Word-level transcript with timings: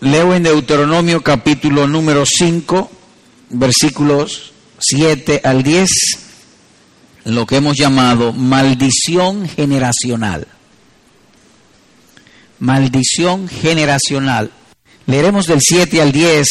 Leo 0.00 0.32
en 0.32 0.44
Deuteronomio 0.44 1.22
capítulo 1.22 1.88
número 1.88 2.24
5, 2.24 2.88
versículos 3.50 4.52
7 4.78 5.40
al 5.42 5.64
10, 5.64 5.88
lo 7.24 7.44
que 7.46 7.56
hemos 7.56 7.76
llamado 7.76 8.32
maldición 8.32 9.48
generacional. 9.48 10.46
Maldición 12.60 13.48
generacional. 13.48 14.52
Leeremos 15.06 15.46
del 15.46 15.58
7 15.60 16.00
al 16.00 16.12
10, 16.12 16.46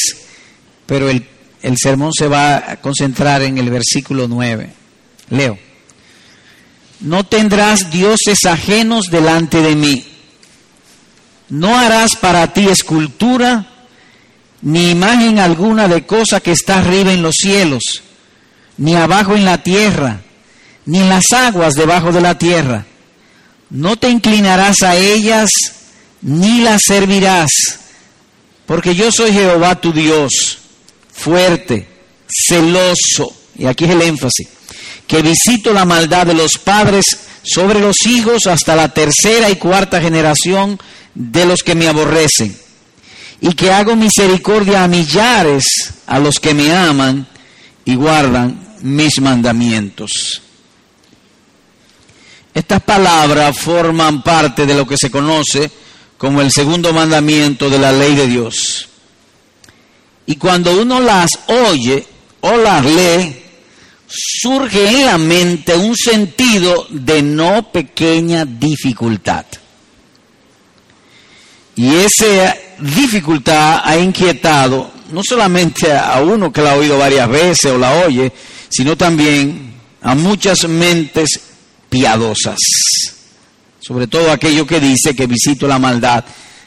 pero 0.86 1.09
el, 1.09 1.25
el 1.61 1.77
sermón 1.77 2.11
se 2.11 2.27
va 2.27 2.71
a 2.71 2.82
concentrar 2.82 3.43
en 3.43 3.57
el 3.57 3.70
versículo 3.70 4.27
9. 4.27 4.73
Leo. 5.29 5.57
No 7.00 7.23
tendrás 7.23 7.91
dioses 7.91 8.43
ajenos 8.43 9.09
delante 9.09 9.61
de 9.61 9.75
mí. 9.77 10.16
No 11.50 11.77
harás 11.77 12.16
para 12.16 12.52
ti 12.54 12.68
escultura 12.68 13.66
ni 14.62 14.91
imagen 14.91 15.40
alguna 15.40 15.88
de 15.88 16.05
cosa 16.05 16.40
que 16.40 16.52
está 16.52 16.80
arriba 16.80 17.13
en 17.13 17.21
los 17.21 17.35
cielos, 17.35 17.84
ni 18.77 18.95
abajo 18.95 19.35
en 19.35 19.45
la 19.45 19.62
tierra, 19.62 20.21
ni 20.85 20.99
en 20.99 21.09
las 21.09 21.26
aguas 21.31 21.73
debajo 21.73 22.12
de 22.12 22.21
la 22.21 22.38
tierra. 22.38 22.85
No 23.70 23.98
te 23.98 24.09
inclinarás 24.09 24.81
a 24.81 24.95
ellas, 24.95 25.49
ni 26.21 26.62
las 26.62 26.81
servirás, 26.85 27.52
porque 28.66 28.95
yo 28.95 29.12
soy 29.12 29.32
Jehová 29.32 29.79
tu 29.79 29.93
Dios, 29.93 30.59
fuerte, 31.13 31.88
celoso, 32.27 33.34
y 33.55 33.66
aquí 33.66 33.85
es 33.85 33.91
el 33.91 34.02
énfasis, 34.02 34.48
que 35.05 35.21
visito 35.21 35.73
la 35.73 35.85
maldad 35.85 36.27
de 36.27 36.34
los 36.34 36.57
padres 36.57 37.05
sobre 37.43 37.79
los 37.79 37.95
hijos 38.05 38.48
hasta 38.48 38.76
la 38.76 38.93
tercera 38.93 39.49
y 39.49 39.55
cuarta 39.55 40.02
generación 40.02 40.79
de 41.17 41.45
los 41.48 41.63
que 41.63 41.73
me 41.73 41.88
aborrecen, 41.88 42.55
y 43.41 43.53
que 43.53 43.71
hago 43.71 43.95
misericordia 43.95 44.84
a 44.84 44.88
millares 44.88 45.63
a 46.05 46.20
los 46.20 46.40
que 46.40 46.54
me 46.54 46.71
aman 46.76 47.27
y 47.85 47.96
guardan 47.96 48.77
mis 48.82 49.20
mandamientos. 49.20 50.41
Estas 52.54 52.82
palabras 52.84 53.57
forman 53.57 54.21
parte 54.21 54.65
de 54.65 54.76
lo 54.76 54.88
que 54.88 54.98
se 54.98 55.10
conoce 55.10 55.71
como 56.18 56.41
el 56.41 56.51
segundo 56.51 56.93
mandamiento 56.93 57.70
de 57.70 57.79
la 57.79 57.91
ley 57.91 58.15
de 58.15 58.27
Dios. 58.27 58.88
Y 60.26 60.35
cuando 60.35 60.79
uno 60.79 60.99
las 60.99 61.32
oye 61.48 62.05
o 62.41 62.57
las 62.57 62.85
lee, 62.85 63.43
surge 64.07 64.88
en 64.88 65.06
la 65.06 65.18
mente 65.18 65.75
un 65.75 65.95
sentido 65.95 66.88
de 66.90 67.22
no 67.22 67.72
pequeña 67.72 68.45
dificultad. 68.45 69.45
Y 71.78 71.95
esa 71.95 72.57
dificultad 72.79 73.81
ha 73.83 73.97
inquietado 73.97 74.91
no 75.11 75.22
solamente 75.23 75.94
a 75.94 76.19
uno 76.22 76.51
que 76.51 76.61
la 76.61 76.72
ha 76.72 76.75
oído 76.75 76.97
varias 76.97 77.29
veces 77.29 77.72
o 77.72 77.78
la 77.78 77.94
oye, 78.06 78.31
sino 78.67 78.97
también 78.97 79.73
a 80.01 80.16
muchas 80.16 80.67
mentes 80.67 81.39
piadosas. 81.89 82.57
Sobre 83.79 84.07
todo 84.07 84.31
aquello 84.31 84.66
que 84.67 84.79
dice 84.79 85.16
que 85.16 85.28
visito 85.28 85.67
la 85.67 85.79
maldad 85.79 86.25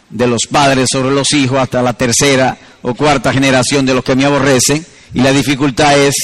de 0.08 0.26
los 0.26 0.42
padres 0.50 0.88
sobre 0.90 1.14
los 1.14 1.32
hijos 1.32 1.58
hasta 1.58 1.82
la 1.82 1.92
tercera 1.92 2.56
o 2.82 2.94
cuarta 2.94 3.32
generación 3.32 3.84
de 3.84 3.94
los 3.94 4.04
que 4.04 4.16
me 4.16 4.24
aborrecen. 4.24 4.84
Y 5.12 5.20
la 5.20 5.32
dificultad 5.32 5.98
es 5.98 6.14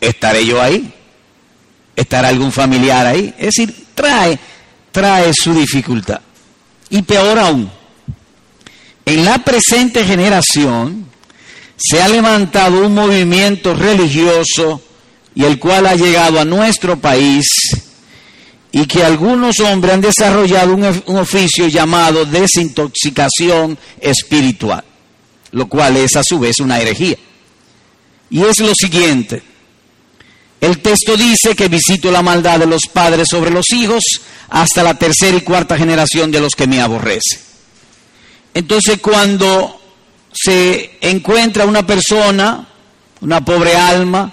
¿estaré 0.00 0.46
yo 0.46 0.60
ahí? 0.60 0.92
¿Estará 1.96 2.28
algún 2.28 2.52
familiar 2.52 3.06
ahí? 3.06 3.34
Es 3.38 3.54
decir, 3.54 3.86
trae, 3.94 4.38
trae 4.92 5.32
su 5.32 5.54
dificultad. 5.54 6.20
Y 6.90 7.02
peor 7.02 7.38
aún, 7.38 7.70
en 9.06 9.24
la 9.24 9.38
presente 9.44 10.04
generación 10.04 11.06
se 11.76 12.02
ha 12.02 12.08
levantado 12.08 12.86
un 12.86 12.94
movimiento 12.94 13.74
religioso 13.74 14.80
y 15.34 15.44
el 15.44 15.58
cual 15.58 15.86
ha 15.86 15.94
llegado 15.94 16.40
a 16.40 16.44
nuestro 16.44 16.98
país 16.98 17.46
y 18.72 18.86
que 18.86 19.04
algunos 19.04 19.60
hombres 19.60 19.94
han 19.94 20.00
desarrollado 20.00 20.74
un, 20.74 21.16
oficio 21.16 21.68
llamado 21.68 22.24
desintoxicación 22.24 23.78
espiritual, 24.00 24.84
lo 25.52 25.68
cual 25.68 25.96
es 25.96 26.16
a 26.16 26.22
su 26.24 26.38
vez 26.38 26.58
una 26.58 26.80
herejía. 26.80 27.16
Y 28.30 28.42
es 28.42 28.58
lo 28.58 28.72
siguiente, 28.74 29.42
el 30.60 30.78
texto 30.78 31.16
dice 31.16 31.54
que 31.54 31.68
visito 31.68 32.10
la 32.10 32.22
maldad 32.22 32.58
de 32.58 32.66
los 32.66 32.86
padres 32.92 33.28
sobre 33.30 33.50
los 33.50 33.70
hijos 33.72 34.02
hasta 34.48 34.82
la 34.82 34.94
tercera 34.98 35.36
y 35.36 35.42
cuarta 35.42 35.76
generación 35.76 36.30
de 36.30 36.40
los 36.40 36.54
que 36.54 36.66
me 36.66 36.80
aborrecen. 36.80 37.53
Entonces 38.54 39.00
cuando 39.00 39.80
se 40.32 40.98
encuentra 41.00 41.66
una 41.66 41.84
persona, 41.84 42.66
una 43.20 43.44
pobre 43.44 43.76
alma, 43.76 44.32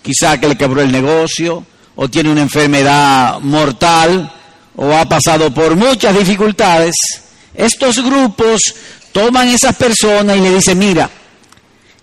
quizá 0.00 0.38
que 0.38 0.48
le 0.48 0.56
quebró 0.56 0.80
el 0.80 0.92
negocio, 0.92 1.64
o 1.96 2.08
tiene 2.08 2.30
una 2.30 2.42
enfermedad 2.42 3.40
mortal, 3.40 4.32
o 4.76 4.92
ha 4.94 5.04
pasado 5.08 5.52
por 5.52 5.74
muchas 5.74 6.16
dificultades, 6.16 6.94
estos 7.52 8.02
grupos 8.04 8.60
toman 9.10 9.48
esas 9.48 9.74
personas 9.74 10.36
y 10.36 10.40
le 10.40 10.54
dicen, 10.54 10.78
mira, 10.78 11.10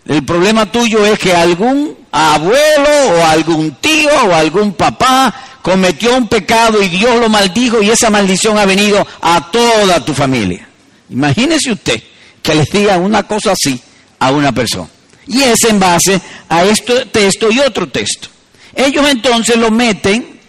el 0.06 0.24
problema 0.24 0.70
tuyo 0.70 1.06
es 1.06 1.18
que 1.18 1.34
algún 1.34 1.98
abuelo 2.12 2.90
o 3.18 3.26
algún 3.26 3.76
tío 3.76 4.12
o 4.28 4.34
algún 4.34 4.74
papá 4.74 5.34
cometió 5.62 6.16
un 6.16 6.28
pecado 6.28 6.82
y 6.82 6.90
Dios 6.90 7.20
lo 7.20 7.30
maldijo 7.30 7.82
y 7.82 7.90
esa 7.90 8.10
maldición 8.10 8.58
ha 8.58 8.66
venido 8.66 9.06
a 9.22 9.50
toda 9.50 10.04
tu 10.04 10.14
familia. 10.14 10.65
Imagínese 11.10 11.72
usted 11.72 12.02
que 12.42 12.56
le 12.56 12.66
diga 12.66 12.98
una 12.98 13.24
cosa 13.24 13.52
así 13.52 13.80
a 14.20 14.32
una 14.32 14.52
persona. 14.52 14.90
Y 15.28 15.42
es 15.42 15.64
en 15.68 15.80
base 15.80 16.22
a 16.50 16.64
este 16.64 17.06
texto 17.06 17.52
y 17.52 17.60
otro 17.60 17.90
texto. 17.90 18.28
Ellos 18.76 19.08
entonces 19.10 19.56
lo 19.58 19.72
meten 19.72 20.40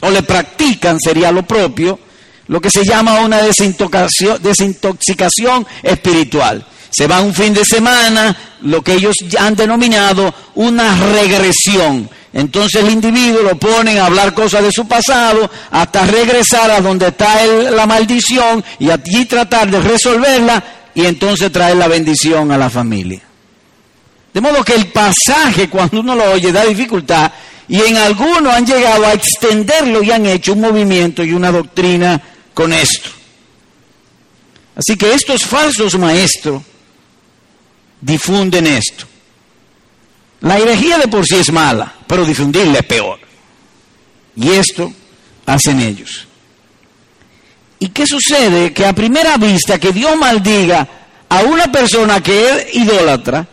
o 0.00 0.10
le 0.10 0.22
practican, 0.22 1.00
sería 1.00 1.32
lo 1.32 1.44
propio, 1.44 1.98
lo 2.46 2.60
que 2.60 2.70
se 2.70 2.84
llama 2.84 3.20
una 3.20 3.42
desintoxicación, 3.42 4.42
desintoxicación 4.42 5.66
espiritual 5.82 6.66
se 6.94 7.08
va 7.08 7.20
un 7.20 7.34
fin 7.34 7.52
de 7.52 7.64
semana, 7.64 8.36
lo 8.62 8.80
que 8.82 8.94
ellos 8.94 9.16
han 9.38 9.56
denominado 9.56 10.32
una 10.54 10.96
regresión. 11.12 12.08
Entonces 12.32 12.82
el 12.82 12.90
individuo 12.90 13.42
lo 13.42 13.58
ponen 13.58 13.98
a 13.98 14.06
hablar 14.06 14.32
cosas 14.32 14.62
de 14.62 14.70
su 14.70 14.86
pasado 14.86 15.50
hasta 15.72 16.06
regresar 16.06 16.70
a 16.70 16.80
donde 16.80 17.08
está 17.08 17.44
la 17.46 17.86
maldición 17.86 18.64
y 18.78 18.90
allí 18.90 19.24
tratar 19.24 19.70
de 19.70 19.80
resolverla 19.80 20.62
y 20.94 21.04
entonces 21.04 21.50
traer 21.50 21.76
la 21.76 21.88
bendición 21.88 22.52
a 22.52 22.58
la 22.58 22.70
familia. 22.70 23.22
De 24.32 24.40
modo 24.40 24.64
que 24.64 24.74
el 24.74 24.86
pasaje 24.86 25.68
cuando 25.68 25.98
uno 25.98 26.14
lo 26.14 26.30
oye 26.30 26.52
da 26.52 26.64
dificultad 26.64 27.32
y 27.68 27.80
en 27.80 27.96
algunos 27.96 28.54
han 28.54 28.66
llegado 28.66 29.04
a 29.04 29.14
extenderlo 29.14 30.00
y 30.02 30.12
han 30.12 30.26
hecho 30.26 30.52
un 30.52 30.60
movimiento 30.60 31.24
y 31.24 31.32
una 31.32 31.50
doctrina 31.50 32.20
con 32.52 32.72
esto. 32.72 33.10
Así 34.76 34.96
que 34.96 35.12
estos 35.12 35.44
falsos 35.44 35.98
maestros 35.98 36.62
difunden 38.04 38.66
esto. 38.66 39.06
La 40.40 40.58
herejía 40.58 40.98
de 40.98 41.08
por 41.08 41.24
sí 41.24 41.36
es 41.36 41.50
mala, 41.50 41.94
pero 42.06 42.24
difundirla 42.24 42.80
es 42.80 42.86
peor. 42.86 43.18
Y 44.36 44.50
esto 44.50 44.92
hacen 45.46 45.80
ellos. 45.80 46.26
¿Y 47.78 47.88
qué 47.88 48.06
sucede? 48.06 48.72
Que 48.72 48.86
a 48.86 48.92
primera 48.92 49.36
vista 49.38 49.78
que 49.78 49.92
Dios 49.92 50.16
maldiga 50.16 50.86
a 51.28 51.42
una 51.42 51.72
persona 51.72 52.22
que 52.22 52.50
es 52.50 52.74
idólatra, 52.74 53.46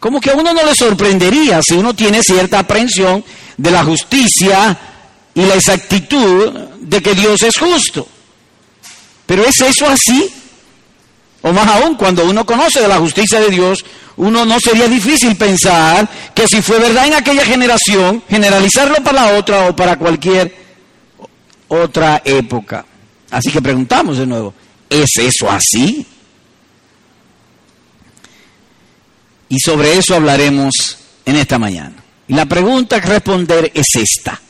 como 0.00 0.20
que 0.20 0.30
a 0.30 0.34
uno 0.34 0.52
no 0.52 0.64
le 0.64 0.74
sorprendería 0.74 1.60
si 1.62 1.74
uno 1.74 1.94
tiene 1.94 2.22
cierta 2.22 2.60
aprehensión 2.60 3.22
de 3.56 3.70
la 3.70 3.84
justicia 3.84 4.78
y 5.34 5.42
la 5.42 5.54
exactitud 5.54 6.52
de 6.80 7.02
que 7.02 7.14
Dios 7.14 7.42
es 7.42 7.56
justo. 7.58 8.08
Pero 9.26 9.44
¿es 9.44 9.60
eso 9.60 9.86
así? 9.86 10.30
O 11.42 11.52
más 11.52 11.66
aún, 11.66 11.96
cuando 11.96 12.24
uno 12.24 12.46
conoce 12.46 12.80
de 12.80 12.88
la 12.88 12.98
justicia 12.98 13.40
de 13.40 13.50
Dios, 13.50 13.84
uno 14.16 14.44
no 14.44 14.60
sería 14.60 14.86
difícil 14.88 15.36
pensar 15.36 16.08
que 16.34 16.46
si 16.46 16.62
fue 16.62 16.78
verdad 16.78 17.06
en 17.06 17.14
aquella 17.14 17.44
generación, 17.44 18.22
generalizarlo 18.28 18.96
para 19.02 19.26
la 19.26 19.38
otra 19.38 19.68
o 19.68 19.76
para 19.76 19.98
cualquier 19.98 20.54
otra 21.68 22.22
época. 22.24 22.84
Así 23.30 23.50
que 23.50 23.60
preguntamos 23.60 24.18
de 24.18 24.26
nuevo, 24.26 24.54
¿es 24.88 25.10
eso 25.18 25.50
así? 25.50 26.06
Y 29.48 29.58
sobre 29.58 29.98
eso 29.98 30.14
hablaremos 30.14 30.98
en 31.24 31.36
esta 31.36 31.58
mañana. 31.58 31.96
Y 32.28 32.34
la 32.34 32.46
pregunta 32.46 33.00
que 33.00 33.08
responder 33.08 33.72
es 33.74 33.86
esta. 33.94 34.40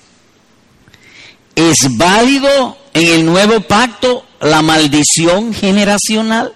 ¿Es 1.54 1.76
válido 1.96 2.78
en 2.92 3.08
el 3.08 3.26
nuevo 3.26 3.60
pacto 3.60 4.26
la 4.40 4.62
maldición 4.62 5.54
generacional? 5.54 6.52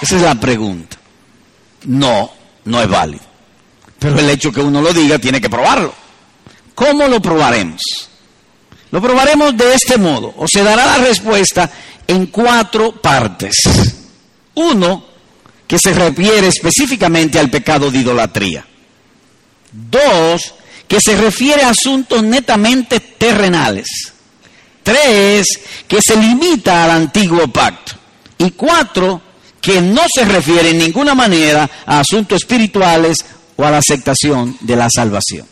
Esa 0.00 0.16
es 0.16 0.22
la 0.22 0.34
pregunta. 0.34 0.96
No, 1.84 2.30
no 2.64 2.82
es 2.82 2.88
válido. 2.88 3.24
Pero 3.98 4.18
el 4.18 4.30
hecho 4.30 4.50
que 4.50 4.60
uno 4.60 4.80
lo 4.80 4.92
diga 4.92 5.18
tiene 5.18 5.40
que 5.40 5.50
probarlo. 5.50 5.94
¿Cómo 6.74 7.06
lo 7.06 7.20
probaremos? 7.20 7.80
Lo 8.90 9.00
probaremos 9.00 9.56
de 9.56 9.74
este 9.74 9.98
modo, 9.98 10.34
o 10.36 10.46
se 10.48 10.62
dará 10.62 10.86
la 10.86 10.98
respuesta 10.98 11.70
en 12.06 12.26
cuatro 12.26 12.92
partes. 12.92 13.54
Uno, 14.54 15.04
que 15.66 15.78
se 15.78 15.92
refiere 15.92 16.48
específicamente 16.48 17.38
al 17.38 17.50
pecado 17.50 17.90
de 17.90 17.98
idolatría. 17.98 18.66
Dos, 19.70 20.54
que 20.88 20.98
se 21.00 21.16
refiere 21.16 21.62
a 21.62 21.70
asuntos 21.70 22.22
netamente 22.22 22.98
terrenales. 22.98 23.86
Tres, 24.82 25.46
que 25.86 26.00
se 26.02 26.16
limita 26.16 26.84
al 26.84 26.90
antiguo 26.90 27.46
pacto. 27.48 27.92
Y 28.38 28.50
cuatro, 28.52 29.20
que 29.60 29.80
no 29.80 30.02
se 30.12 30.24
refiere 30.24 30.70
en 30.70 30.78
ninguna 30.78 31.14
manera 31.14 31.68
a 31.86 32.00
asuntos 32.00 32.42
espirituales 32.42 33.18
o 33.56 33.64
a 33.64 33.70
la 33.70 33.78
aceptación 33.78 34.56
de 34.60 34.76
la 34.76 34.88
salvación. 34.94 35.46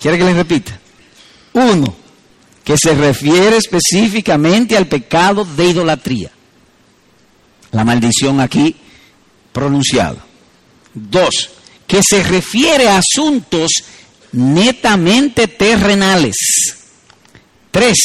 ¿Quiere 0.00 0.18
que 0.18 0.24
les 0.24 0.36
repita? 0.36 0.78
Uno, 1.52 1.94
que 2.64 2.76
se 2.76 2.94
refiere 2.94 3.56
específicamente 3.56 4.76
al 4.76 4.86
pecado 4.86 5.44
de 5.44 5.66
idolatría. 5.66 6.30
La 7.72 7.84
maldición 7.84 8.40
aquí 8.40 8.76
pronunciada. 9.52 10.24
Dos, 10.94 11.50
que 11.86 12.00
se 12.02 12.22
refiere 12.22 12.88
a 12.88 12.98
asuntos 12.98 13.70
netamente 14.32 15.48
terrenales. 15.48 16.36
Tres, 17.70 17.96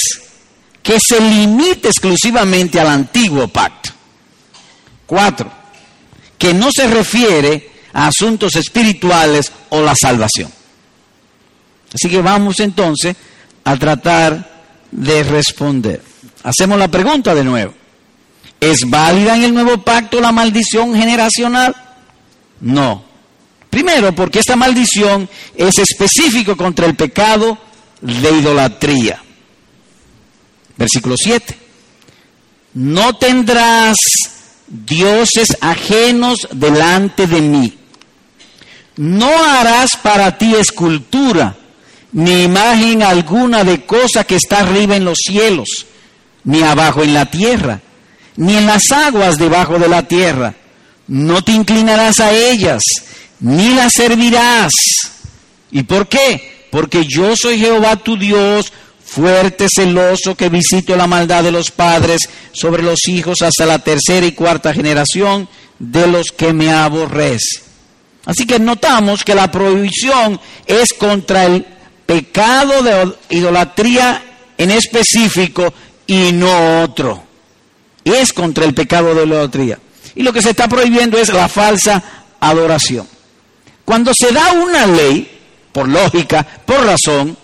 que 0.83 0.99
se 0.99 1.19
limite 1.19 1.87
exclusivamente 1.87 2.79
al 2.79 2.87
antiguo 2.87 3.47
pacto. 3.47 3.91
Cuatro, 5.05 5.51
que 6.37 6.53
no 6.53 6.69
se 6.71 6.87
refiere 6.87 7.71
a 7.93 8.07
asuntos 8.07 8.55
espirituales 8.55 9.51
o 9.69 9.81
la 9.81 9.95
salvación. 9.95 10.51
Así 11.93 12.09
que 12.09 12.21
vamos 12.21 12.59
entonces 12.59 13.15
a 13.63 13.77
tratar 13.77 14.63
de 14.91 15.23
responder. 15.23 16.01
Hacemos 16.43 16.77
la 16.77 16.89
pregunta 16.89 17.33
de 17.33 17.43
nuevo. 17.43 17.73
¿Es 18.59 18.79
válida 18.87 19.35
en 19.35 19.43
el 19.43 19.53
nuevo 19.53 19.77
pacto 19.83 20.19
la 20.19 20.31
maldición 20.31 20.95
generacional? 20.95 21.75
No. 22.61 23.03
Primero, 23.69 24.13
porque 24.15 24.39
esta 24.39 24.55
maldición 24.55 25.29
es 25.55 25.77
específico 25.77 26.55
contra 26.55 26.85
el 26.85 26.95
pecado 26.95 27.57
de 28.01 28.31
idolatría. 28.31 29.21
Versículo 30.77 31.15
7. 31.17 31.57
No 32.75 33.15
tendrás 33.17 33.95
dioses 34.67 35.57
ajenos 35.61 36.47
delante 36.51 37.27
de 37.27 37.41
mí. 37.41 37.77
No 38.97 39.27
harás 39.27 39.97
para 39.97 40.37
ti 40.37 40.55
escultura 40.55 41.55
ni 42.15 42.43
imagen 42.43 43.03
alguna 43.03 43.65
de 43.65 43.85
cosa 43.85 44.23
que 44.23 44.37
está 44.37 44.59
arriba 44.59 44.95
en 44.95 45.03
los 45.03 45.17
cielos, 45.17 45.85
ni 46.45 46.61
abajo 46.61 47.03
en 47.03 47.13
la 47.13 47.25
tierra, 47.25 47.81
ni 48.37 48.55
en 48.55 48.65
las 48.65 48.83
aguas 48.91 49.35
debajo 49.35 49.77
de 49.77 49.89
la 49.89 50.03
tierra. 50.03 50.53
No 51.07 51.43
te 51.43 51.51
inclinarás 51.51 52.21
a 52.21 52.31
ellas, 52.31 52.81
ni 53.41 53.73
las 53.73 53.91
servirás. 53.93 54.71
¿Y 55.71 55.83
por 55.83 56.07
qué? 56.07 56.67
Porque 56.71 57.03
yo 57.05 57.33
soy 57.35 57.59
Jehová 57.59 57.97
tu 57.97 58.17
Dios, 58.17 58.71
fuerte, 59.15 59.67
celoso, 59.73 60.35
que 60.35 60.49
visito 60.49 60.95
la 60.95 61.07
maldad 61.07 61.43
de 61.43 61.51
los 61.51 61.71
padres 61.71 62.29
sobre 62.51 62.83
los 62.83 63.07
hijos 63.07 63.41
hasta 63.41 63.65
la 63.65 63.79
tercera 63.79 64.25
y 64.25 64.33
cuarta 64.33 64.73
generación 64.73 65.47
de 65.79 66.07
los 66.07 66.27
que 66.31 66.51
me 66.51 66.71
aborrecen. 66.71 67.63
Así 68.25 68.45
que 68.45 68.59
notamos 68.59 69.23
que 69.23 69.33
la 69.33 69.49
prohibición 69.49 70.39
es 70.65 70.93
contra 70.93 71.45
el 71.45 71.65
pecado 72.05 72.83
de 72.83 73.13
idolatría 73.29 74.21
en 74.57 74.71
específico 74.71 75.73
y 76.07 76.31
no 76.33 76.83
otro. 76.83 77.23
Es 78.03 78.33
contra 78.33 78.65
el 78.65 78.73
pecado 78.73 79.15
de 79.15 79.25
idolatría. 79.25 79.79
Y 80.15 80.23
lo 80.23 80.33
que 80.33 80.41
se 80.41 80.49
está 80.49 80.67
prohibiendo 80.67 81.17
es 81.17 81.31
la 81.31 81.47
falsa 81.47 82.03
adoración. 82.39 83.07
Cuando 83.85 84.11
se 84.13 84.31
da 84.31 84.51
una 84.53 84.85
ley, 84.87 85.31
por 85.71 85.87
lógica, 85.87 86.45
por 86.65 86.83
razón, 86.83 87.37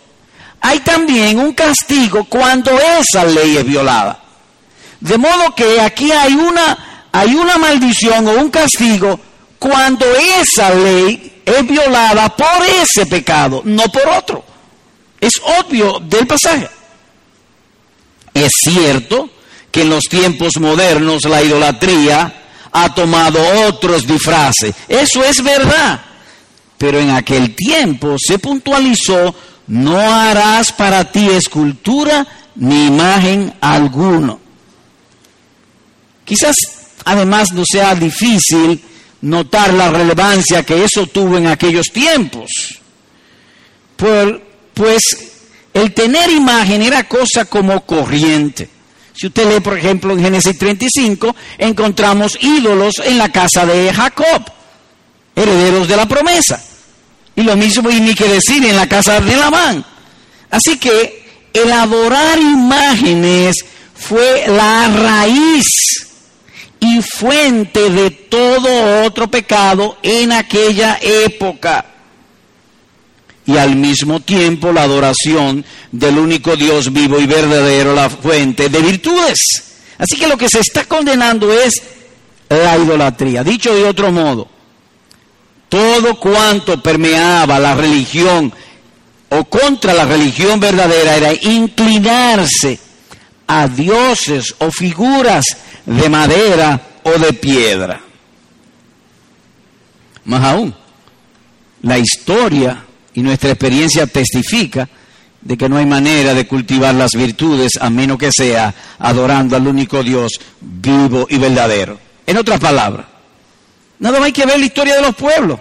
hay 0.62 0.80
también 0.80 1.40
un 1.40 1.54
castigo 1.54 2.24
cuando 2.25 2.72
esa 3.00 3.25
ley 3.25 3.58
es 3.58 3.66
violada. 3.66 4.22
De 5.00 5.18
modo 5.18 5.56
que 5.56 5.81
aquí 5.81 6.12
hay 6.12 6.34
una, 6.34 7.08
hay 7.12 7.34
una 7.36 7.58
maldición 7.58 8.28
o 8.28 8.31
un 8.34 8.52
castigo 8.52 9.19
cuando 9.58 10.06
esa 10.40 10.74
ley 10.74 11.42
es 11.44 11.68
violada 11.68 12.30
por 12.30 12.63
ese 12.81 13.06
pecado, 13.08 13.62
no 13.66 13.84
por 13.90 14.08
otro. 14.08 14.44
Es 15.19 15.34
obvio 15.60 16.00
del 16.00 16.28
pasaje. 16.28 16.69
Es 18.34 18.52
cierto 18.64 19.30
que 19.72 19.81
en 19.81 19.90
los 19.90 20.04
tiempos 20.04 20.54
modernos 20.60 21.25
la 21.25 21.42
idolatría 21.42 22.42
ha 22.72 22.94
tomado 22.94 23.40
otros 23.68 24.06
disfraces. 24.06 24.74
Eso 24.88 25.24
es 25.24 25.44
verdad. 25.44 26.02
Pero 26.78 27.00
en 27.00 27.12
aquel 27.12 27.56
tiempo 27.56 28.16
se 28.18 28.40
puntualizó, 28.40 29.36
no 29.71 29.97
harás 29.97 30.73
para 30.73 31.09
ti 31.13 31.29
escultura 31.29 32.27
ni 32.56 32.88
imagen 32.88 33.53
alguno. 33.62 34.38
Quizás 36.25 36.56
además 37.06 37.53
no 37.53 37.63
sea 37.65 37.95
difícil 37.95 38.83
notar 39.21 39.73
la 39.73 39.89
relevancia 39.89 40.63
que 40.63 40.83
eso 40.83 41.07
tuvo 41.07 41.38
en 41.38 41.47
aquellos 41.47 41.88
tiempos. 41.88 42.81
Por, 43.95 44.41
pues 44.73 45.03
el 45.73 45.94
tener 45.94 46.29
imagen 46.31 46.81
era 46.81 47.07
cosa 47.07 47.45
como 47.45 47.85
corriente. 47.85 48.69
Si 49.13 49.27
usted 49.27 49.53
lee, 49.53 49.62
por 49.62 49.77
ejemplo, 49.77 50.12
en 50.12 50.19
Génesis 50.21 50.57
35, 50.57 51.33
encontramos 51.57 52.38
ídolos 52.41 52.95
en 53.06 53.18
la 53.18 53.29
casa 53.29 53.65
de 53.65 53.94
Jacob, 53.94 54.44
herederos 55.33 55.88
de 55.88 55.95
la 55.95 56.09
promesa. 56.09 56.62
Y 57.36 57.44
lo 57.44 57.56
mismo, 57.56 57.89
y 57.89 58.00
ni 58.00 58.13
que 58.13 58.28
decir, 58.28 58.66
en 58.66 58.75
la 58.75 58.88
casa 58.88 59.19
de 59.19 59.36
Labán. 59.36 59.86
Así 60.50 60.78
que 60.78 61.50
el 61.54 61.72
adorar 61.72 62.38
imágenes 62.39 63.56
fue 63.94 64.45
la 64.48 64.88
raíz 64.88 65.66
y 66.80 67.01
fuente 67.01 67.89
de 67.89 68.12
todo 68.12 69.06
otro 69.06 69.30
pecado 69.30 69.98
en 70.01 70.31
aquella 70.31 70.98
época 71.01 71.86
y 73.45 73.57
al 73.57 73.75
mismo 73.75 74.19
tiempo 74.19 74.72
la 74.72 74.83
adoración 74.83 75.66
del 75.92 76.18
único 76.18 76.56
Dios 76.56 76.92
vivo 76.92 77.19
y 77.19 77.25
verdadero, 77.25 77.94
la 77.94 78.10
fuente 78.10 78.69
de 78.69 78.80
virtudes. 78.80 79.38
Así 79.98 80.18
que 80.18 80.28
lo 80.28 80.38
que 80.38 80.50
se 80.50 80.60
está 80.60 80.86
condenando 80.86 81.51
es 81.51 81.81
la 82.50 82.78
idolatría. 82.78 83.44
Dicho 83.44 83.73
de 83.76 83.83
otro 83.83 84.11
modo, 84.11 84.47
todo 85.71 86.19
cuanto 86.19 86.83
permeaba 86.83 87.57
la 87.57 87.73
religión 87.73 88.51
o 89.30 89.45
contra 89.45 89.94
la 89.94 90.04
religión 90.04 90.59
verdadera 90.59 91.16
era 91.16 91.33
inclinarse 91.33 92.78
a 93.47 93.69
dioses 93.69 94.54
o 94.59 94.69
figuras 94.69 95.45
de 95.85 96.09
madera 96.09 96.78
o 97.04 97.11
de 97.11 97.31
piedra. 97.31 98.01
Más 100.25 100.44
aún, 100.44 100.75
la 101.83 101.97
historia 101.97 102.83
y 103.13 103.21
nuestra 103.21 103.51
experiencia 103.51 104.06
testifica 104.07 104.90
de 105.40 105.56
que 105.56 105.69
no 105.69 105.78
hay 105.78 105.85
manera 105.85 106.33
de 106.33 106.47
cultivar 106.47 106.94
las 106.95 107.11
virtudes 107.11 107.71
a 107.80 107.90
menos 107.90 108.18
que 108.18 108.30
sea 108.30 108.75
adorando 108.99 109.56
al 109.56 109.66
único 109.66 110.04
Dios 110.04 110.33
vivo 110.59 111.28
y 111.30 111.37
verdadero. 111.37 111.97
En 112.28 112.35
otras 112.35 112.59
palabras, 112.59 113.06
nada 114.02 114.20
más 114.20 114.26
hay 114.26 114.34
que 114.34 114.46
ver 114.46 114.60
la 114.60 114.66
historia 114.66 114.96
de 114.96 115.02
los 115.02 115.16
pueblos. 115.16 115.60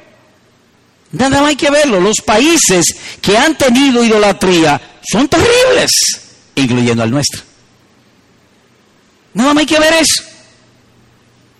Nada 1.12 1.40
más 1.40 1.50
hay 1.50 1.56
que 1.56 1.70
verlo. 1.70 2.00
Los 2.00 2.20
países 2.20 2.96
que 3.20 3.36
han 3.36 3.56
tenido 3.56 4.02
idolatría 4.02 4.80
son 5.08 5.28
terribles, 5.28 5.90
incluyendo 6.54 7.02
al 7.02 7.10
nuestro. 7.10 7.42
Nada 9.34 9.54
más 9.54 9.60
hay 9.60 9.66
que 9.66 9.78
ver 9.78 9.92
eso. 9.94 10.24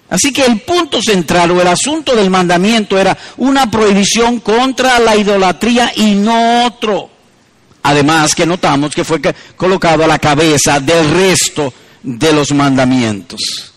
Así 0.09 0.33
que 0.33 0.45
el 0.45 0.61
punto 0.63 1.01
central 1.01 1.53
o 1.53 1.61
el 1.61 1.69
asunto 1.69 2.17
del 2.17 2.31
mandamiento 2.31 2.99
era 2.99 3.17
una 3.37 3.71
prohibición 3.71 4.41
contra 4.41 4.99
la 4.99 5.17
idolatría 5.17 5.93
y 5.95 6.15
no 6.15 6.67
otro. 6.67 7.11
Además 7.83 8.35
que 8.35 8.47
notamos 8.47 8.95
que 8.95 9.05
fue 9.05 9.21
colocado 9.57 10.05
a 10.05 10.09
la 10.09 10.19
cabeza 10.19 10.81
del 10.81 11.11
resto 11.11 11.73
de 12.03 12.33
los 12.33 12.53
mandamientos. 12.53 13.73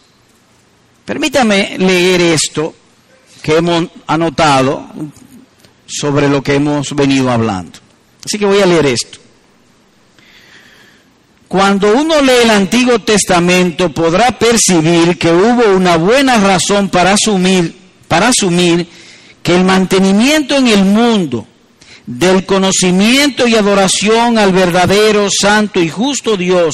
Permítame 1.06 1.78
leer 1.78 2.22
esto 2.22 2.76
que 3.44 3.58
hemos 3.58 3.90
anotado 4.08 4.88
sobre 5.86 6.30
lo 6.30 6.42
que 6.42 6.56
hemos 6.56 6.96
venido 6.96 7.30
hablando. 7.30 7.78
Así 8.26 8.40
que 8.40 8.46
voy 8.46 8.62
a 8.62 8.66
leer 8.66 8.86
esto. 8.86 9.20
Cuando 11.50 11.94
uno 11.96 12.20
lee 12.22 12.44
el 12.44 12.50
Antiguo 12.50 13.00
Testamento 13.00 13.92
podrá 13.92 14.32
percibir 14.40 15.20
que 15.20 15.32
hubo 15.32 15.76
una 15.76 15.98
buena 15.98 16.38
razón 16.38 16.90
para 16.90 17.12
asumir, 17.12 17.76
para 18.08 18.30
asumir 18.30 18.88
que 19.44 19.56
el 19.56 19.66
mantenimiento 19.66 20.56
en 20.56 20.68
el 20.68 20.86
mundo 20.86 21.46
del 22.08 22.46
conocimiento 22.46 23.46
y 23.46 23.56
adoración 23.56 24.38
al 24.38 24.54
verdadero, 24.54 25.28
santo 25.30 25.82
y 25.82 25.90
justo 25.90 26.38
Dios 26.38 26.74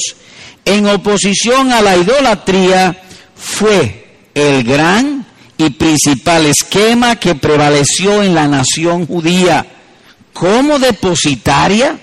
en 0.64 0.86
oposición 0.86 1.72
a 1.72 1.82
la 1.82 1.96
idolatría 1.96 3.02
fue 3.34 4.20
el 4.34 4.62
gran 4.62 5.19
y 5.60 5.70
principal 5.70 6.46
esquema 6.46 7.16
que 7.16 7.34
prevaleció 7.34 8.22
en 8.22 8.34
la 8.34 8.48
nación 8.48 9.06
judía, 9.06 9.66
como 10.32 10.78
depositaria 10.78 11.98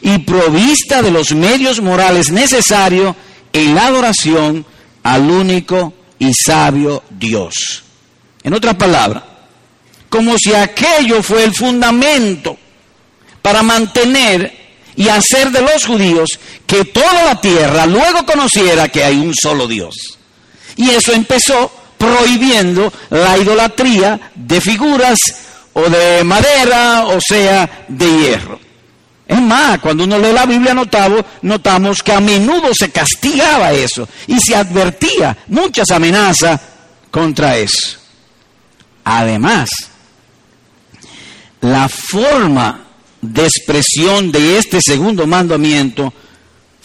y 0.00 0.18
provista 0.18 1.02
de 1.02 1.10
los 1.10 1.32
medios 1.32 1.80
morales 1.80 2.30
necesarios 2.30 3.16
en 3.52 3.74
la 3.74 3.86
adoración 3.86 4.64
al 5.02 5.28
único 5.28 5.92
y 6.18 6.32
sabio 6.32 7.02
Dios. 7.10 7.82
En 8.44 8.54
otras 8.54 8.76
palabras, 8.76 9.24
como 10.08 10.36
si 10.38 10.54
aquello 10.54 11.22
fue 11.22 11.44
el 11.44 11.54
fundamento 11.54 12.56
para 13.40 13.62
mantener 13.62 14.60
y 14.94 15.08
hacer 15.08 15.50
de 15.50 15.62
los 15.62 15.86
judíos 15.86 16.38
que 16.66 16.84
toda 16.84 17.24
la 17.24 17.40
tierra 17.40 17.86
luego 17.86 18.24
conociera 18.24 18.88
que 18.88 19.02
hay 19.02 19.18
un 19.18 19.34
solo 19.34 19.66
Dios. 19.66 20.18
Y 20.76 20.90
eso 20.90 21.12
empezó 21.12 21.81
prohibiendo 22.02 22.92
la 23.10 23.38
idolatría 23.38 24.32
de 24.34 24.60
figuras 24.60 25.18
o 25.72 25.82
de 25.88 26.24
madera, 26.24 27.06
o 27.06 27.20
sea, 27.20 27.84
de 27.86 28.18
hierro. 28.18 28.58
Es 29.28 29.40
más, 29.40 29.78
cuando 29.78 30.02
uno 30.02 30.18
lee 30.18 30.32
la 30.32 30.44
Biblia 30.44 30.74
notamos, 30.74 31.24
notamos 31.42 32.02
que 32.02 32.12
a 32.12 32.20
menudo 32.20 32.70
se 32.74 32.90
castigaba 32.90 33.72
eso 33.72 34.08
y 34.26 34.40
se 34.40 34.56
advertía 34.56 35.36
muchas 35.46 35.92
amenazas 35.92 36.60
contra 37.08 37.56
eso. 37.56 37.98
Además, 39.04 39.70
la 41.60 41.88
forma 41.88 42.80
de 43.20 43.44
expresión 43.44 44.32
de 44.32 44.58
este 44.58 44.80
segundo 44.84 45.24
mandamiento 45.28 46.12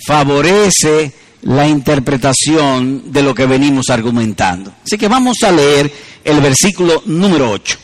favorece 0.05 1.11
la 1.47 1.65
interpretación 1.65 3.09
de 3.11 3.23
lo 3.23 3.33
que 3.33 3.45
venimos 3.45 3.89
argumentando. 3.89 4.73
Así 4.83 4.97
que 4.97 5.07
vamos 5.07 5.37
a 5.43 5.51
leer 5.51 5.91
el 6.23 6.41
versículo 6.41 7.03
número 7.05 7.49
8. 7.51 7.77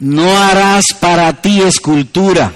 No 0.00 0.36
harás 0.36 0.86
para 0.98 1.40
ti 1.40 1.62
escultura, 1.62 2.52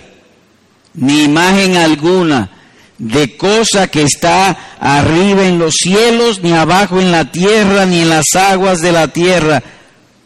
ni 0.94 1.22
imagen 1.22 1.76
alguna 1.76 2.50
de 2.98 3.36
cosa 3.36 3.86
que 3.86 4.02
está 4.02 4.76
arriba 4.80 5.46
en 5.46 5.58
los 5.58 5.74
cielos, 5.76 6.42
ni 6.42 6.52
abajo 6.52 7.00
en 7.00 7.12
la 7.12 7.30
tierra, 7.30 7.86
ni 7.86 8.00
en 8.00 8.08
las 8.08 8.34
aguas 8.34 8.80
de 8.80 8.90
la 8.90 9.06
tierra. 9.08 9.62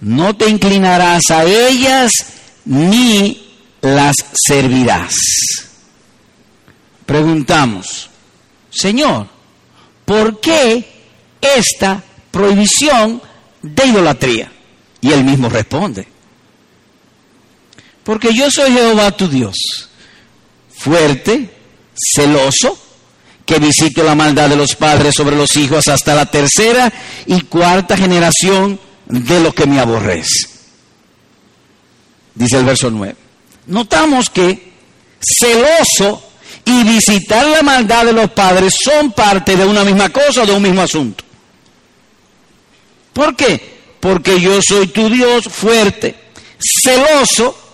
No 0.01 0.35
te 0.35 0.49
inclinarás 0.49 1.31
a 1.31 1.45
ellas, 1.45 2.11
ni 2.65 3.47
las 3.83 4.17
servirás. 4.33 5.15
Preguntamos, 7.07 8.11
Señor, 8.71 9.29
¿por 10.05 10.41
qué 10.41 10.85
esta 11.41 12.03
prohibición 12.31 13.21
de 13.63 13.87
idolatría? 13.87 14.53
Y 15.01 15.13
él 15.13 15.25
mismo 15.25 15.49
responde, 15.49 16.07
porque 18.03 18.35
yo 18.35 18.51
soy 18.51 18.73
Jehová 18.73 19.11
tu 19.13 19.29
Dios, 19.29 19.55
fuerte, 20.71 21.51
celoso, 21.95 22.79
que 23.45 23.59
visito 23.59 24.03
la 24.03 24.15
maldad 24.15 24.49
de 24.49 24.57
los 24.57 24.75
padres 24.75 25.15
sobre 25.15 25.37
los 25.37 25.57
hijos 25.57 25.89
hasta 25.89 26.15
la 26.15 26.27
tercera 26.27 26.93
y 27.27 27.43
cuarta 27.43 27.97
generación 27.97 28.81
de 29.07 29.41
lo 29.41 29.53
que 29.53 29.67
me 29.67 29.81
aborrece. 29.81 30.49
Dice 32.35 32.59
el 32.59 32.65
verso 32.65 32.91
9. 32.91 33.17
Notamos 33.67 34.31
que 34.31 34.73
celoso 35.21 36.23
y 36.65 36.85
visitar 36.85 37.47
la 37.47 37.63
maldad 37.63 38.07
de 38.07 38.13
los 38.13 38.31
padres 38.31 38.75
son 38.83 39.13
parte 39.13 39.57
de 39.57 39.65
una 39.65 39.85
misma 39.85 40.09
cosa, 40.11 40.45
de 40.45 40.53
un 40.53 40.63
mismo 40.63 40.83
asunto. 40.83 41.25
¿Por 43.13 43.37
qué? 43.37 43.75
Porque 44.01 44.41
yo 44.41 44.61
soy 44.63 44.89
tu 44.89 45.09
Dios 45.09 45.45
fuerte, 45.45 46.15
celoso 46.83 47.65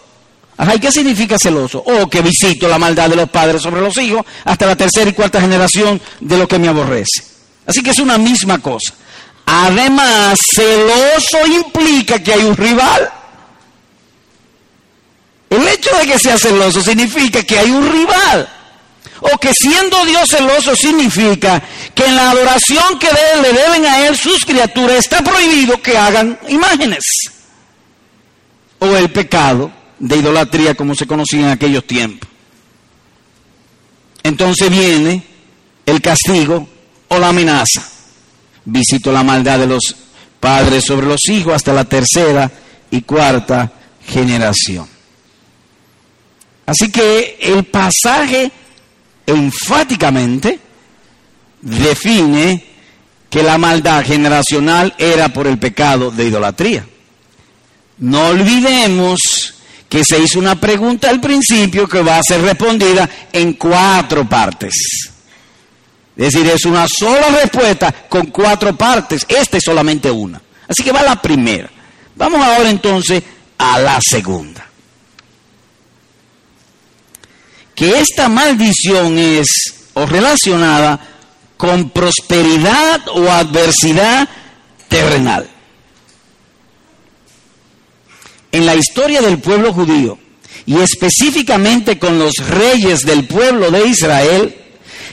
Ajá, 0.61 0.75
¿y 0.75 0.79
qué 0.79 0.93
significa 0.93 1.39
celoso? 1.39 1.79
O 1.79 2.03
oh, 2.03 2.11
que 2.11 2.21
visito 2.21 2.69
la 2.69 2.79
maldad 2.79 3.09
de 3.09 3.17
los 3.17 3.31
padres 3.31 3.63
sobre 3.63 3.81
los 3.81 3.97
hijos 3.97 4.27
hasta 4.45 4.67
la 4.67 4.77
tercera 4.77 5.09
y 5.09 5.15
cuarta 5.15 5.41
generación 5.41 5.99
de 6.21 6.37
lo 6.37 6.47
que 6.47 6.59
me 6.59 6.69
aborrece. 6.69 7.25
Así 7.65 7.83
que 7.83 7.93
es 7.93 7.99
una 7.99 8.19
misma 8.19 8.59
cosa. 8.59 8.93
Además, 9.47 10.39
celoso 10.55 11.47
implica 11.47 12.23
que 12.23 12.35
hay 12.35 12.45
un 12.45 12.55
rival. 12.55 13.11
El 15.49 15.67
hecho 15.67 15.97
de 15.97 16.07
que 16.07 16.19
sea 16.19 16.37
celoso 16.37 16.83
significa 16.83 17.43
que 17.43 17.59
hay 17.59 17.71
un 17.71 17.91
rival. 17.91 18.47
O 19.21 19.39
que 19.39 19.53
siendo 19.53 20.05
Dios 20.05 20.29
celoso 20.29 20.75
significa 20.75 21.63
que 21.95 22.07
en 22.07 22.17
la 22.17 22.31
adoración 22.31 22.99
que 22.99 23.09
le 23.43 23.53
deben 23.53 23.85
a 23.85 24.07
Él 24.07 24.17
sus 24.17 24.45
criaturas 24.45 24.99
está 24.99 25.23
prohibido 25.23 25.81
que 25.83 25.97
hagan 25.97 26.39
imágenes. 26.49 27.05
O 28.79 28.87
el 28.97 29.11
pecado 29.11 29.71
de 29.99 30.17
idolatría 30.17 30.75
como 30.75 30.95
se 30.95 31.07
conocía 31.07 31.41
en 31.41 31.49
aquellos 31.49 31.87
tiempos. 31.87 32.29
Entonces 34.23 34.71
viene 34.71 35.23
el 35.87 36.01
castigo 36.01 36.67
o 37.09 37.19
la 37.19 37.29
amenaza. 37.29 37.87
Visito 38.65 39.13
la 39.13 39.23
maldad 39.23 39.59
de 39.59 39.67
los 39.67 39.97
padres 40.39 40.85
sobre 40.87 41.07
los 41.07 41.21
hijos 41.29 41.55
hasta 41.55 41.73
la 41.73 41.85
tercera 41.85 42.51
y 42.91 43.03
cuarta 43.03 43.71
generación. 44.07 44.89
Así 46.67 46.91
que 46.91 47.39
el 47.41 47.65
pasaje 47.65 48.51
enfáticamente 49.31 50.59
define 51.61 52.65
que 53.29 53.43
la 53.43 53.59
maldad 53.59 54.05
generacional 54.05 54.95
era 54.99 55.29
por 55.29 55.47
el 55.47 55.59
pecado 55.59 56.11
de 56.11 56.27
idolatría. 56.27 56.87
No 57.99 58.29
olvidemos 58.29 59.55
que 59.89 60.05
se 60.05 60.19
hizo 60.19 60.39
una 60.39 60.55
pregunta 60.55 61.11
al 61.11 61.21
principio 61.21 61.89
que 61.89 62.03
va 62.03 62.19
a 62.19 62.23
ser 62.23 62.41
respondida 62.43 63.09
en 63.33 63.55
cuatro 63.55 64.29
partes. 64.29 64.75
Es 66.17 66.33
decir, 66.33 66.51
es 66.51 66.65
una 66.65 66.87
sola 66.89 67.29
respuesta 67.43 67.93
con 68.09 68.27
cuatro 68.27 68.77
partes. 68.77 69.25
Esta 69.29 69.57
es 69.57 69.65
solamente 69.65 70.11
una. 70.11 70.41
Así 70.69 70.83
que 70.83 70.93
va 70.93 71.03
la 71.03 71.21
primera. 71.21 71.71
Vamos 72.17 72.41
ahora 72.41 72.71
entonces 72.71 73.23
a 73.59 73.79
la 73.79 73.99
segunda. 74.01 74.70
Que 77.81 77.99
esta 77.99 78.29
maldición 78.29 79.19
es 79.19 79.47
o 79.95 80.05
relacionada 80.05 81.01
con 81.57 81.89
prosperidad 81.89 83.09
o 83.09 83.33
adversidad 83.33 84.29
terrenal. 84.87 85.49
En 88.53 88.67
la 88.67 88.75
historia 88.75 89.23
del 89.23 89.39
pueblo 89.39 89.73
judío 89.73 90.19
y 90.67 90.79
específicamente 90.79 91.99
con 91.99 92.19
los 92.19 92.35
reyes 92.51 93.01
del 93.07 93.27
pueblo 93.27 93.71
de 93.71 93.87
Israel, 93.87 94.55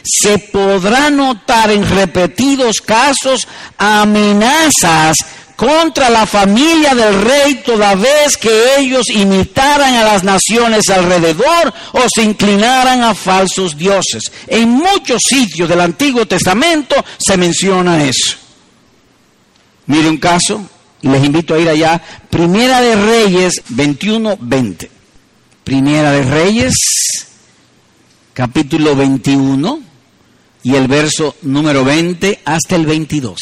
se 0.04 0.38
podrá 0.38 1.10
notar 1.10 1.72
en 1.72 1.90
repetidos 1.90 2.82
casos 2.82 3.48
amenazas 3.78 5.16
contra 5.58 6.10
la 6.12 6.28
familia 6.28 6.94
del 6.94 7.20
rey 7.20 7.56
toda 7.66 7.96
vez 7.96 8.38
que 8.38 8.78
ellos 8.78 9.10
imitaran 9.10 9.96
a 9.96 10.04
las 10.04 10.24
naciones 10.24 10.88
alrededor 10.90 11.74
o 11.94 12.02
se 12.14 12.22
inclinaran 12.22 13.02
a 13.02 13.16
falsos 13.16 13.76
dioses. 13.76 14.32
En 14.46 14.70
muchos 14.70 15.24
sitios 15.28 15.68
del 15.68 15.82
Antiguo 15.82 16.28
Testamento 16.28 16.96
se 17.18 17.36
menciona 17.36 18.04
eso. 18.06 18.38
Mire 19.88 20.08
un 20.10 20.18
caso, 20.18 20.64
y 21.02 21.08
les 21.08 21.24
invito 21.26 21.56
a 21.56 21.60
ir 21.60 21.68
allá. 21.68 22.02
Primera 22.30 22.80
de 22.80 22.96
Reyes 22.96 23.64
21, 23.70 24.38
20. 24.40 24.92
Primera 25.64 26.12
de 26.12 26.24
Reyes, 26.24 26.76
capítulo 28.34 28.96
21 28.96 29.82
y 30.62 30.76
el 30.76 30.88
verso 30.88 31.36
número 31.42 31.84
20 31.84 32.42
hasta 32.46 32.76
el 32.76 32.86
22. 32.86 33.40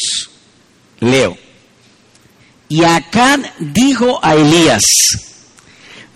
Leo. 1.00 1.45
Y 2.68 2.82
Acán 2.84 3.46
dijo 3.58 4.18
a 4.22 4.34
Elías, 4.34 4.82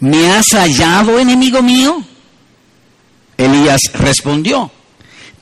¿me 0.00 0.30
has 0.30 0.46
hallado 0.52 1.18
enemigo 1.18 1.62
mío? 1.62 2.02
Elías 3.36 3.80
respondió, 3.94 4.70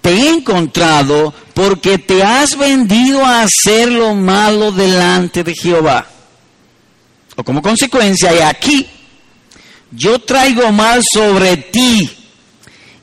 te 0.01 0.11
he 0.11 0.29
encontrado 0.29 1.35
porque 1.55 1.99
te 1.99 2.23
has 2.23 2.57
vendido 2.57 3.25
a 3.25 3.43
hacer 3.43 3.91
lo 3.91 4.15
malo 4.15 4.71
delante 4.71 5.43
de 5.43 5.55
Jehová. 5.55 6.07
O 7.37 7.43
como 7.43 7.63
consecuencia, 7.63 8.35
y 8.35 8.41
aquí 8.41 8.87
yo 9.91 10.19
traigo 10.21 10.71
mal 10.73 11.03
sobre 11.13 11.57
ti 11.57 12.11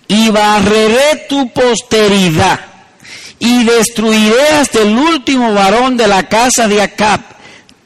y 0.08 0.30
barreré 0.30 1.26
tu 1.28 1.52
posteridad 1.52 2.60
y 3.40 3.64
destruiré 3.64 4.48
hasta 4.50 4.82
el 4.82 4.96
último 4.98 5.54
varón 5.54 5.98
de 5.98 6.08
la 6.08 6.28
casa 6.28 6.68
de 6.68 6.82
Acab, 6.82 7.22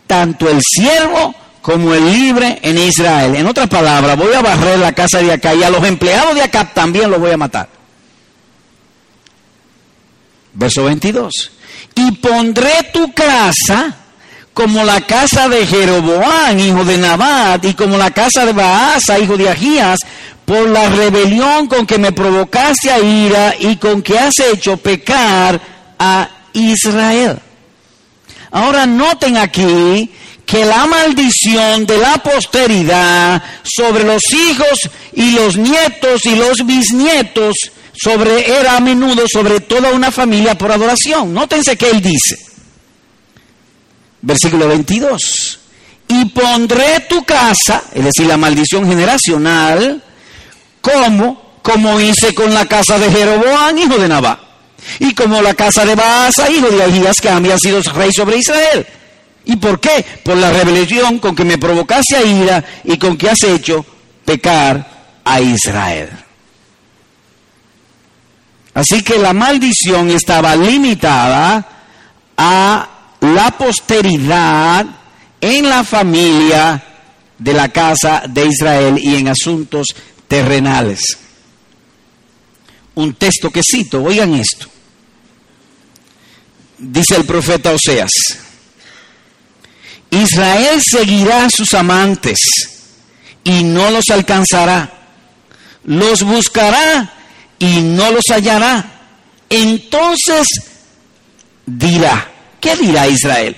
tanto 0.10 0.50
el 0.50 0.60
siervo 0.64 1.36
como 1.62 1.94
el 1.94 2.12
libre 2.12 2.58
en 2.64 2.80
Israel. 2.80 3.36
En 3.36 3.46
otras 3.46 3.68
palabras, 3.68 4.18
voy 4.18 4.34
a 4.34 4.42
barrer 4.42 4.80
la 4.80 4.92
casa 4.92 5.20
de 5.20 5.32
Acab 5.32 5.56
y 5.56 5.64
a 5.64 5.70
los 5.70 5.84
empleados 5.84 6.34
de 6.34 6.42
Acab 6.42 6.74
también 6.74 7.12
los 7.12 7.20
voy 7.20 7.30
a 7.30 7.38
matar. 7.38 7.70
Verso 10.56 10.86
22. 10.86 11.52
Y 11.94 12.12
pondré 12.14 12.90
tu 12.92 13.14
casa 13.14 13.96
como 14.52 14.84
la 14.84 15.02
casa 15.02 15.48
de 15.48 15.68
Jeroboán, 15.68 16.60
hijo 16.60 16.84
de 16.84 16.98
Nabat, 16.98 17.64
y 17.66 17.76
como 17.76 17.96
la 17.96 18.10
casa 18.10 18.48
de 18.48 18.54
Baasa, 18.54 19.20
hijo 19.20 19.38
de 19.38 19.48
Agías, 19.48 20.00
por 20.44 20.68
la 20.70 20.90
rebelión 20.90 21.68
con 21.68 21.86
que 21.86 22.00
me 22.00 22.12
provocaste 22.12 22.90
a 22.90 23.00
ira 23.00 23.54
y 23.60 23.76
con 23.76 24.02
que 24.02 24.18
has 24.18 24.34
hecho 24.40 24.76
pecar 24.78 25.62
a 26.00 26.28
Israel. 26.54 27.40
Ahora 28.52 28.86
noten 28.86 29.38
aquí 29.38 30.12
que 30.46 30.66
la 30.66 30.86
maldición 30.88 31.86
de 31.86 31.98
la 31.98 32.18
posteridad 32.18 33.42
sobre 33.64 34.04
los 34.04 34.24
hijos 34.34 34.80
y 35.14 35.32
los 35.32 35.58
nietos 35.58 36.26
y 36.26 36.36
los 36.36 36.66
bisnietos 36.66 37.56
sobre 37.94 38.60
era 38.60 38.78
a 38.78 38.80
menudo 38.80 39.26
sobre 39.32 39.60
toda 39.60 39.92
una 39.92 40.12
familia 40.12 40.58
por 40.58 40.72
adoración. 40.72 41.34
Nótense 41.34 41.78
que 41.78 41.90
él 41.90 42.02
dice. 42.02 42.38
Versículo 44.22 44.68
22. 44.68 45.60
Y 46.08 46.26
pondré 46.26 47.02
tu 47.08 47.24
casa, 47.24 47.84
es 47.94 48.04
decir, 48.04 48.26
la 48.26 48.38
maldición 48.38 48.88
generacional, 48.88 50.02
como 50.82 51.50
como 51.62 52.00
hice 52.00 52.34
con 52.34 52.54
la 52.54 52.66
casa 52.66 52.98
de 52.98 53.12
Jeroboam, 53.12 53.78
hijo 53.78 53.98
de 53.98 54.08
Nabá, 54.08 54.40
y 55.00 55.14
como 55.14 55.42
la 55.42 55.54
casa 55.54 55.86
de 55.86 55.96
Baasa, 55.96 56.50
hijo 56.50 56.70
de 56.70 56.84
Ahías, 56.84 57.18
que 57.22 57.30
había 57.30 57.58
sido 57.58 57.82
rey 57.94 58.12
sobre 58.12 58.38
Israel. 58.38 58.86
¿Y 59.46 59.56
por 59.56 59.80
qué? 59.80 60.06
Por 60.24 60.38
la 60.38 60.52
rebelión 60.52 61.20
con 61.20 61.36
que 61.36 61.44
me 61.44 61.58
provocaste 61.58 62.16
a 62.16 62.24
ira 62.24 62.64
y 62.84 62.98
con 62.98 63.18
que 63.18 63.30
has 63.30 63.44
hecho 63.44 63.86
pecar 64.26 65.22
a 65.24 65.42
Israel. 65.42 66.10
Así 68.74 69.02
que 69.04 69.18
la 69.18 69.34
maldición 69.34 70.10
estaba 70.12 70.56
limitada 70.56 71.68
a 72.38 72.90
la 73.22 73.52
posteridad 73.52 74.86
en 75.42 75.70
la 75.70 75.84
familia 75.84 76.84
de 77.38 77.54
la 77.54 77.70
casa 77.70 78.24
de 78.30 78.46
Israel 78.46 79.00
y 79.02 79.16
en 79.16 79.30
asuntos 79.30 79.88
terrenales. 80.28 81.02
Un 82.96 83.14
texto 83.16 83.50
que 83.50 83.62
cito, 83.64 84.04
oigan 84.04 84.36
esto. 84.36 84.68
Dice 86.80 87.18
el 87.18 87.26
profeta 87.26 87.72
Oseas, 87.72 88.12
Israel 90.12 90.82
seguirá 90.82 91.46
a 91.46 91.50
sus 91.50 91.74
amantes 91.74 92.40
y 93.44 93.64
no 93.64 93.92
los 93.92 94.06
alcanzará. 94.12 94.94
Los 95.84 96.24
buscará 96.24 97.14
y 97.60 97.82
no 97.82 98.12
los 98.12 98.24
hallará. 98.32 99.00
Entonces 99.50 100.48
dirá, 101.66 102.32
¿qué 102.60 102.76
dirá 102.76 103.08
Israel? 103.08 103.56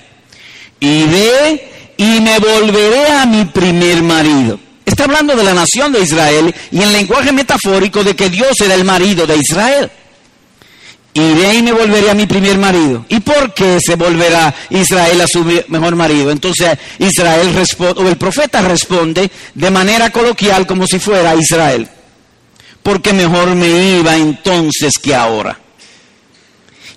Iré 0.80 1.94
y 1.96 2.20
me 2.20 2.38
volveré 2.38 3.06
a 3.08 3.26
mi 3.26 3.44
primer 3.44 4.02
marido. 4.02 4.58
Está 4.84 5.04
hablando 5.04 5.36
de 5.36 5.44
la 5.44 5.54
nación 5.54 5.92
de 5.92 6.00
Israel 6.00 6.54
y 6.70 6.82
en 6.82 6.92
lenguaje 6.92 7.30
metafórico 7.32 8.02
de 8.02 8.16
que 8.16 8.28
Dios 8.28 8.60
era 8.60 8.74
el 8.74 8.84
marido 8.84 9.26
de 9.26 9.36
Israel. 9.36 9.90
Iré 11.14 11.54
y 11.56 11.62
me 11.62 11.72
volveré 11.72 12.10
a 12.10 12.14
mi 12.14 12.26
primer 12.26 12.56
marido. 12.56 13.04
¿Y 13.08 13.20
por 13.20 13.52
qué 13.52 13.78
se 13.84 13.96
volverá 13.96 14.54
Israel 14.70 15.20
a 15.20 15.26
su 15.26 15.44
mejor 15.68 15.94
marido? 15.94 16.30
Entonces 16.30 16.78
Israel 16.98 17.52
responde, 17.54 18.02
o 18.02 18.08
el 18.08 18.16
profeta 18.16 18.62
responde 18.62 19.30
de 19.54 19.70
manera 19.70 20.10
coloquial 20.10 20.66
como 20.66 20.86
si 20.86 20.98
fuera 20.98 21.34
Israel. 21.34 21.86
Porque 22.82 23.12
mejor 23.12 23.54
me 23.54 23.98
iba 23.98 24.16
entonces 24.16 24.94
que 25.02 25.14
ahora. 25.14 25.58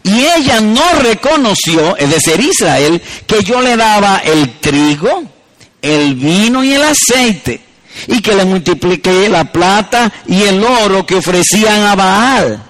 Y 0.04 0.24
ella 0.38 0.62
no 0.62 0.88
reconoció, 1.02 1.98
es 1.98 2.10
decir, 2.10 2.40
Israel, 2.40 3.02
que 3.26 3.44
yo 3.44 3.60
le 3.60 3.76
daba 3.76 4.20
el 4.20 4.60
trigo, 4.60 5.24
el 5.82 6.16
vino 6.16 6.64
y 6.64 6.74
el 6.74 6.84
aceite, 6.84 7.60
y 8.08 8.22
que 8.22 8.36
le 8.36 8.46
multipliqué 8.46 9.28
la 9.30 9.52
plata 9.52 10.12
y 10.28 10.44
el 10.44 10.64
oro 10.64 11.06
que 11.06 11.16
ofrecían 11.16 11.82
a 11.82 11.96
Baal. 11.96 12.64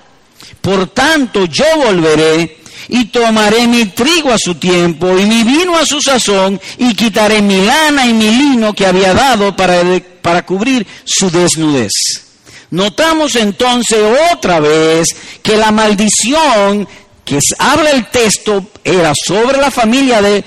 Por 0.65 0.87
tanto, 0.87 1.45
yo 1.45 1.63
volveré 1.77 2.57
y 2.89 3.05
tomaré 3.05 3.67
mi 3.67 3.85
trigo 3.85 4.31
a 4.31 4.37
su 4.39 4.55
tiempo 4.55 5.15
y 5.15 5.23
mi 5.27 5.43
vino 5.43 5.77
a 5.77 5.85
su 5.85 6.01
sazón 6.01 6.59
y 6.79 6.95
quitaré 6.95 7.39
mi 7.43 7.63
lana 7.63 8.07
y 8.07 8.13
mi 8.13 8.31
lino 8.31 8.73
que 8.73 8.87
había 8.87 9.13
dado 9.13 9.55
para, 9.55 9.83
para 10.23 10.43
cubrir 10.43 10.87
su 11.03 11.29
desnudez. 11.29 11.91
Notamos 12.71 13.35
entonces 13.35 13.99
otra 14.33 14.59
vez 14.59 15.09
que 15.43 15.55
la 15.55 15.71
maldición 15.71 16.87
que 17.23 17.37
habla 17.59 17.91
el 17.91 18.07
texto 18.07 18.65
era 18.83 19.13
sobre 19.13 19.59
la 19.59 19.69
familia 19.69 20.19
de, 20.19 20.43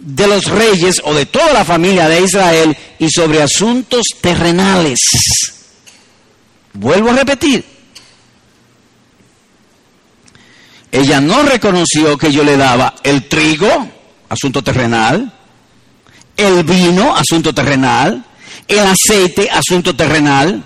de 0.00 0.26
los 0.26 0.46
reyes 0.46 1.00
o 1.04 1.14
de 1.14 1.26
toda 1.26 1.52
la 1.52 1.64
familia 1.64 2.08
de 2.08 2.20
Israel 2.20 2.76
y 2.98 3.08
sobre 3.10 3.42
asuntos 3.42 4.06
terrenales. 4.20 4.98
Vuelvo 6.72 7.10
a 7.10 7.14
repetir. 7.18 7.75
Ella 10.96 11.20
no 11.20 11.42
reconoció 11.42 12.16
que 12.16 12.32
yo 12.32 12.42
le 12.42 12.56
daba 12.56 12.94
el 13.02 13.28
trigo, 13.28 13.68
asunto 14.30 14.64
terrenal, 14.64 15.30
el 16.34 16.64
vino, 16.64 17.14
asunto 17.14 17.52
terrenal, 17.52 18.24
el 18.66 18.78
aceite, 18.78 19.50
asunto 19.50 19.94
terrenal, 19.94 20.64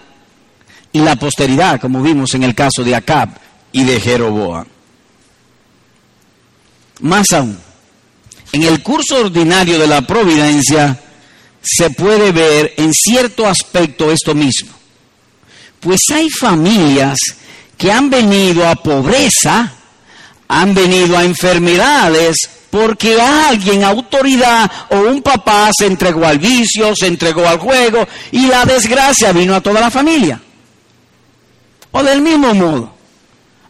y 0.93 1.01
la 1.01 1.17
posteridad, 1.17 1.81
como 1.81 2.01
vimos 2.01 2.33
en 2.35 2.45
el 2.45 2.55
caso 2.55 2.85
de 2.85 2.95
Acab 2.95 3.29
y 3.73 3.83
de 3.83 3.99
Jeroboam. 3.99 4.67
Más 7.01 7.33
aún, 7.33 7.59
en 8.53 8.63
el 8.63 8.85
curso 8.85 9.17
ordinario 9.17 9.81
de 9.81 9.89
la 9.89 10.03
providencia 10.03 10.97
se 11.61 11.91
puede 11.91 12.31
ver 12.31 12.75
en 12.77 12.93
cierto 12.93 13.49
aspecto 13.49 14.13
esto 14.13 14.37
mismo. 14.37 14.71
Pues 15.81 15.99
hay 16.15 16.31
familias 16.31 17.19
que 17.77 17.91
han 17.91 18.09
venido 18.09 18.69
a 18.69 18.77
pobreza, 18.77 19.75
han 20.53 20.75
venido 20.75 21.17
a 21.17 21.23
enfermedades, 21.23 22.37
porque 22.71 23.21
alguien, 23.21 23.85
autoridad 23.85 24.69
o 24.91 24.99
un 24.99 25.23
papá 25.23 25.71
se 25.73 25.87
entregó 25.87 26.27
al 26.27 26.41
vicio, 26.41 26.95
se 26.97 27.07
entregó 27.07 27.47
al 27.47 27.59
juego 27.59 28.07
y 28.33 28.47
la 28.47 28.65
desgracia 28.65 29.33
vino 29.33 29.55
a 29.55 29.61
toda 29.61 29.81
la 29.81 29.93
familia. 29.93 30.41
O 31.93 32.03
del 32.03 32.21
mismo 32.21 32.53
modo, 32.53 32.93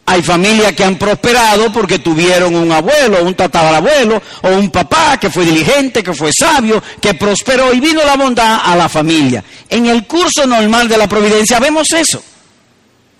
hay 0.07 0.23
familias 0.23 0.73
que 0.73 0.83
han 0.83 0.97
prosperado 0.97 1.71
porque 1.71 1.99
tuvieron 1.99 2.55
un 2.55 2.73
abuelo, 2.73 3.25
un 3.25 3.35
tatarabuelo 3.35 4.23
o 4.43 4.49
un 4.49 4.71
papá 4.71 5.19
que 5.21 5.29
fue 5.29 5.45
diligente, 5.45 6.03
que 6.03 6.14
fue 6.14 6.31
sabio, 6.33 6.83
que 6.99 7.12
prosperó 7.12 7.75
y 7.75 7.81
vino 7.81 8.03
la 8.05 8.16
bondad 8.16 8.61
a 8.64 8.75
la 8.75 8.88
familia. 8.88 9.45
En 9.69 9.85
el 9.85 10.07
curso 10.07 10.47
normal 10.47 10.88
de 10.88 10.97
la 10.97 11.07
providencia 11.07 11.61
vemos 11.61 11.93
eso. 11.93 12.23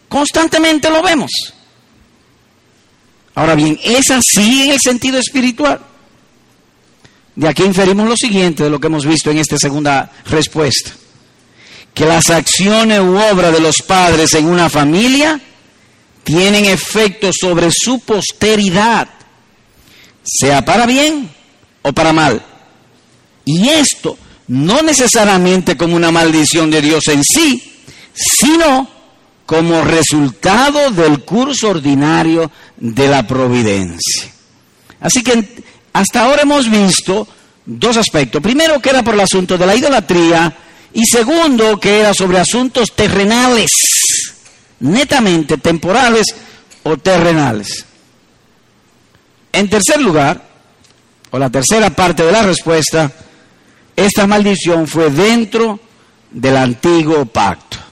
Constantemente 0.09 0.89
lo 0.89 1.03
vemos. 1.03 1.31
Ahora 3.35 3.55
bien, 3.55 3.79
¿es 3.83 4.11
así 4.11 4.65
en 4.65 4.73
el 4.73 4.81
sentido 4.81 5.19
espiritual? 5.19 5.81
De 7.37 7.49
aquí 7.49 7.63
inferimos 7.63 8.09
lo 8.09 8.17
siguiente 8.17 8.65
de 8.65 8.71
lo 8.71 8.81
que 8.81 8.89
hemos 8.89 9.07
visto 9.07 9.31
en 9.31 9.39
esta 9.39 9.57
segunda 9.57 10.11
respuesta. 10.27 10.91
Que 11.95 12.05
las 12.05 12.31
acciones 12.31 13.01
u 13.01 13.17
obras 13.17 13.53
de 13.53 13.61
los 13.61 13.77
padres 13.83 14.35
en 14.35 14.47
una 14.47 14.69
familia 14.69 15.41
tienen 16.25 16.67
efecto 16.67 17.31
sobre 17.33 17.71
su 17.73 18.01
posteridad, 18.01 19.09
sea 20.23 20.65
para 20.65 20.87
bien 20.87 21.31
o 21.83 21.93
para 21.93 22.13
mal. 22.13 22.45
Y 23.45 23.69
esto 23.69 24.19
no 24.49 24.83
necesariamente 24.83 25.77
como 25.77 25.97
una 25.97 26.11
maldición 26.11 26.71
de 26.71 26.83
Dios 26.83 27.09
en 27.09 27.23
sí, 27.25 27.85
sino 28.15 29.00
como 29.51 29.83
resultado 29.83 30.93
del 30.93 31.25
curso 31.25 31.71
ordinario 31.71 32.53
de 32.77 33.09
la 33.09 33.27
providencia. 33.27 34.31
Así 35.01 35.25
que 35.25 35.65
hasta 35.93 36.23
ahora 36.23 36.43
hemos 36.43 36.71
visto 36.71 37.27
dos 37.67 37.97
aspectos. 37.97 38.41
Primero 38.41 38.79
que 38.79 38.91
era 38.91 39.03
por 39.03 39.15
el 39.15 39.21
asunto 39.23 39.59
de 39.59 39.67
la 39.67 39.75
idolatría 39.75 40.57
y 40.95 41.05
segundo 41.05 41.81
que 41.81 41.99
era 41.99 42.15
sobre 42.15 42.39
asuntos 42.39 42.95
terrenales 42.95 43.73
netamente 44.79 45.59
temporales 45.59 46.27
o 46.85 46.97
terrenales. 46.99 47.85
En 49.53 49.69
tercer 49.69 50.01
lugar, 50.01 50.49
o 51.33 51.39
la 51.41 51.51
tercera 51.51 51.91
parte 51.91 52.23
de 52.23 52.31
la 52.31 52.43
respuesta, 52.43 53.11
esta 53.97 54.29
maldición 54.29 54.87
fue 54.87 55.11
dentro 55.11 55.81
del 56.31 56.57
antiguo 56.57 57.27
pacto. 57.27 57.90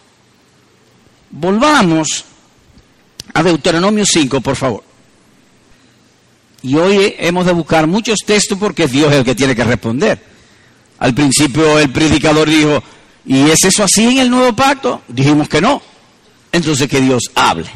Volvamos 1.31 2.25
a 3.35 3.43
Deuteronomio 3.43 4.05
5, 4.07 4.41
por 4.41 4.57
favor. 4.57 4.85
Y 6.63 6.75
hoy 6.75 7.15
hemos 7.19 7.47
de 7.47 7.53
buscar 7.53 7.87
muchos 7.87 8.19
textos 8.25 8.59
porque 8.59 8.89
Dios 8.89 9.13
es 9.13 9.19
el 9.19 9.25
que 9.25 9.35
tiene 9.35 9.55
que 9.55 9.65
responder. 9.65 10.21
Al 10.99 11.15
principio 11.15 11.79
el 11.79 11.91
predicador 11.91 12.49
dijo, 12.49 12.83
¿y 13.25 13.49
es 13.51 13.65
eso 13.65 13.85
así 13.85 14.05
en 14.05 14.19
el 14.19 14.31
nuevo 14.31 14.55
pacto? 14.57 15.03
Dijimos 15.09 15.49
que 15.49 15.61
no 15.61 15.81
entonces 16.53 16.89
que 16.89 17.01
Dios 17.01 17.25
hable, 17.35 17.69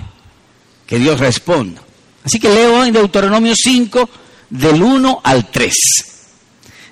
que 0.86 0.98
Dios 0.98 1.18
responda. 1.20 1.82
Así 2.24 2.38
que 2.38 2.48
leo 2.48 2.84
en 2.84 2.92
Deuteronomio 2.92 3.54
5, 3.56 4.08
del 4.50 4.82
1 4.82 5.20
al 5.24 5.50
3, 5.50 5.74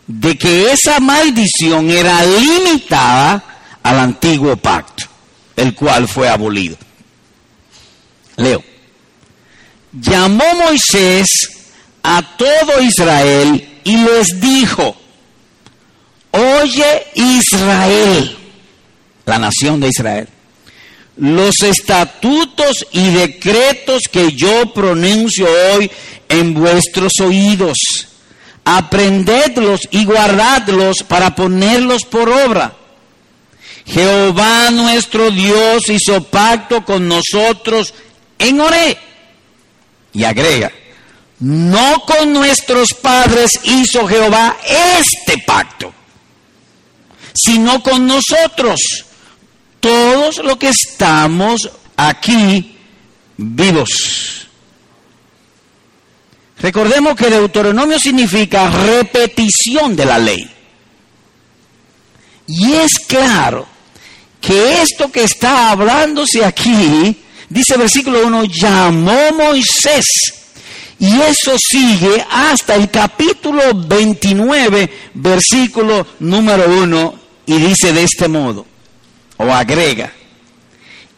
de 0.07 0.37
que 0.37 0.73
esa 0.73 0.99
maldición 1.01 1.91
era 1.91 2.25
limitada 2.25 3.79
al 3.83 3.99
antiguo 3.99 4.57
pacto, 4.57 5.05
el 5.61 5.75
cual 5.75 6.09
fue 6.09 6.29
abolido. 6.29 6.77
Leo. 8.37 8.65
Llamó 9.93 10.45
Moisés 10.55 11.27
a 12.03 12.37
todo 12.37 12.81
Israel 12.81 13.81
y 13.85 13.97
les 13.99 14.41
dijo, 14.41 14.97
oye 16.31 17.07
Israel, 17.15 18.37
la 19.27 19.39
nación 19.39 19.81
de 19.81 19.89
Israel, 19.89 20.29
los 21.17 21.63
estatutos 21.63 22.87
y 22.93 23.11
decretos 23.11 24.03
que 24.11 24.33
yo 24.33 24.73
pronuncio 24.73 25.47
hoy 25.75 25.91
en 26.29 26.55
vuestros 26.55 27.13
oídos. 27.23 27.77
Aprendedlos 28.65 29.81
y 29.91 30.05
guardadlos 30.05 30.99
para 31.07 31.35
ponerlos 31.35 32.05
por 32.05 32.29
obra. 32.31 32.80
Jehová 33.91 34.71
nuestro 34.71 35.31
Dios 35.31 35.83
hizo 35.89 36.23
pacto 36.23 36.85
con 36.85 37.09
nosotros 37.09 37.93
en 38.39 38.61
Oré. 38.61 38.97
Y 40.13 40.25
agrega, 40.25 40.71
no 41.41 42.05
con 42.05 42.33
nuestros 42.33 42.95
padres 42.95 43.51
hizo 43.65 44.07
Jehová 44.07 44.57
este 44.99 45.39
pacto, 45.39 45.93
sino 47.35 47.83
con 47.83 48.07
nosotros, 48.07 48.81
todos 49.81 50.39
los 50.39 50.57
que 50.57 50.69
estamos 50.69 51.71
aquí 51.97 52.77
vivos. 53.37 54.47
Recordemos 56.59 57.17
que 57.17 57.31
Deuteronomio 57.31 57.99
significa 57.99 58.71
repetición 58.71 59.97
de 59.97 60.05
la 60.05 60.19
ley. 60.19 60.51
Y 62.47 62.73
es 62.73 62.99
claro 63.07 63.67
que 64.41 64.83
esto 64.83 65.11
que 65.13 65.25
está 65.25 65.71
hablándose 65.71 66.45
aquí, 66.45 67.17
dice 67.49 67.77
versículo 67.77 68.27
1, 68.27 68.45
llamó 68.45 69.33
Moisés. 69.35 70.05
Y 70.99 71.21
eso 71.23 71.57
sigue 71.59 72.25
hasta 72.31 72.75
el 72.75 72.91
capítulo 72.91 73.63
29, 73.75 75.11
versículo 75.15 76.07
número 76.19 76.71
1, 76.83 77.21
y 77.47 77.57
dice 77.57 77.93
de 77.93 78.05
este 78.05 78.29
modo, 78.29 78.67
o 79.39 79.45
agrega, 79.51 80.13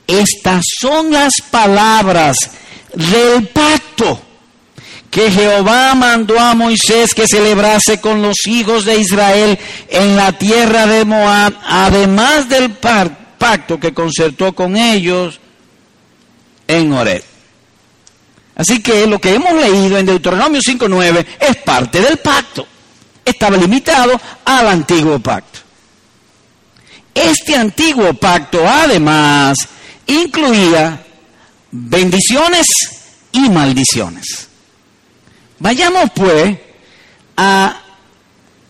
estas 0.06 0.64
son 0.80 1.10
las 1.10 1.32
palabras 1.50 2.36
del 2.94 3.48
pacto 3.48 4.31
que 5.12 5.30
Jehová 5.30 5.94
mandó 5.94 6.40
a 6.40 6.54
Moisés 6.54 7.14
que 7.14 7.28
celebrase 7.28 8.00
con 8.00 8.22
los 8.22 8.46
hijos 8.46 8.86
de 8.86 8.96
Israel 8.96 9.58
en 9.90 10.16
la 10.16 10.32
tierra 10.32 10.86
de 10.86 11.04
Moab, 11.04 11.52
además 11.66 12.48
del 12.48 12.70
pacto 12.70 13.78
que 13.78 13.92
concertó 13.92 14.54
con 14.54 14.74
ellos 14.74 15.38
en 16.66 16.94
Oreb. 16.94 17.22
Así 18.56 18.80
que 18.80 19.06
lo 19.06 19.20
que 19.20 19.34
hemos 19.34 19.52
leído 19.52 19.98
en 19.98 20.06
Deuteronomio 20.06 20.62
5.9 20.62 21.26
es 21.40 21.56
parte 21.58 22.00
del 22.00 22.16
pacto. 22.16 22.66
Estaba 23.22 23.58
limitado 23.58 24.18
al 24.46 24.66
antiguo 24.66 25.18
pacto. 25.18 25.58
Este 27.12 27.54
antiguo 27.54 28.14
pacto 28.14 28.66
además 28.66 29.58
incluía 30.06 31.04
bendiciones 31.70 32.66
y 33.30 33.50
maldiciones. 33.50 34.48
Vayamos 35.62 36.10
pues 36.12 36.58
a 37.36 37.80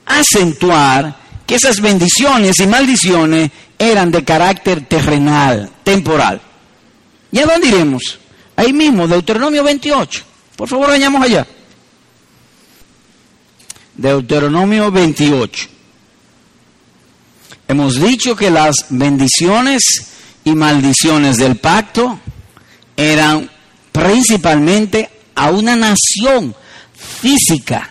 acentuar 0.04 1.16
que 1.46 1.54
esas 1.54 1.80
bendiciones 1.80 2.58
y 2.58 2.66
maldiciones 2.66 3.50
eran 3.78 4.10
de 4.10 4.22
carácter 4.22 4.84
terrenal, 4.84 5.70
temporal. 5.82 6.42
¿Y 7.30 7.38
a 7.38 7.46
dónde 7.46 7.68
iremos? 7.68 8.18
Ahí 8.56 8.74
mismo, 8.74 9.08
Deuteronomio 9.08 9.64
28. 9.64 10.22
Por 10.54 10.68
favor, 10.68 10.88
vayamos 10.88 11.22
allá. 11.22 11.46
Deuteronomio 13.94 14.90
28. 14.90 15.68
Hemos 17.68 17.98
dicho 18.02 18.36
que 18.36 18.50
las 18.50 18.74
bendiciones 18.90 19.82
y 20.44 20.54
maldiciones 20.54 21.38
del 21.38 21.56
pacto 21.56 22.20
eran 22.94 23.50
principalmente 23.92 25.08
a 25.34 25.50
una 25.50 25.74
nación 25.74 26.54
física, 27.22 27.88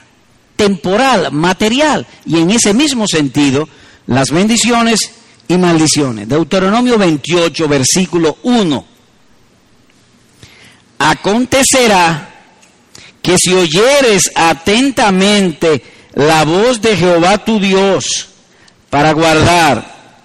temporal, 0.58 1.32
material, 1.32 2.06
y 2.26 2.38
en 2.38 2.52
ese 2.52 2.74
mismo 2.74 3.08
sentido, 3.08 3.68
las 4.08 4.30
bendiciones 4.30 5.00
y 5.48 5.58
maldiciones. 5.58 6.28
Deuteronomio 6.28 6.98
28, 6.98 7.68
versículo 7.68 8.38
1. 8.44 8.86
Acontecerá 11.00 12.30
que 13.22 13.38
si 13.38 13.54
oyeres 13.54 14.32
atentamente 14.36 15.82
la 16.14 16.44
voz 16.44 16.82
de 16.82 16.98
Jehová 16.98 17.38
tu 17.38 17.60
Dios 17.60 18.28
para 18.90 19.14
guardar 19.14 20.20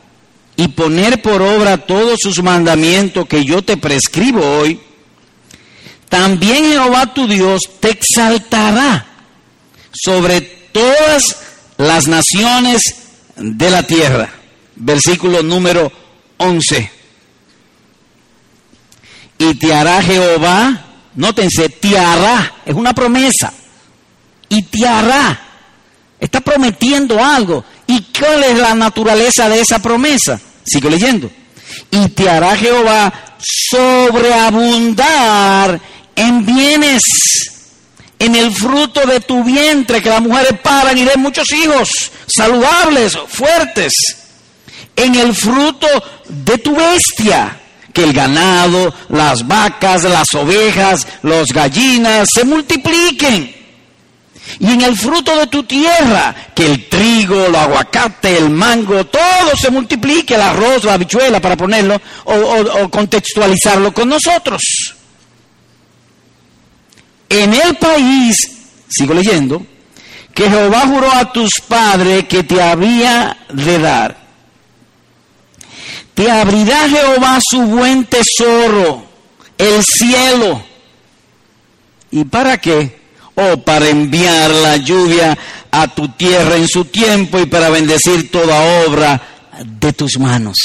y 0.57 0.69
poner 0.69 1.23
por 1.23 1.43
obra 1.43 1.77
todos 1.79 2.19
sus 2.21 2.43
mandamientos 2.43 3.27
que 3.27 3.45
yo 3.45 3.63
te 3.63 3.77
prescribo 3.77 4.41
hoy, 4.59 4.81
también 6.09 6.65
Jehová 6.65 7.13
tu 7.13 7.27
Dios 7.27 7.61
te 7.81 7.91
exaltará 7.91 9.07
sobre 9.93 10.41
todas 10.41 11.37
las 11.79 12.07
naciones 12.07 12.81
de 13.37 13.71
la 13.71 13.83
tierra. 13.83 14.31
Versículo 14.77 15.43
número 15.43 15.91
11. 16.39 16.91
Y 19.39 19.55
te 19.55 19.75
hará 19.75 20.03
Jehová, 20.03 20.85
nótense, 21.15 21.69
te 21.69 21.99
hará, 21.99 22.55
es 22.65 22.75
una 22.75 22.95
promesa. 22.95 23.53
Y 24.49 24.63
te 24.63 24.87
hará, 24.87 25.41
está 26.21 26.41
prometiendo 26.41 27.23
algo. 27.23 27.65
¿Y 27.87 28.01
cuál 28.19 28.45
es 28.45 28.57
la 28.59 28.75
naturaleza 28.75 29.47
de 29.49 29.61
esa 29.61 29.81
promesa? 29.81 30.41
Sigo 30.65 30.89
leyendo. 30.89 31.31
Y 31.91 32.09
te 32.09 32.31
hará 32.31 32.57
Jehová 32.57 33.13
sobreabundar 33.39 35.79
en 36.17 36.45
bienes, 36.45 37.03
en 38.19 38.35
el 38.35 38.53
fruto 38.53 39.07
de 39.07 39.21
tu 39.21 39.45
vientre, 39.45 40.03
que 40.03 40.09
las 40.09 40.23
mujeres 40.23 40.59
paran 40.63 40.97
y 40.97 41.05
den 41.05 41.21
muchos 41.21 41.51
hijos, 41.53 42.11
saludables, 42.27 43.17
fuertes, 43.29 43.93
en 44.97 45.15
el 45.15 45.35
fruto 45.35 45.87
de 46.27 46.59
tu 46.59 46.75
bestia, 46.75 47.61
que 47.93 48.03
el 48.03 48.13
ganado, 48.13 48.93
las 49.11 49.47
vacas, 49.47 50.05
las 50.05 50.35
ovejas, 50.35 51.07
las 51.23 51.47
gallinas 51.49 52.29
se 52.35 52.45
multipliquen. 52.45 53.55
Y 54.61 54.71
en 54.71 54.81
el 54.81 54.97
fruto 54.97 55.37
de 55.37 55.49
tu 55.49 55.65
tierra, 55.65 56.35
que 56.55 56.65
el 56.65 56.89
trigo, 56.89 57.47
el 57.47 57.55
aguacate, 57.55 58.39
el 58.39 58.49
mango, 58.49 59.05
todo 59.07 59.57
se 59.61 59.71
multiplique, 59.71 60.35
el 60.35 60.41
arroz, 60.41 60.85
la 60.85 60.95
habichuela, 60.95 61.41
para 61.41 61.57
ponerlo 61.57 62.01
o, 62.25 62.33
o 62.33 62.89
contextualizarlo 62.89 63.93
con 63.93 64.09
nosotros 64.09 64.63
en 67.29 67.55
el 67.55 67.77
país, 67.77 68.37
sigo 68.89 69.15
leyendo, 69.15 69.65
que 70.35 70.51
Jehová 70.51 70.83
juró 70.87 71.11
a 71.11 71.33
tus 71.33 71.51
padres 71.67 72.27
que 72.29 72.43
te 72.45 72.61
había 72.61 73.37
de 73.53 73.79
dar. 73.79 74.27
Te 76.15 76.31
abrirá 76.31 76.89
Jehová 76.89 77.39
su 77.43 77.61
buen 77.63 78.05
tesoro, 78.05 79.05
el 79.59 79.83
cielo. 79.83 80.63
¿Y 82.11 82.25
para 82.25 82.59
qué? 82.59 83.01
Oh, 83.35 83.59
para 83.59 83.89
enviar 83.89 84.51
la 84.51 84.77
lluvia 84.77 85.37
a 85.71 85.89
tu 85.89 86.09
tierra 86.09 86.57
en 86.57 86.69
su 86.69 86.87
tiempo 86.87 87.39
y 87.39 87.47
para 87.47 87.69
bendecir 87.69 88.31
toda 88.31 88.87
obra 88.87 89.21
de 89.65 89.93
tus 89.93 90.19
manos. 90.19 90.57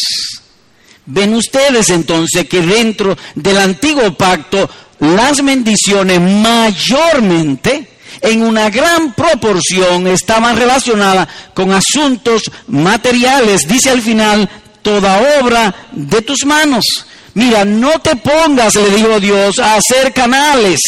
Ven 1.05 1.33
ustedes 1.33 1.89
entonces 1.89 2.47
que 2.47 2.61
dentro 2.61 3.17
del 3.35 3.57
antiguo 3.57 4.13
pacto 4.13 4.69
las 5.01 5.43
bendiciones 5.43 6.21
mayormente, 6.21 7.87
en 8.21 8.43
una 8.43 8.69
gran 8.69 9.13
proporción, 9.13 10.05
estaban 10.05 10.55
relacionadas 10.55 11.27
con 11.55 11.71
asuntos 11.71 12.43
materiales. 12.67 13.67
Dice 13.67 13.89
al 13.89 14.01
final, 14.01 14.47
toda 14.83 15.39
obra 15.41 15.73
de 15.91 16.21
tus 16.21 16.45
manos. 16.45 16.85
Mira, 17.33 17.65
no 17.65 17.99
te 17.99 18.15
pongas, 18.15 18.75
le 18.75 18.91
dijo 18.91 19.19
Dios, 19.19 19.57
a 19.57 19.75
hacer 19.75 20.13
canales. 20.13 20.79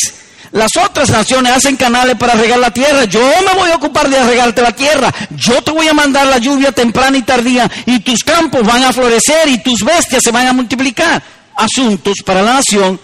Las 0.52 0.78
otras 0.78 1.10
naciones 1.10 1.52
hacen 1.52 1.76
canales 1.76 2.16
para 2.16 2.36
regar 2.36 2.60
la 2.60 2.70
tierra. 2.70 3.06
Yo 3.06 3.20
me 3.20 3.60
voy 3.60 3.72
a 3.72 3.78
ocupar 3.78 4.08
de 4.12 4.24
regarte 4.24 4.62
la 4.62 4.76
tierra. 4.76 5.12
Yo 5.36 5.60
te 5.64 5.72
voy 5.72 5.88
a 5.88 5.94
mandar 5.94 6.28
la 6.28 6.38
lluvia 6.38 6.72
temprana 6.72 7.18
y 7.18 7.24
tardía 7.24 7.70
y 7.88 8.00
tus 8.02 8.24
campos 8.24 8.62
van 8.62 8.84
a 8.84 8.94
florecer 8.94 9.50
y 9.50 9.64
tus 9.64 9.84
bestias 9.84 10.22
se 10.24 10.30
van 10.30 10.46
a 10.46 10.54
multiplicar. 10.54 11.24
Asuntos 11.56 12.18
para 12.24 12.44
la 12.44 12.54
nación 12.56 13.00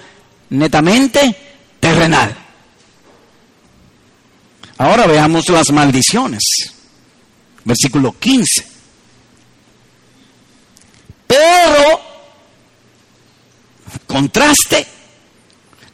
netamente 0.49 1.35
terrenal. 1.79 2.35
Ahora 4.77 5.07
veamos 5.07 5.47
las 5.49 5.71
maldiciones. 5.71 6.43
Versículo 7.63 8.15
15. 8.17 8.67
Pero, 11.27 12.01
contraste, 14.07 14.87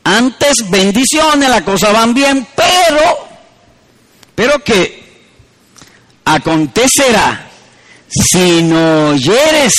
antes 0.04 0.54
bendiciones, 0.70 1.50
las 1.50 1.62
cosas 1.64 1.92
van 1.92 2.14
bien, 2.14 2.48
pero, 2.56 3.28
pero 4.34 4.64
que 4.64 5.04
acontecerá 6.24 7.50
si 8.08 8.62
no 8.64 9.10
oyeres 9.10 9.74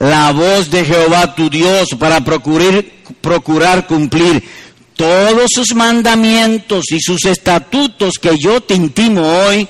la 0.00 0.32
voz 0.32 0.70
de 0.70 0.84
Jehová 0.84 1.34
tu 1.34 1.50
Dios 1.50 1.90
para 1.98 2.22
procurar, 2.22 2.84
procurar 3.20 3.86
cumplir 3.86 4.42
todos 4.96 5.46
sus 5.54 5.74
mandamientos 5.74 6.86
y 6.90 7.00
sus 7.00 7.24
estatutos 7.26 8.14
que 8.20 8.36
yo 8.38 8.62
te 8.62 8.74
intimo 8.74 9.22
hoy, 9.22 9.68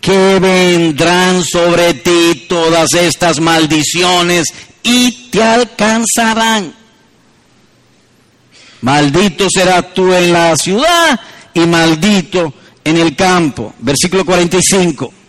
que 0.00 0.38
vendrán 0.38 1.42
sobre 1.42 1.94
ti 1.94 2.46
todas 2.48 2.92
estas 2.92 3.40
maldiciones 3.40 4.46
y 4.82 5.30
te 5.30 5.42
alcanzarán. 5.42 6.74
Maldito 8.82 9.48
serás 9.50 9.92
tú 9.94 10.12
en 10.12 10.32
la 10.32 10.56
ciudad 10.56 11.20
y 11.54 11.60
maldito 11.60 12.52
en 12.84 12.98
el 12.98 13.16
campo. 13.16 13.74
Versículo 13.78 14.24
45 14.26 15.19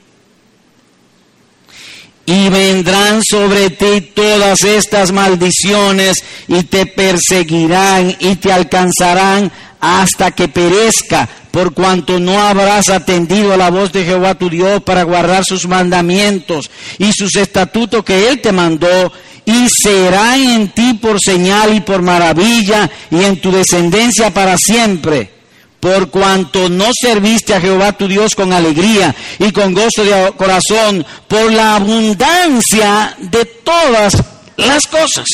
y 2.25 2.49
vendrán 2.49 3.21
sobre 3.23 3.69
ti 3.71 4.01
todas 4.13 4.63
estas 4.63 5.12
maldiciones 5.12 6.23
y 6.47 6.63
te 6.63 6.86
perseguirán 6.86 8.15
y 8.19 8.36
te 8.36 8.51
alcanzarán 8.51 9.51
hasta 9.79 10.31
que 10.31 10.47
perezca, 10.47 11.27
por 11.49 11.73
cuanto 11.73 12.19
no 12.19 12.39
habrás 12.39 12.89
atendido 12.89 13.53
a 13.53 13.57
la 13.57 13.71
voz 13.71 13.91
de 13.91 14.05
Jehová 14.05 14.36
tu 14.36 14.49
Dios 14.49 14.84
para 14.84 15.03
guardar 15.03 15.43
sus 15.43 15.67
mandamientos 15.67 16.69
y 16.99 17.12
sus 17.13 17.36
estatutos 17.36 18.05
que 18.05 18.29
Él 18.29 18.41
te 18.41 18.51
mandó, 18.51 19.12
y 19.43 19.67
serán 19.84 20.39
en 20.39 20.69
ti 20.69 20.93
por 21.01 21.17
señal 21.19 21.75
y 21.75 21.81
por 21.81 22.03
maravilla 22.03 22.89
y 23.10 23.23
en 23.23 23.41
tu 23.41 23.51
descendencia 23.51 24.31
para 24.31 24.55
siempre 24.55 25.40
por 25.81 26.11
cuanto 26.11 26.69
no 26.69 26.91
serviste 26.93 27.55
a 27.55 27.59
Jehová 27.59 27.91
tu 27.93 28.07
Dios 28.07 28.35
con 28.35 28.53
alegría 28.53 29.13
y 29.39 29.51
con 29.51 29.73
gozo 29.73 30.05
de 30.05 30.31
corazón, 30.37 31.05
por 31.27 31.51
la 31.51 31.75
abundancia 31.75 33.15
de 33.17 33.43
todas 33.45 34.15
las 34.57 34.85
cosas. 34.85 35.25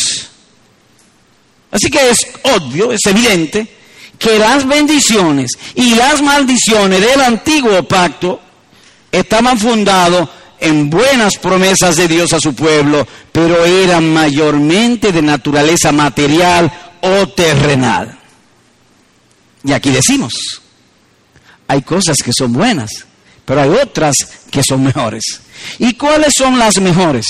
Así 1.69 1.89
que 1.89 2.09
es 2.09 2.25
obvio, 2.43 2.93
es 2.93 3.05
evidente, 3.05 3.67
que 4.17 4.39
las 4.39 4.65
bendiciones 4.65 5.51
y 5.75 5.95
las 5.95 6.21
maldiciones 6.21 7.01
del 7.01 7.21
antiguo 7.21 7.83
pacto 7.83 8.39
estaban 9.11 9.59
fundados 9.59 10.29
en 10.59 10.89
buenas 10.89 11.37
promesas 11.37 11.97
de 11.97 12.07
Dios 12.07 12.31
a 12.31 12.39
su 12.39 12.55
pueblo, 12.55 13.05
pero 13.33 13.65
eran 13.65 14.11
mayormente 14.13 15.11
de 15.11 15.21
naturaleza 15.21 15.91
material 15.91 16.71
o 17.01 17.27
terrenal. 17.27 18.17
Y 19.63 19.73
aquí 19.73 19.89
decimos, 19.89 20.33
hay 21.67 21.81
cosas 21.81 22.17
que 22.23 22.31
son 22.33 22.53
buenas, 22.53 23.05
pero 23.45 23.61
hay 23.61 23.69
otras 23.69 24.15
que 24.51 24.63
son 24.63 24.83
mejores. 24.83 25.23
¿Y 25.79 25.93
cuáles 25.93 26.33
son 26.37 26.57
las 26.57 26.79
mejores? 26.79 27.25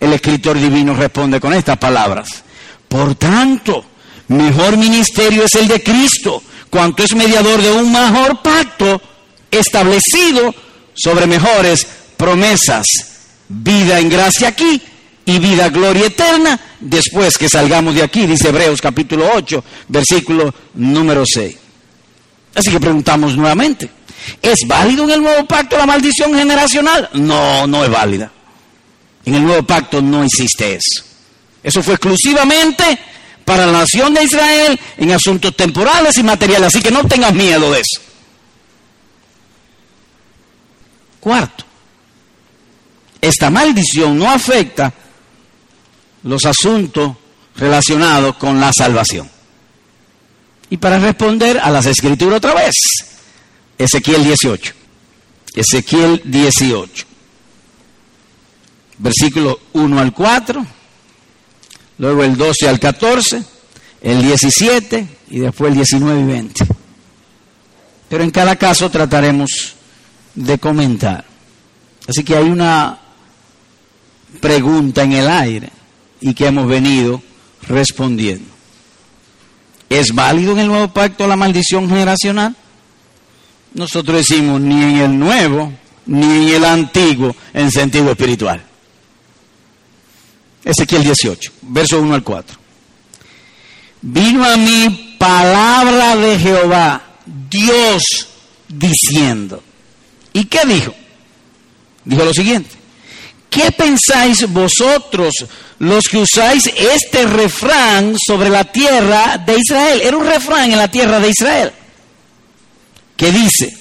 El 0.00 0.12
escritor 0.12 0.58
divino 0.58 0.94
responde 0.94 1.40
con 1.40 1.52
estas 1.54 1.76
palabras. 1.78 2.42
Por 2.88 3.14
tanto, 3.16 3.84
mejor 4.28 4.76
ministerio 4.76 5.44
es 5.44 5.54
el 5.54 5.68
de 5.68 5.82
Cristo, 5.82 6.42
cuanto 6.70 7.02
es 7.02 7.14
mediador 7.14 7.60
de 7.60 7.72
un 7.72 7.92
mejor 7.92 8.40
pacto 8.42 9.00
establecido 9.50 10.54
sobre 10.94 11.26
mejores 11.26 11.86
promesas. 12.16 12.86
Vida 13.48 13.98
en 13.98 14.08
gracia 14.08 14.48
aquí 14.48 14.82
y 15.28 15.38
vida, 15.38 15.68
gloria 15.68 16.06
eterna, 16.06 16.58
después 16.80 17.36
que 17.36 17.48
salgamos 17.48 17.94
de 17.94 18.02
aquí, 18.02 18.26
dice 18.26 18.48
Hebreos 18.48 18.80
capítulo 18.80 19.30
8, 19.34 19.64
versículo 19.88 20.54
número 20.74 21.24
6. 21.26 21.56
Así 22.54 22.70
que 22.70 22.80
preguntamos 22.80 23.36
nuevamente, 23.36 23.90
¿es 24.40 24.60
válido 24.66 25.04
en 25.04 25.10
el 25.10 25.22
nuevo 25.22 25.46
pacto 25.46 25.76
la 25.76 25.86
maldición 25.86 26.34
generacional? 26.34 27.10
No, 27.12 27.66
no 27.66 27.84
es 27.84 27.90
válida. 27.90 28.32
En 29.24 29.34
el 29.34 29.44
nuevo 29.44 29.62
pacto 29.64 30.00
no 30.00 30.24
existe 30.24 30.74
eso. 30.74 31.04
Eso 31.62 31.82
fue 31.82 31.94
exclusivamente 31.94 32.98
para 33.44 33.66
la 33.66 33.80
nación 33.80 34.14
de 34.14 34.24
Israel 34.24 34.80
en 34.96 35.12
asuntos 35.12 35.54
temporales 35.54 36.16
y 36.16 36.22
materiales, 36.22 36.68
así 36.68 36.80
que 36.80 36.90
no 36.90 37.04
tengas 37.06 37.34
miedo 37.34 37.70
de 37.70 37.80
eso. 37.80 38.00
Cuarto, 41.20 41.64
esta 43.20 43.50
maldición 43.50 44.18
no 44.18 44.30
afecta 44.30 44.92
los 46.28 46.44
asuntos 46.44 47.16
relacionados 47.56 48.36
con 48.36 48.60
la 48.60 48.70
salvación. 48.72 49.28
Y 50.68 50.76
para 50.76 50.98
responder 50.98 51.58
a 51.58 51.70
las 51.70 51.86
escrituras 51.86 52.36
otra 52.36 52.52
vez, 52.52 52.74
Ezequiel 53.78 54.24
18. 54.24 54.74
Ezequiel 55.54 56.20
18. 56.24 57.06
Versículo 58.98 59.58
1 59.72 60.00
al 60.00 60.12
4, 60.12 60.66
luego 61.96 62.24
el 62.24 62.36
12 62.36 62.68
al 62.68 62.78
14, 62.78 63.42
el 64.02 64.22
17 64.22 65.08
y 65.30 65.38
después 65.38 65.70
el 65.70 65.76
19 65.76 66.20
y 66.20 66.24
20. 66.24 66.66
Pero 68.10 68.22
en 68.22 68.30
cada 68.30 68.56
caso 68.56 68.90
trataremos 68.90 69.76
de 70.34 70.58
comentar. 70.58 71.24
Así 72.06 72.22
que 72.22 72.36
hay 72.36 72.50
una 72.50 72.98
pregunta 74.40 75.04
en 75.04 75.12
el 75.12 75.28
aire 75.28 75.77
y 76.20 76.34
que 76.34 76.46
hemos 76.46 76.66
venido 76.66 77.22
respondiendo. 77.66 78.48
¿Es 79.88 80.14
válido 80.14 80.52
en 80.52 80.58
el 80.58 80.66
nuevo 80.68 80.88
pacto 80.88 81.26
la 81.26 81.36
maldición 81.36 81.88
generacional? 81.88 82.54
Nosotros 83.74 84.18
decimos 84.18 84.60
ni 84.60 84.82
en 84.82 84.96
el 84.96 85.18
nuevo 85.18 85.72
ni 86.06 86.26
en 86.26 86.48
el 86.48 86.64
antiguo 86.64 87.34
en 87.52 87.70
sentido 87.70 88.10
espiritual. 88.10 88.62
Ezequiel 90.64 91.04
18, 91.04 91.52
verso 91.62 92.00
1 92.00 92.14
al 92.14 92.22
4. 92.22 92.58
Vino 94.02 94.44
a 94.44 94.56
mí 94.56 95.16
palabra 95.18 96.16
de 96.16 96.38
Jehová, 96.38 97.02
Dios, 97.48 98.02
diciendo. 98.68 99.62
¿Y 100.32 100.44
qué 100.44 100.60
dijo? 100.66 100.94
Dijo 102.04 102.24
lo 102.24 102.32
siguiente. 102.32 102.70
¿Qué 103.50 103.72
pensáis 103.72 104.50
vosotros 104.50 105.34
los 105.78 106.04
que 106.04 106.18
usáis 106.18 106.64
este 106.66 107.24
refrán 107.26 108.16
sobre 108.18 108.50
la 108.50 108.64
tierra 108.64 109.38
de 109.38 109.56
Israel? 109.58 110.00
Era 110.02 110.16
un 110.16 110.26
refrán 110.26 110.72
en 110.72 110.78
la 110.78 110.88
tierra 110.88 111.20
de 111.20 111.28
Israel 111.28 111.72
que 113.16 113.32
dice, 113.32 113.76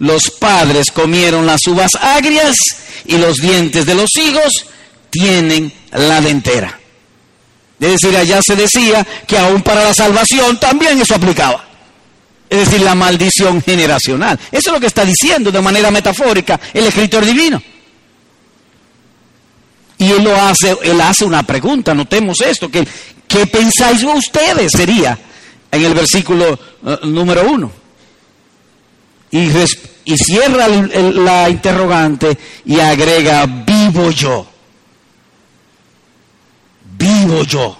los 0.00 0.30
padres 0.30 0.90
comieron 0.92 1.46
las 1.46 1.60
uvas 1.66 1.92
agrias 2.00 2.56
y 3.06 3.16
los 3.18 3.36
dientes 3.36 3.86
de 3.86 3.94
los 3.94 4.10
hijos 4.16 4.66
tienen 5.10 5.72
la 5.92 6.20
dentera. 6.20 6.78
Es 7.78 7.92
decir, 7.92 8.16
allá 8.16 8.40
se 8.42 8.56
decía 8.56 9.06
que 9.26 9.38
aún 9.38 9.62
para 9.62 9.84
la 9.84 9.94
salvación 9.94 10.58
también 10.60 11.00
eso 11.00 11.14
aplicaba. 11.14 11.64
Es 12.50 12.68
decir, 12.68 12.80
la 12.82 12.96
maldición 12.96 13.62
generacional. 13.62 14.38
Eso 14.50 14.70
es 14.70 14.74
lo 14.74 14.80
que 14.80 14.88
está 14.88 15.04
diciendo 15.04 15.52
de 15.52 15.60
manera 15.60 15.90
metafórica 15.90 16.60
el 16.74 16.86
escritor 16.86 17.24
divino. 17.24 17.62
Y 20.00 20.12
él 20.12 20.24
lo 20.24 20.34
hace, 20.34 20.74
él 20.82 20.98
hace 20.98 21.26
una 21.26 21.42
pregunta, 21.42 21.92
notemos 21.92 22.40
esto, 22.40 22.70
que 22.70 22.88
¿qué 23.28 23.46
pensáis 23.46 24.02
ustedes? 24.02 24.72
Sería 24.72 25.18
en 25.70 25.84
el 25.84 25.92
versículo 25.92 26.58
eh, 26.86 26.98
número 27.02 27.46
uno. 27.46 27.70
Y, 29.30 29.50
cierra 30.16 30.68
la 30.68 31.50
interrogante 31.50 32.36
y 32.64 32.80
agrega, 32.80 33.44
vivo 33.44 34.10
yo. 34.10 34.46
Vivo 36.96 37.44
yo. 37.44 37.76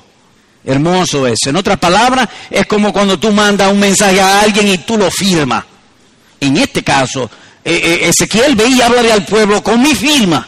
Hermoso 0.62 1.26
eso. 1.26 1.48
En 1.48 1.56
otras 1.56 1.78
palabras, 1.78 2.28
es 2.50 2.66
como 2.66 2.92
cuando 2.92 3.18
tú 3.18 3.32
mandas 3.32 3.72
un 3.72 3.80
mensaje 3.80 4.20
a 4.20 4.42
alguien 4.42 4.68
y 4.68 4.76
tú 4.76 4.98
lo 4.98 5.10
firmas. 5.10 5.64
En 6.38 6.58
este 6.58 6.84
caso, 6.84 7.30
eh, 7.64 7.80
eh, 7.82 8.08
Ezequiel 8.10 8.54
ve 8.56 8.68
y 8.68 8.82
habla 8.82 9.14
al 9.14 9.24
pueblo 9.24 9.62
con 9.62 9.80
mi 9.80 9.94
firma. 9.94 10.46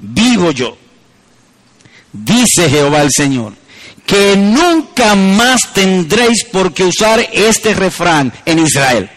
Vivo 0.00 0.52
yo 0.52 0.79
dice 2.12 2.68
Jehová 2.68 3.02
el 3.02 3.10
Señor, 3.14 3.54
que 4.06 4.36
nunca 4.36 5.14
más 5.14 5.72
tendréis 5.72 6.44
por 6.44 6.72
qué 6.72 6.84
usar 6.84 7.20
este 7.32 7.74
refrán 7.74 8.32
en 8.44 8.58
Israel. 8.58 9.10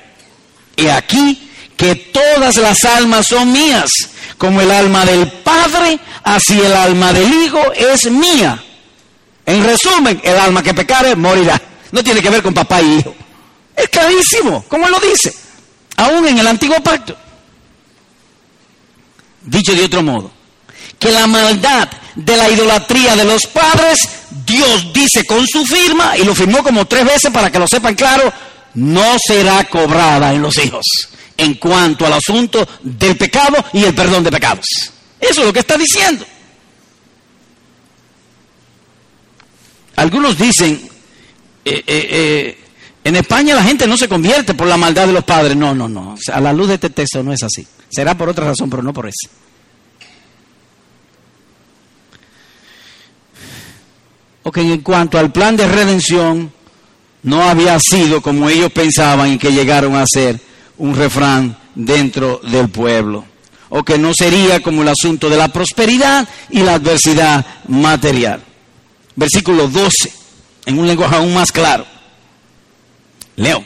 Y 0.76 0.88
aquí 0.88 1.50
que 1.76 1.96
todas 1.96 2.58
las 2.58 2.84
almas 2.86 3.26
son 3.28 3.52
mías, 3.52 3.90
como 4.38 4.62
el 4.62 4.72
alma 4.72 5.06
del 5.06 5.32
Padre, 5.32 6.00
así 6.24 6.60
el 6.60 6.74
alma 6.74 7.14
del 7.14 7.32
Hijo 7.34 7.60
es 7.74 8.10
mía. 8.10 8.64
En 9.46 9.64
resumen, 9.64 10.22
el 10.24 10.38
alma 10.38 10.64
que 10.64 10.74
pecare 10.74 11.16
morirá. 11.16 11.62
No 11.92 12.04
tiene 12.04 12.22
que 12.22 12.30
ver 12.30 12.42
con 12.42 12.54
papá 12.54 12.82
y 12.82 13.00
hijo. 13.00 13.14
Es 13.76 13.90
clarísimo, 13.90 14.64
como 14.68 14.88
lo 14.88 15.00
dice. 15.00 15.34
Aún 15.98 16.28
en 16.28 16.40
el 16.40 16.48
antiguo 16.48 16.82
pacto. 16.82 17.16
Dicho 19.42 19.74
de 19.74 19.84
otro 19.84 20.02
modo, 20.02 20.32
que 20.98 21.12
la 21.12 21.28
maldad 21.28 21.90
de 22.16 22.38
la 22.38 22.50
idolatría 22.50 23.16
de 23.16 23.26
los 23.26 23.48
padres, 23.48 23.98
Dios 24.46 24.94
dice 24.94 25.26
con 25.26 25.46
su 25.48 25.66
firma, 25.66 26.18
y 26.18 26.24
lo 26.24 26.36
firmó 26.36 26.64
como 26.64 26.86
tres 26.86 27.06
veces 27.06 27.32
para 27.32 27.52
que 27.52 27.60
lo 27.60 27.68
sepan 27.68 27.96
claro, 27.96 28.32
no 28.76 29.16
será 29.26 29.64
cobrada 29.66 30.34
en 30.34 30.42
los 30.42 30.58
hijos 30.58 30.86
en 31.38 31.56
cuanto 31.56 32.06
al 32.06 32.14
asunto 32.14 32.68
del 32.82 33.18
pecado 33.18 33.64
y 33.74 33.84
el 33.84 33.94
perdón 33.94 34.24
de 34.24 34.32
pecados. 34.32 34.66
Eso 35.20 35.42
es 35.42 35.48
lo 35.48 35.54
que 35.54 35.60
está 35.60 35.78
diciendo. 35.78 36.26
Algunos 39.96 40.38
dicen, 40.38 40.90
eh, 41.66 41.84
eh, 41.86 42.08
eh, 42.10 42.58
en 43.04 43.16
España 43.16 43.56
la 43.56 43.64
gente 43.64 43.88
no 43.88 43.98
se 43.98 44.08
convierte 44.08 44.54
por 44.54 44.68
la 44.68 44.78
maldad 44.78 45.08
de 45.08 45.14
los 45.14 45.24
padres. 45.24 45.56
No, 45.56 45.74
no, 45.74 45.88
no. 45.88 46.16
A 46.32 46.42
la 46.42 46.54
luz 46.54 46.68
de 46.68 46.76
este 46.76 46.90
texto 46.90 47.24
no 47.24 47.32
es 47.32 47.44
así. 47.44 47.66
Será 47.90 48.18
por 48.18 48.30
otra 48.30 48.48
razón, 48.48 48.70
pero 48.70 48.82
no 48.82 48.94
por 48.94 49.08
eso. 49.08 49.30
Ok, 54.44 54.58
en 54.58 54.82
cuanto 54.82 55.18
al 55.18 55.32
plan 55.32 55.56
de 55.56 55.68
redención, 55.68 56.52
no 57.24 57.42
había 57.42 57.80
sido 57.80 58.22
como 58.22 58.50
ellos 58.50 58.72
pensaban 58.72 59.32
y 59.32 59.38
que 59.38 59.54
llegaron 59.54 59.96
a 59.96 60.06
ser 60.06 60.40
un 60.78 60.96
refrán 60.96 61.58
dentro 61.76 62.40
del 62.44 62.70
pueblo. 62.70 63.26
O 63.70 63.84
que 63.84 63.98
no 63.98 64.12
sería 64.14 64.62
como 64.62 64.84
el 64.84 64.90
asunto 64.90 65.30
de 65.30 65.38
la 65.38 65.48
prosperidad 65.48 66.28
y 66.50 66.60
la 66.60 66.76
adversidad 66.76 67.46
material. 67.68 68.44
Versículo 69.16 69.68
12, 69.68 70.14
en 70.66 70.78
un 70.78 70.88
lenguaje 70.88 71.16
aún 71.16 71.34
más 71.34 71.52
claro. 71.52 71.86
Leo, 73.38 73.64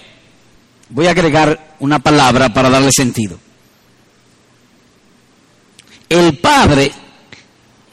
voy 0.90 1.08
a 1.08 1.12
agregar 1.12 1.76
una 1.80 2.00
palabra 2.00 2.54
para 2.54 2.70
darle 2.70 2.92
sentido. 2.92 3.38
El 6.08 6.38
Padre, 6.38 6.92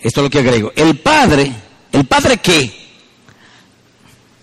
esto 0.00 0.20
es 0.20 0.24
lo 0.24 0.30
que 0.30 0.38
agrego, 0.38 0.72
el 0.76 0.98
Padre, 1.00 1.52
el 1.94 2.04
Padre 2.06 2.38
qué? 2.38 2.70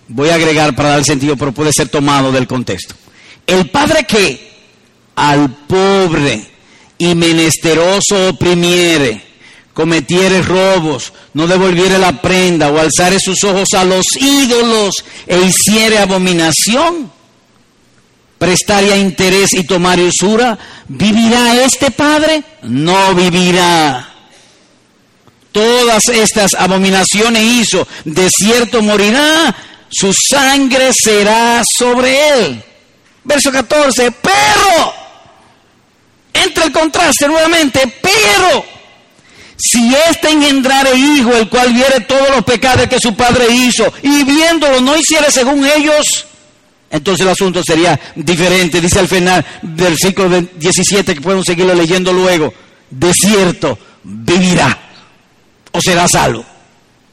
Voy 0.08 0.30
a 0.30 0.36
agregar 0.36 0.74
para 0.74 0.90
dar 0.90 1.04
sentido, 1.04 1.36
pero 1.36 1.52
puede 1.52 1.74
ser 1.74 1.90
tomado 1.90 2.32
del 2.32 2.48
contexto. 2.48 2.96
El 3.46 3.70
Padre 3.70 4.06
que 4.06 4.52
al 5.16 5.50
pobre 5.68 6.50
y 6.98 7.14
menesteroso 7.14 8.30
oprimiere, 8.30 9.22
cometiere 9.74 10.42
robos, 10.42 11.12
no 11.34 11.46
devolviere 11.46 11.98
la 11.98 12.22
prenda 12.22 12.70
o 12.70 12.80
alzare 12.80 13.18
sus 13.20 13.44
ojos 13.44 13.68
a 13.76 13.84
los 13.84 14.06
ídolos 14.18 14.96
e 15.28 15.38
hiciere 15.42 15.98
abominación, 15.98 17.12
prestaria 18.38 18.96
interés 18.96 19.50
y 19.54 19.66
tomar 19.66 20.00
usura, 20.00 20.58
¿vivirá 20.88 21.64
este 21.64 21.92
padre? 21.92 22.44
No 22.64 23.14
vivirá. 23.14 24.11
Todas 25.52 26.04
estas 26.08 26.54
abominaciones 26.54 27.44
hizo, 27.44 27.88
de 28.06 28.30
cierto 28.30 28.82
morirá, 28.82 29.54
su 29.90 30.14
sangre 30.14 30.92
será 30.94 31.62
sobre 31.78 32.30
él. 32.30 32.64
Verso 33.24 33.52
14, 33.52 34.12
pero, 34.12 34.94
entra 36.34 36.66
el 36.66 36.72
contraste 36.72 37.28
nuevamente, 37.28 37.82
pero, 38.02 38.66
si 39.58 39.94
éste 40.10 40.30
engendrare 40.30 40.96
hijo, 40.96 41.34
el 41.34 41.50
cual 41.50 41.74
viere 41.74 42.00
todos 42.02 42.30
los 42.30 42.44
pecados 42.44 42.88
que 42.88 43.00
su 43.00 43.14
padre 43.14 43.48
hizo, 43.52 43.92
y 44.02 44.24
viéndolo 44.24 44.80
no 44.80 44.96
hiciera 44.96 45.30
según 45.30 45.66
ellos, 45.66 46.26
entonces 46.90 47.26
el 47.26 47.32
asunto 47.32 47.62
sería 47.64 48.00
diferente. 48.16 48.82
Dice 48.82 49.00
al 49.00 49.08
final 49.08 49.46
del 49.62 49.92
versículo 49.92 50.42
17, 50.42 51.14
que 51.14 51.22
pueden 51.22 51.44
seguirlo 51.44 51.74
leyendo 51.74 52.12
luego, 52.12 52.54
de 52.90 53.14
cierto 53.14 53.78
vivirá 54.04 54.91
o 55.72 55.80
será 55.82 56.08
salvo. 56.08 56.46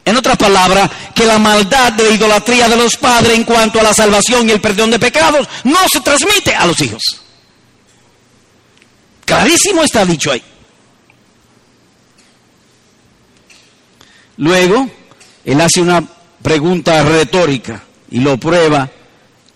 En 0.04 0.16
otras 0.16 0.38
palabras, 0.38 0.90
que 1.14 1.26
la 1.26 1.38
maldad 1.38 1.92
de 1.92 2.04
la 2.04 2.14
idolatría 2.14 2.68
de 2.68 2.76
los 2.76 2.96
padres 2.96 3.34
en 3.34 3.44
cuanto 3.44 3.78
a 3.78 3.82
la 3.82 3.92
salvación 3.92 4.48
y 4.48 4.52
el 4.52 4.60
perdón 4.60 4.90
de 4.90 4.98
pecados 4.98 5.46
no 5.64 5.78
se 5.92 6.00
transmite 6.00 6.54
a 6.54 6.66
los 6.66 6.80
hijos. 6.80 7.02
Clarísimo 9.24 9.82
está 9.82 10.06
dicho 10.06 10.32
ahí. 10.32 10.42
Luego, 14.38 14.88
él 15.44 15.60
hace 15.60 15.82
una 15.82 16.02
pregunta 16.42 17.02
retórica 17.02 17.82
y 18.10 18.20
lo 18.20 18.38
prueba 18.38 18.88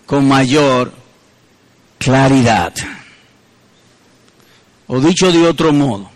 con 0.05 0.27
mayor 0.27 0.93
claridad. 1.97 2.73
O 4.87 4.99
dicho 4.99 5.31
de 5.31 5.47
otro 5.47 5.73
modo, 5.73 6.11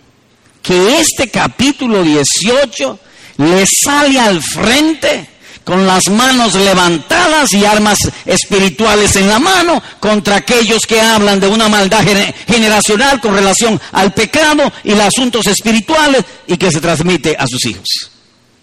que 0.68 1.00
este 1.00 1.30
capítulo 1.30 2.04
18 2.04 3.00
le 3.38 3.66
sale 3.66 4.20
al 4.20 4.42
frente 4.42 5.30
con 5.64 5.88
las 5.88 6.10
manos 6.10 6.56
levantadas 6.56 7.54
y 7.54 7.66
armas 7.66 7.98
espirituales 8.26 9.16
en 9.16 9.30
la 9.30 9.40
mano 9.40 9.82
contra 10.00 10.38
aquellos 10.38 10.86
que 10.86 11.00
hablan 11.00 11.40
de 11.40 11.48
una 11.48 11.70
maldad 11.70 12.06
generacional 12.48 13.22
con 13.22 13.36
relación 13.36 13.80
al 13.94 14.14
pecado 14.14 14.72
y 14.84 14.92
los 14.92 15.02
asuntos 15.02 15.48
espirituales 15.48 16.24
y 16.48 16.58
que 16.58 16.72
se 16.72 16.82
transmite 16.82 17.36
a 17.38 17.48
sus 17.48 17.66
hijos. 17.66 18.12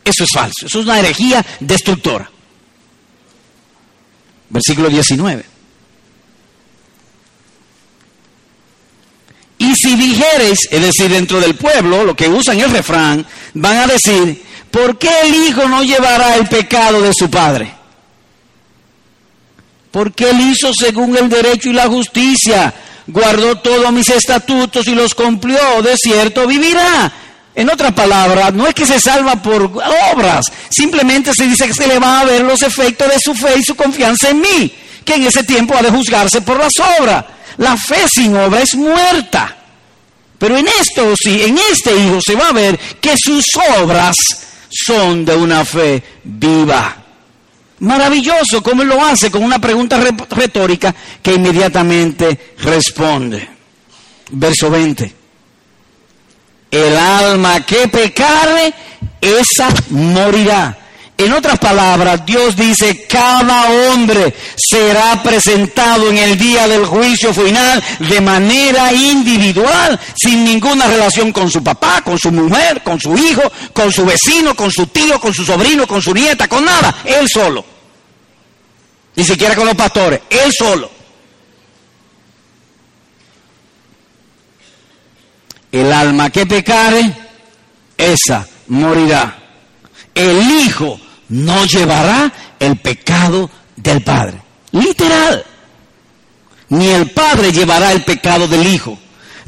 Eso 0.05 0.25
es 0.25 0.31
falso, 0.31 0.67
eso 0.67 0.81
es 0.81 0.85
una 0.85 0.99
herejía 0.99 1.45
destructora 1.61 2.31
versículo 4.55 4.89
19. 4.89 5.54
Y 9.65 9.75
si 9.77 9.97
dijereis, 9.97 10.59
es 10.71 10.83
decir, 10.83 11.11
dentro 11.11 11.41
del 11.41 11.55
pueblo, 11.55 12.05
lo 12.05 12.15
que 12.15 12.29
usan 12.29 12.61
el 12.61 12.71
refrán, 12.71 13.27
van 13.55 13.77
a 13.79 13.87
decir, 13.87 14.45
¿por 14.71 14.99
qué 14.99 15.09
el 15.23 15.35
hijo 15.35 15.67
no 15.67 15.83
llevará 15.83 16.37
el 16.37 16.47
pecado 16.49 17.01
de 17.01 17.13
su 17.15 17.31
padre? 17.31 17.73
Porque 19.91 20.29
él 20.29 20.41
hizo 20.41 20.71
según 20.75 21.17
el 21.17 21.31
derecho 21.31 21.71
y 21.71 21.73
la 21.73 21.87
justicia, 21.87 22.75
guardó 23.07 23.57
todos 23.57 23.91
mis 23.91 24.11
estatutos 24.11 24.87
y 24.87 24.95
los 24.95 25.15
cumplió, 25.15 25.81
de 25.81 25.97
cierto 25.97 26.47
vivirá. 26.47 27.11
En 27.55 27.71
otras 27.71 27.93
palabras, 27.93 28.53
no 28.53 28.67
es 28.67 28.75
que 28.75 28.85
se 28.85 29.01
salva 29.01 29.37
por 29.37 29.63
obras, 30.13 30.45
simplemente 30.69 31.31
se 31.35 31.47
dice 31.47 31.69
que 31.69 31.75
se 31.75 31.87
le 31.87 31.99
van 31.99 32.21
a 32.21 32.25
ver 32.25 32.43
los 32.43 32.61
efectos 32.61 33.09
de 33.09 33.19
su 33.19 33.35
fe 33.35 33.55
y 33.59 33.63
su 33.63 33.77
confianza 33.77 34.29
en 34.29 34.41
mí, 34.41 34.75
que 35.07 35.15
en 35.15 35.23
ese 35.23 35.43
tiempo 35.43 35.75
ha 35.75 35.81
de 35.81 35.91
juzgarse 35.91 36.43
por 36.43 36.59
las 36.59 36.73
obras. 37.01 37.25
La 37.59 37.77
fe 37.77 38.07
sin 38.09 38.37
obra 38.37 38.61
es 38.61 38.75
muerta. 38.75 39.57
Pero 40.39 40.57
en 40.57 40.67
esto 40.67 41.15
sí, 41.17 41.43
en 41.43 41.59
este 41.73 41.97
hijo 41.97 42.19
se 42.21 42.35
va 42.35 42.49
a 42.49 42.53
ver 42.53 42.79
que 43.01 43.15
sus 43.17 43.45
obras 43.79 44.15
son 44.71 45.25
de 45.25 45.37
una 45.37 45.65
fe 45.65 46.03
viva. 46.25 46.97
Maravilloso 47.81 48.63
cómo 48.63 48.83
él 48.83 48.89
lo 48.89 49.05
hace 49.05 49.31
con 49.31 49.43
una 49.43 49.59
pregunta 49.59 49.99
retórica 50.31 50.95
que 51.23 51.35
inmediatamente 51.35 52.55
responde. 52.59 53.49
Verso 54.31 54.71
20 54.71 55.25
el 56.75 56.97
alma 56.97 57.65
que 57.65 57.87
pecare, 57.89 58.75
esa 59.21 59.69
morirá. 59.91 60.77
En 61.17 61.33
otras 61.33 61.59
palabras, 61.61 62.27
Dios 62.27 62.57
dice, 62.57 63.07
cada 63.09 63.71
hombre 63.71 64.35
será 64.57 65.23
presentado 65.23 66.11
en 66.11 66.19
el 66.19 66.37
día 66.37 66.67
del 66.67 66.85
juicio 66.85 67.33
final 67.33 67.83
de 68.01 68.21
manera 68.21 68.93
individual, 68.93 69.99
sin 70.17 70.45
ninguna 70.45 70.89
relación 70.89 71.31
con 71.31 71.49
su 71.49 71.63
papá, 71.63 72.03
con 72.03 72.19
su 72.19 72.33
mujer, 72.33 72.83
con 72.83 73.01
su 73.01 73.17
hijo, 73.17 73.43
con 73.73 73.93
su 73.93 74.05
vecino, 74.05 74.57
con 74.57 74.73
su 74.73 74.89
tío, 74.89 75.21
con 75.21 75.33
su 75.33 75.45
sobrino, 75.45 75.87
con 75.87 76.03
su 76.03 76.13
nieta, 76.13 76.49
con 76.49 76.65
nada, 76.65 76.97
él 77.05 77.29
solo. 77.33 77.65
Ni 79.15 79.23
siquiera 79.23 79.55
con 79.55 79.67
los 79.67 79.77
pastores, 79.77 80.21
él 80.29 80.51
solo. 80.59 80.91
El 85.71 85.93
alma 85.93 86.31
que 86.31 86.45
pecare, 86.45 87.15
esa 87.97 88.47
morirá. 88.67 89.39
El 90.13 90.41
Hijo 90.61 91.01
no 91.35 91.65
llevará 91.65 92.33
el 92.61 92.77
pecado 92.77 93.51
del 93.75 94.03
Padre. 94.03 94.41
Literal. 94.71 95.45
Ni 96.69 96.89
el 96.89 97.11
Padre 97.11 97.53
llevará 97.53 97.91
el 97.93 98.05
pecado 98.05 98.47
del 98.47 98.67
Hijo. 98.67 98.97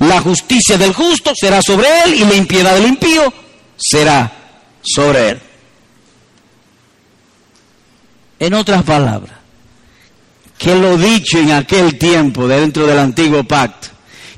La 0.00 0.20
justicia 0.20 0.76
del 0.76 0.92
justo 0.92 1.32
será 1.34 1.62
sobre 1.62 1.86
él 2.04 2.14
y 2.14 2.24
la 2.24 2.34
impiedad 2.34 2.74
del 2.74 2.86
impío 2.86 3.32
será 3.76 4.32
sobre 4.82 5.30
él. 5.30 5.40
En 8.40 8.54
otras 8.54 8.82
palabras, 8.82 9.36
que 10.58 10.74
lo 10.74 10.98
dicho 10.98 11.38
en 11.38 11.52
aquel 11.52 11.96
tiempo 11.98 12.48
dentro 12.48 12.86
del 12.86 12.98
antiguo 12.98 13.44
pacto 13.44 13.88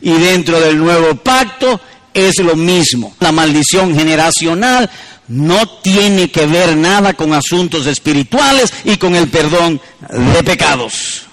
y 0.03 0.13
dentro 0.13 0.61
del 0.61 0.79
nuevo 0.79 1.17
pacto 1.17 1.81
es 2.13 2.39
lo 2.41 2.55
mismo. 2.55 3.17
La 3.21 3.33
maldición 3.33 3.95
generacional 3.95 4.89
no 5.29 5.69
tiene 5.81 6.31
que 6.31 6.47
ver 6.47 6.77
nada 6.77 7.15
con 7.15 7.33
asuntos 7.33 7.87
espirituales 7.87 8.73
y 8.85 8.97
con 8.97 9.15
el 9.15 9.29
perdón 9.29 9.81
de 10.11 10.43
pecados. 10.43 11.29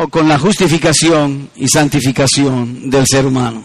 o 0.00 0.06
con 0.06 0.28
la 0.28 0.38
justificación 0.38 1.50
y 1.56 1.66
santificación 1.66 2.88
del 2.88 3.04
ser 3.04 3.26
humano. 3.26 3.64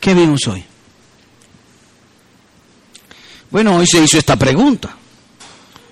¿Qué 0.00 0.14
vimos 0.14 0.40
hoy? 0.46 0.64
Bueno, 3.50 3.76
hoy 3.76 3.86
se 3.86 4.02
hizo 4.02 4.16
esta 4.16 4.36
pregunta. 4.36 4.96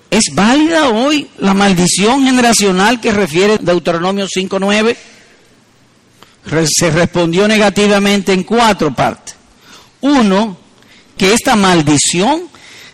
¿Es 0.09 0.23
válida 0.33 0.89
hoy 0.89 1.29
la 1.39 1.53
maldición 1.53 2.23
generacional 2.23 3.01
que 3.01 3.11
refiere 3.11 3.57
Deuteronomio 3.57 4.27
5.9? 4.27 4.95
Se 6.69 6.91
respondió 6.91 7.47
negativamente 7.47 8.31
en 8.31 8.43
cuatro 8.43 8.93
partes. 8.93 9.35
Uno, 10.01 10.57
que 11.17 11.33
esta 11.33 11.55
maldición 11.55 12.43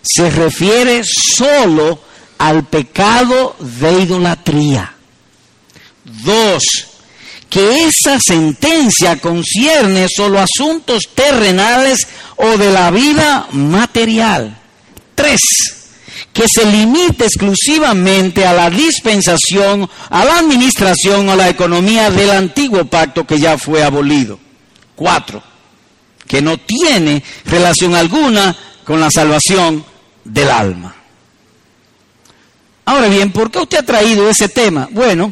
se 0.01 0.30
refiere 0.32 1.03
solo 1.03 1.99
al 2.39 2.66
pecado 2.66 3.55
de 3.59 4.01
idolatría. 4.01 4.93
Dos, 6.03 6.64
que 7.49 7.86
esa 7.86 8.20
sentencia 8.20 9.18
concierne 9.18 10.07
solo 10.14 10.39
asuntos 10.39 11.09
terrenales 11.14 12.07
o 12.38 12.57
de 12.57 12.72
la 12.72 12.89
vida 12.89 13.47
material. 13.51 14.57
Tres, 15.14 15.39
que 16.34 16.46
se 16.48 16.66
limite 16.66 17.26
exclusivamente 17.26 18.46
a 18.46 18.54
la 18.54 18.70
dispensación, 18.72 19.88
a 20.10 20.26
la 20.26 20.40
administración 20.40 21.30
a 21.30 21.36
la 21.36 21.48
economía 21.48 22.10
del 22.10 22.32
antiguo 22.32 22.86
pacto 22.86 23.26
que 23.26 23.40
ya 23.40 23.58
fue 23.58 23.84
abolido. 23.84 24.40
Cuatro, 24.96 25.44
que 26.28 26.42
no 26.42 26.58
tiene 26.58 27.24
relación 27.46 27.94
alguna 27.94 28.56
con 28.84 29.00
la 29.00 29.12
salvación 29.12 29.86
del 30.24 30.50
alma. 30.50 30.96
Ahora 32.86 33.08
bien, 33.08 33.32
¿por 33.32 33.52
qué 33.52 33.60
usted 33.60 33.78
ha 33.78 33.84
traído 33.84 34.28
ese 34.28 34.50
tema? 34.50 34.90
Bueno, 34.92 35.32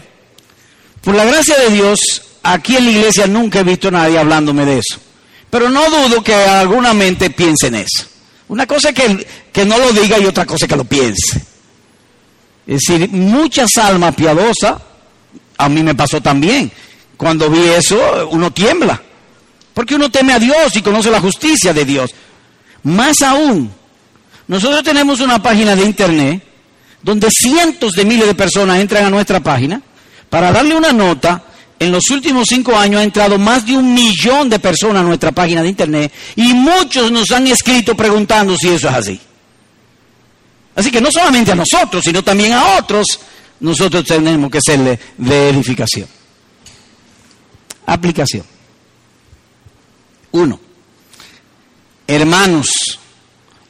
por 1.01 1.15
la 1.15 1.25
gracia 1.25 1.57
de 1.57 1.71
Dios, 1.71 1.99
aquí 2.43 2.77
en 2.77 2.85
la 2.85 2.91
iglesia 2.91 3.27
nunca 3.27 3.59
he 3.59 3.63
visto 3.63 3.87
a 3.87 3.91
nadie 3.91 4.19
hablándome 4.19 4.65
de 4.65 4.77
eso. 4.77 4.99
Pero 5.49 5.69
no 5.69 5.83
dudo 5.89 6.23
que 6.23 6.33
alguna 6.33 6.93
mente 6.93 7.31
piense 7.31 7.67
en 7.67 7.75
eso. 7.75 8.10
Una 8.51 8.67
cosa 8.67 8.89
es 8.89 8.95
que, 8.95 9.27
que 9.53 9.63
no 9.63 9.77
lo 9.77 9.93
diga 9.93 10.19
y 10.19 10.25
otra 10.25 10.45
cosa 10.45 10.65
es 10.65 10.69
que 10.69 10.75
lo 10.75 10.83
piense. 10.83 11.41
Es 12.67 12.81
decir, 12.85 13.09
muchas 13.09 13.69
almas 13.77 14.13
piadosas, 14.13 14.75
a 15.57 15.69
mí 15.69 15.81
me 15.81 15.95
pasó 15.95 16.19
también. 16.19 16.69
Cuando 17.15 17.49
vi 17.49 17.61
eso, 17.61 18.27
uno 18.29 18.51
tiembla. 18.51 19.01
Porque 19.73 19.95
uno 19.95 20.11
teme 20.11 20.33
a 20.33 20.39
Dios 20.39 20.75
y 20.75 20.81
conoce 20.81 21.09
la 21.09 21.21
justicia 21.21 21.73
de 21.73 21.85
Dios. 21.85 22.11
Más 22.83 23.21
aún, 23.21 23.71
nosotros 24.49 24.83
tenemos 24.83 25.21
una 25.21 25.41
página 25.41 25.73
de 25.73 25.85
internet 25.85 26.43
donde 27.01 27.29
cientos 27.31 27.93
de 27.93 28.03
miles 28.03 28.27
de 28.27 28.35
personas 28.35 28.79
entran 28.81 29.05
a 29.05 29.09
nuestra 29.09 29.39
página 29.39 29.81
para 30.29 30.51
darle 30.51 30.75
una 30.75 30.91
nota. 30.91 31.41
En 31.81 31.91
los 31.91 32.11
últimos 32.11 32.45
cinco 32.47 32.77
años 32.77 33.01
ha 33.01 33.03
entrado 33.03 33.39
más 33.39 33.65
de 33.65 33.75
un 33.75 33.91
millón 33.91 34.47
de 34.47 34.59
personas 34.59 35.01
a 35.01 35.03
nuestra 35.03 35.31
página 35.31 35.63
de 35.63 35.69
internet 35.69 36.13
y 36.35 36.53
muchos 36.53 37.11
nos 37.11 37.31
han 37.31 37.47
escrito 37.47 37.97
preguntando 37.97 38.55
si 38.55 38.67
eso 38.67 38.87
es 38.87 38.93
así. 38.93 39.19
Así 40.75 40.91
que 40.91 41.01
no 41.01 41.09
solamente 41.11 41.53
a 41.53 41.55
nosotros, 41.55 42.03
sino 42.05 42.23
también 42.23 42.53
a 42.53 42.77
otros, 42.77 43.19
nosotros 43.61 44.05
tenemos 44.05 44.51
que 44.51 44.59
serle 44.63 44.99
de 45.17 45.49
edificación. 45.49 46.07
Aplicación. 47.87 48.45
Uno, 50.33 50.59
hermanos, 52.05 52.99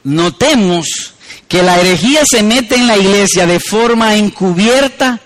notemos 0.04 1.14
que 1.48 1.62
la 1.62 1.80
herejía 1.80 2.24
se 2.30 2.42
mete 2.42 2.74
en 2.74 2.88
la 2.88 2.98
iglesia 2.98 3.46
de 3.46 3.58
forma 3.58 4.16
encubierta, 4.16 5.18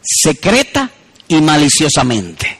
secreta 0.00 0.92
y 1.28 1.40
maliciosamente. 1.40 2.58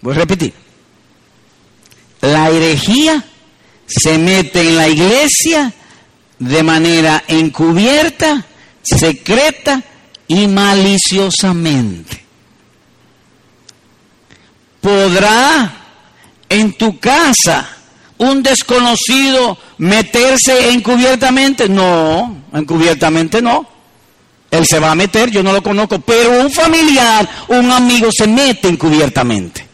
Voy 0.00 0.14
a 0.14 0.18
repetir. 0.18 0.52
La 2.20 2.50
herejía 2.50 3.24
se 3.86 4.18
mete 4.18 4.60
en 4.60 4.76
la 4.76 4.88
iglesia 4.88 5.72
de 6.38 6.62
manera 6.62 7.24
encubierta, 7.26 8.44
secreta 8.82 9.82
y 10.26 10.46
maliciosamente. 10.46 12.24
¿Podrá 14.80 15.74
en 16.48 16.72
tu 16.74 16.98
casa 16.98 17.68
un 18.18 18.42
desconocido 18.42 19.58
meterse 19.78 20.70
encubiertamente? 20.70 21.68
No, 21.68 22.44
encubiertamente 22.52 23.42
no. 23.42 23.77
Él 24.50 24.66
se 24.66 24.78
va 24.78 24.92
a 24.92 24.94
meter, 24.94 25.30
yo 25.30 25.42
no 25.42 25.52
lo 25.52 25.62
conozco, 25.62 25.98
pero 26.00 26.40
un 26.40 26.50
familiar, 26.50 27.28
un 27.48 27.70
amigo 27.70 28.08
se 28.10 28.26
mete 28.26 28.68
encubiertamente. 28.68 29.66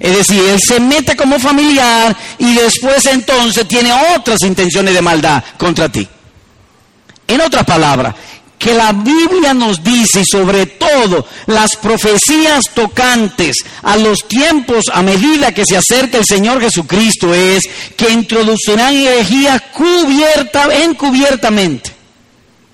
Es 0.00 0.16
decir, 0.16 0.42
él 0.42 0.58
se 0.58 0.80
mete 0.80 1.14
como 1.14 1.38
familiar 1.38 2.16
y 2.38 2.54
después 2.54 3.04
entonces 3.06 3.68
tiene 3.68 3.92
otras 4.16 4.40
intenciones 4.42 4.94
de 4.94 5.02
maldad 5.02 5.44
contra 5.58 5.90
ti. 5.90 6.08
En 7.28 7.40
otras 7.42 7.64
palabras, 7.64 8.14
que 8.58 8.74
la 8.74 8.92
Biblia 8.92 9.54
nos 9.54 9.82
dice, 9.82 10.20
y 10.20 10.24
sobre 10.24 10.66
todo 10.66 11.26
las 11.46 11.76
profecías 11.76 12.64
tocantes 12.74 13.56
a 13.82 13.96
los 13.96 14.26
tiempos 14.26 14.84
a 14.92 15.02
medida 15.02 15.52
que 15.52 15.64
se 15.64 15.76
acerca 15.76 16.18
el 16.18 16.26
Señor 16.26 16.60
Jesucristo, 16.60 17.32
es 17.32 17.62
que 17.96 18.10
introducirán 18.10 18.94
herejía 18.94 19.60
cubierta, 19.72 20.68
encubiertamente. 20.82 21.99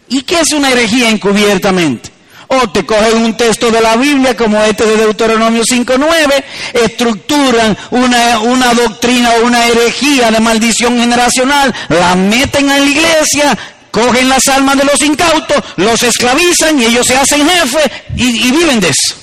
¿Y 0.09 0.23
qué 0.23 0.41
es 0.41 0.53
una 0.53 0.71
herejía 0.71 1.09
encubiertamente? 1.09 2.11
O 2.49 2.71
te 2.71 2.87
cogen 2.87 3.25
un 3.25 3.37
texto 3.37 3.73
de 3.73 3.81
la 3.81 3.97
Biblia 3.97 4.37
como 4.37 4.61
este 4.63 4.87
de 4.87 4.97
Deuteronomio 4.99 5.65
5.9, 5.65 6.45
estructuran 6.75 7.77
una, 7.91 8.39
una 8.39 8.73
doctrina 8.73 9.31
o 9.33 9.47
una 9.47 9.67
herejía 9.67 10.31
de 10.31 10.39
maldición 10.39 10.97
generacional, 10.97 11.75
la 11.89 12.15
meten 12.15 12.71
a 12.71 12.79
la 12.79 12.87
iglesia, 12.87 13.59
cogen 13.91 14.29
las 14.29 14.47
almas 14.49 14.77
de 14.77 14.85
los 14.85 15.01
incautos, 15.03 15.57
los 15.77 16.03
esclavizan 16.03 16.81
y 16.81 16.85
ellos 16.85 17.07
se 17.07 17.17
hacen 17.17 17.49
jefe 17.49 17.91
y, 18.15 18.51
viven 18.53 18.79
de 18.79 18.91
eso. 18.91 19.17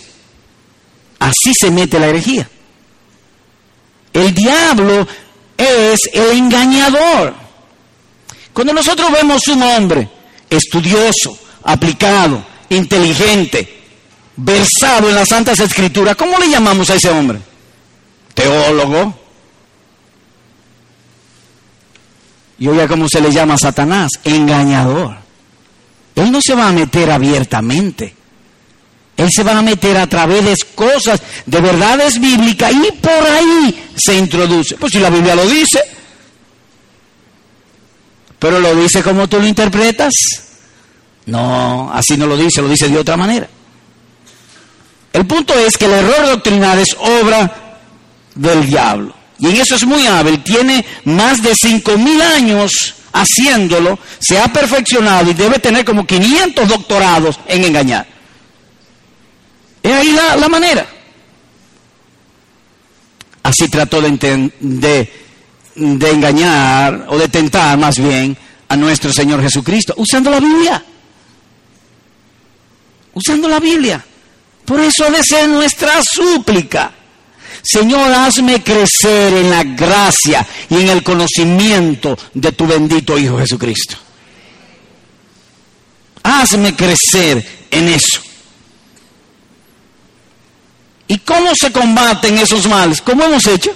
Así 1.20 1.54
se 1.58 1.72
mete 1.72 2.00
la 2.00 2.08
herejía. 2.08 2.50
El 4.12 4.34
diablo 4.34 5.08
es 5.56 6.00
el 6.12 6.38
engañador. 6.38 7.36
Cuando 8.52 8.74
nosotros 8.74 9.10
vemos 9.12 9.48
un 9.48 9.64
hombre 9.64 10.10
estudioso, 10.54 11.38
aplicado, 11.64 12.43
inteligente, 12.70 13.82
versado 14.36 15.10
en 15.10 15.16
las 15.16 15.30
Santas 15.30 15.60
Escrituras, 15.60 16.16
¿cómo 16.16 16.38
le 16.38 16.49
llamamos 16.49 16.89
a 16.89 16.95
ese 16.95 17.10
hombre? 17.10 17.39
Teólogo, 18.34 19.24
Y 22.64 22.68
oiga 22.68 22.88
cómo 22.88 23.10
se 23.10 23.20
le 23.20 23.30
llama 23.30 23.58
Satanás, 23.58 24.10
engañador. 24.24 25.18
Él 26.16 26.32
no 26.32 26.39
se 26.41 26.54
va 26.54 26.70
a 26.70 26.72
meter 26.72 27.12
abiertamente. 27.12 28.16
Él 29.18 29.28
se 29.30 29.43
va 29.43 29.58
a 29.58 29.62
meter 29.62 29.97
a 29.97 30.08
través 30.08 30.45
de 30.45 30.56
cosas, 30.74 31.22
de 31.45 31.60
verdades 31.60 32.20
bíblicas, 32.22 32.72
y 32.72 32.91
por 32.93 33.12
ahí 33.12 33.89
se 33.95 34.16
introduce. 34.16 34.78
Pues 34.78 34.93
si 34.93 34.99
la 34.99 35.10
Biblia 35.10 35.36
lo 35.36 35.45
dice, 35.45 35.84
pero 38.44 38.60
lo 38.60 38.76
dice 38.76 39.02
como 39.02 39.30
tú 39.30 39.39
lo 39.39 39.48
interpretas. 39.48 40.12
No, 41.28 41.89
así 41.94 42.18
no 42.18 42.28
lo 42.28 42.36
dice, 42.36 42.62
lo 42.62 42.68
dice 42.68 42.89
de 42.89 42.98
otra 42.98 43.16
manera. 43.16 43.48
El 45.14 45.26
punto 45.26 45.58
es 45.58 45.78
que 45.78 45.86
el 45.86 45.94
error 45.94 46.26
doctrinal 46.26 46.78
es 46.78 46.94
obra 47.00 47.80
del 48.36 48.66
diablo. 48.66 49.16
Y 49.39 49.48
en 49.48 49.62
eso 49.62 49.76
es 49.76 49.86
muy 49.86 50.06
hábil, 50.08 50.44
tiene 50.44 50.86
más 51.06 51.41
de 51.41 51.54
5.000 51.54 52.22
años 52.36 52.96
haciéndolo, 53.14 53.98
se 54.20 54.38
ha 54.38 54.52
perfeccionado 54.52 55.32
y 55.32 55.36
debe 55.36 55.60
tener 55.60 55.86
como 55.86 56.06
500 56.06 56.68
doctorados 56.68 57.39
en 57.48 57.64
engañar. 57.64 58.06
Es 59.82 59.94
ahí 59.94 60.12
la, 60.38 60.50
manera. 60.50 60.86
Así 63.41 63.70
trató 63.70 64.02
de, 64.02 64.52
de 64.60 65.23
engañar 65.76 67.06
o 67.10 67.18
de 67.18 67.28
tentar 67.28 67.78
más 67.78 67.98
bien 67.98 68.38
a 68.68 68.76
nuestro 68.76 69.12
Señor 69.12 69.42
Jesucristo, 69.42 69.94
usando 69.98 70.30
la 70.30 70.40
Biblia. 70.40 70.84
Usando 73.14 73.48
la 73.48 73.60
Biblia. 73.60 74.04
Por 74.66 74.80
eso 74.80 75.06
debe 75.06 75.24
ser 75.24 75.50
nuestra 75.50 76.02
súplica. 76.02 76.92
Señor, 77.62 78.12
hazme 78.12 78.64
crecer 78.64 79.34
en 79.34 79.50
la 79.50 79.64
gracia 79.64 80.46
y 80.70 80.82
en 80.82 80.90
el 80.90 81.04
conocimiento 81.04 82.18
de 82.34 82.52
tu 82.52 82.66
bendito 82.66 83.18
Hijo 83.18 83.38
Jesucristo. 83.38 83.96
Hazme 86.24 86.76
crecer 86.76 87.66
en 87.70 87.90
eso. 87.90 88.22
¿Y 91.08 91.20
cómo 91.20 91.52
se 91.54 91.72
combaten 91.72 92.38
esos 92.38 92.68
males? 92.68 93.02
¿Cómo 93.02 93.24
hemos 93.24 93.46
hecho? 93.46 93.74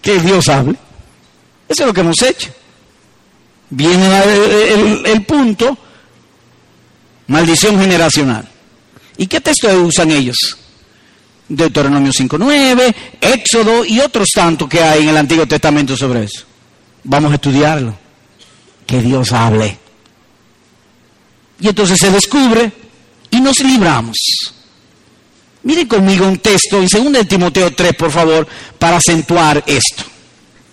Que 0.00 0.18
Dios 0.18 0.48
hable. 0.48 0.76
Eso 1.72 1.84
es 1.84 1.86
lo 1.86 1.94
que 1.94 2.00
hemos 2.02 2.20
hecho. 2.20 2.50
viene 3.70 4.06
el, 5.06 5.24
punto, 5.24 5.78
maldición 7.28 7.80
generacional. 7.80 8.46
¿Y 9.16 9.26
qué 9.26 9.40
texto 9.40 9.68
usan 9.82 10.10
ellos? 10.10 10.36
Deuteronomio 11.48 12.12
5.9, 12.12 12.94
Éxodo 13.22 13.86
y 13.86 14.00
otros 14.00 14.28
tantos 14.34 14.68
que 14.68 14.82
hay 14.82 15.04
en 15.04 15.08
el 15.08 15.16
Antiguo 15.16 15.46
Testamento 15.46 15.96
sobre 15.96 16.24
eso. 16.24 16.44
Vamos 17.04 17.32
a 17.32 17.36
estudiarlo. 17.36 17.96
Que 18.86 19.00
Dios 19.00 19.32
hable. 19.32 19.78
Y 21.58 21.68
entonces 21.68 21.96
se 21.98 22.10
descubre 22.10 22.70
y 23.30 23.40
nos 23.40 23.58
libramos. 23.60 24.16
Miren 25.62 25.88
conmigo 25.88 26.26
un 26.26 26.36
texto 26.36 26.82
en 26.82 27.12
2 27.12 27.26
Timoteo 27.26 27.74
3, 27.74 27.94
por 27.94 28.10
favor, 28.10 28.46
para 28.78 28.98
acentuar 28.98 29.64
esto. 29.66 30.11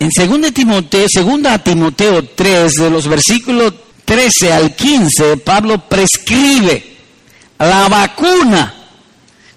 En 0.00 0.08
2 0.08 0.54
Timoteo, 0.54 1.06
2 1.14 1.62
Timoteo 1.62 2.24
3, 2.24 2.72
de 2.72 2.90
los 2.90 3.06
versículos 3.06 3.74
13 4.06 4.50
al 4.50 4.74
15, 4.74 5.36
Pablo 5.36 5.86
prescribe 5.86 6.96
la 7.58 7.86
vacuna 7.86 8.74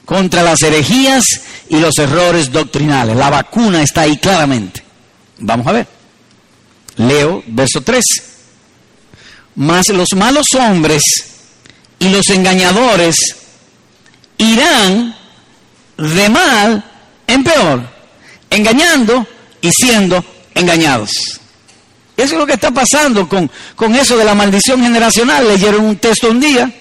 contra 0.03 0.43
las 0.43 0.61
herejías 0.61 1.23
y 1.69 1.77
los 1.77 1.97
errores 1.97 2.51
doctrinales. 2.51 3.15
La 3.15 3.29
vacuna 3.29 3.83
está 3.83 4.01
ahí 4.01 4.17
claramente. 4.17 4.83
Vamos 5.39 5.65
a 5.65 5.71
ver. 5.71 5.87
Leo 6.97 7.41
verso 7.47 7.79
3. 7.79 8.03
Mas 9.55 9.87
los 9.87 10.09
malos 10.13 10.47
hombres 10.59 11.03
y 11.99 12.09
los 12.09 12.27
engañadores 12.27 13.15
irán 14.37 15.15
de 15.97 16.29
mal 16.29 16.83
en 17.27 17.43
peor, 17.45 17.89
engañando 18.49 19.25
y 19.61 19.71
siendo 19.71 20.32
engañados. 20.55 21.11
Eso 22.15 22.33
es 22.33 22.39
lo 22.39 22.45
que 22.45 22.53
está 22.53 22.71
pasando 22.71 23.27
con, 23.27 23.49
con 23.75 23.95
eso 23.95 24.17
de 24.17 24.25
la 24.25 24.35
maldición 24.35 24.81
generacional. 24.81 25.47
Leyeron 25.47 25.83
un 25.83 25.97
texto 25.97 26.29
un 26.29 26.39
día, 26.39 26.71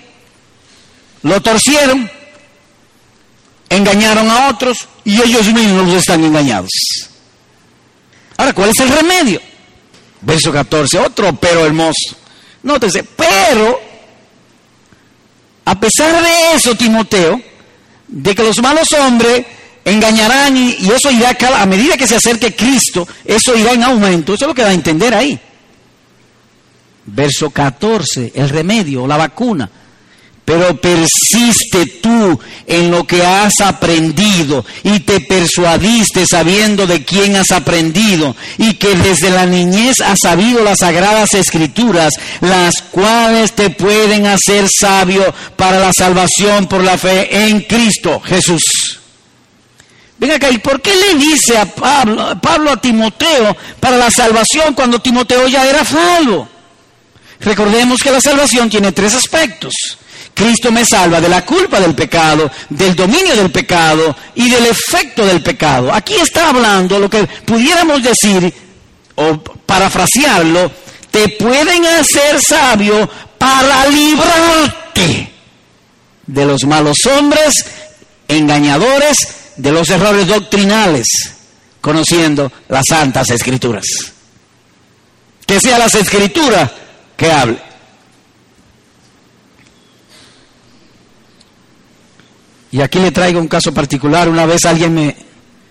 lo 1.22 1.40
torcieron, 1.40 2.10
engañaron 3.68 4.30
a 4.30 4.48
otros 4.50 4.86
y 5.04 5.20
ellos 5.20 5.46
mismos 5.46 5.90
están 5.92 6.22
engañados. 6.22 6.70
Ahora, 8.36 8.52
¿cuál 8.52 8.70
es 8.70 8.80
el 8.80 8.88
remedio? 8.88 9.40
Verso 10.20 10.52
14, 10.52 10.98
otro 10.98 11.34
pero 11.34 11.64
hermoso. 11.64 12.16
Nótese, 12.62 13.02
pero, 13.04 13.80
a 15.64 15.80
pesar 15.80 16.22
de 16.22 16.54
eso, 16.54 16.74
Timoteo, 16.76 17.40
de 18.06 18.34
que 18.34 18.42
los 18.42 18.60
malos 18.62 18.92
hombres 18.92 19.46
engañarán 19.84 20.56
y, 20.56 20.90
eso 20.90 21.10
irá 21.10 21.36
a 21.56 21.66
medida 21.66 21.96
que 21.96 22.06
se 22.06 22.16
acerque 22.16 22.54
Cristo, 22.54 23.06
eso 23.24 23.56
irá 23.56 23.72
en 23.72 23.82
aumento. 23.82 24.34
Eso 24.34 24.44
es 24.44 24.48
lo 24.48 24.54
que 24.54 24.62
da 24.62 24.70
a 24.70 24.74
entender 24.74 25.14
ahí. 25.14 25.38
Verso 27.04 27.50
14, 27.50 28.32
el 28.34 28.48
remedio, 28.48 29.06
la 29.06 29.16
vacuna. 29.16 29.68
Pero 30.44 30.76
persiste 30.80 31.86
tú 32.02 32.38
en 32.66 32.90
lo 32.90 33.06
que 33.06 33.24
has 33.24 33.60
aprendido 33.60 34.64
y 34.82 35.00
te 35.00 35.20
persuadiste 35.20 36.26
sabiendo 36.26 36.86
de 36.86 37.04
quién 37.04 37.36
has 37.36 37.52
aprendido 37.52 38.34
y 38.58 38.74
que 38.74 38.94
desde 38.96 39.30
la 39.30 39.46
niñez 39.46 40.00
has 40.00 40.18
sabido 40.20 40.64
las 40.64 40.78
sagradas 40.80 41.34
escrituras, 41.34 42.12
las 42.40 42.74
cuales 42.90 43.52
te 43.52 43.70
pueden 43.70 44.26
hacer 44.26 44.66
sabio 44.68 45.32
para 45.56 45.78
la 45.78 45.92
salvación 45.96 46.66
por 46.66 46.82
la 46.82 46.98
fe 46.98 47.46
en 47.46 47.60
Cristo 47.60 48.20
Jesús. 48.20 49.01
Venga 50.22 50.36
acá, 50.36 50.50
¿y 50.52 50.58
por 50.58 50.80
qué 50.80 50.94
le 50.94 51.16
dice 51.16 51.58
a 51.58 51.66
Pablo, 51.66 52.40
Pablo 52.40 52.70
a 52.70 52.80
Timoteo 52.80 53.56
para 53.80 53.96
la 53.96 54.08
salvación 54.08 54.72
cuando 54.72 55.00
Timoteo 55.00 55.48
ya 55.48 55.68
era 55.68 55.84
salvo? 55.84 56.48
Recordemos 57.40 57.98
que 58.00 58.12
la 58.12 58.20
salvación 58.20 58.70
tiene 58.70 58.92
tres 58.92 59.16
aspectos. 59.16 59.72
Cristo 60.32 60.70
me 60.70 60.84
salva 60.84 61.20
de 61.20 61.28
la 61.28 61.44
culpa 61.44 61.80
del 61.80 61.96
pecado, 61.96 62.48
del 62.68 62.94
dominio 62.94 63.34
del 63.34 63.50
pecado 63.50 64.14
y 64.36 64.48
del 64.48 64.66
efecto 64.66 65.26
del 65.26 65.42
pecado. 65.42 65.92
Aquí 65.92 66.14
está 66.14 66.50
hablando 66.50 67.00
lo 67.00 67.10
que 67.10 67.26
pudiéramos 67.44 68.00
decir, 68.00 68.54
o 69.16 69.38
parafrasearlo, 69.42 70.70
te 71.10 71.30
pueden 71.30 71.84
hacer 71.84 72.40
sabio 72.40 73.10
para 73.38 73.88
librarte 73.88 75.32
de 76.28 76.46
los 76.46 76.62
malos 76.62 76.98
hombres, 77.06 77.52
engañadores, 78.28 79.41
de 79.62 79.70
los 79.70 79.88
errores 79.90 80.26
doctrinales, 80.26 81.06
conociendo 81.80 82.50
las 82.68 82.82
santas 82.88 83.30
escrituras. 83.30 83.84
Que 85.46 85.60
sea 85.60 85.78
las 85.78 85.94
escrituras 85.94 86.68
que 87.16 87.30
hable. 87.30 87.62
Y 92.72 92.80
aquí 92.80 92.98
le 92.98 93.12
traigo 93.12 93.38
un 93.38 93.46
caso 93.46 93.72
particular. 93.72 94.28
Una 94.28 94.46
vez 94.46 94.64
alguien 94.64 94.94
me, 94.94 95.14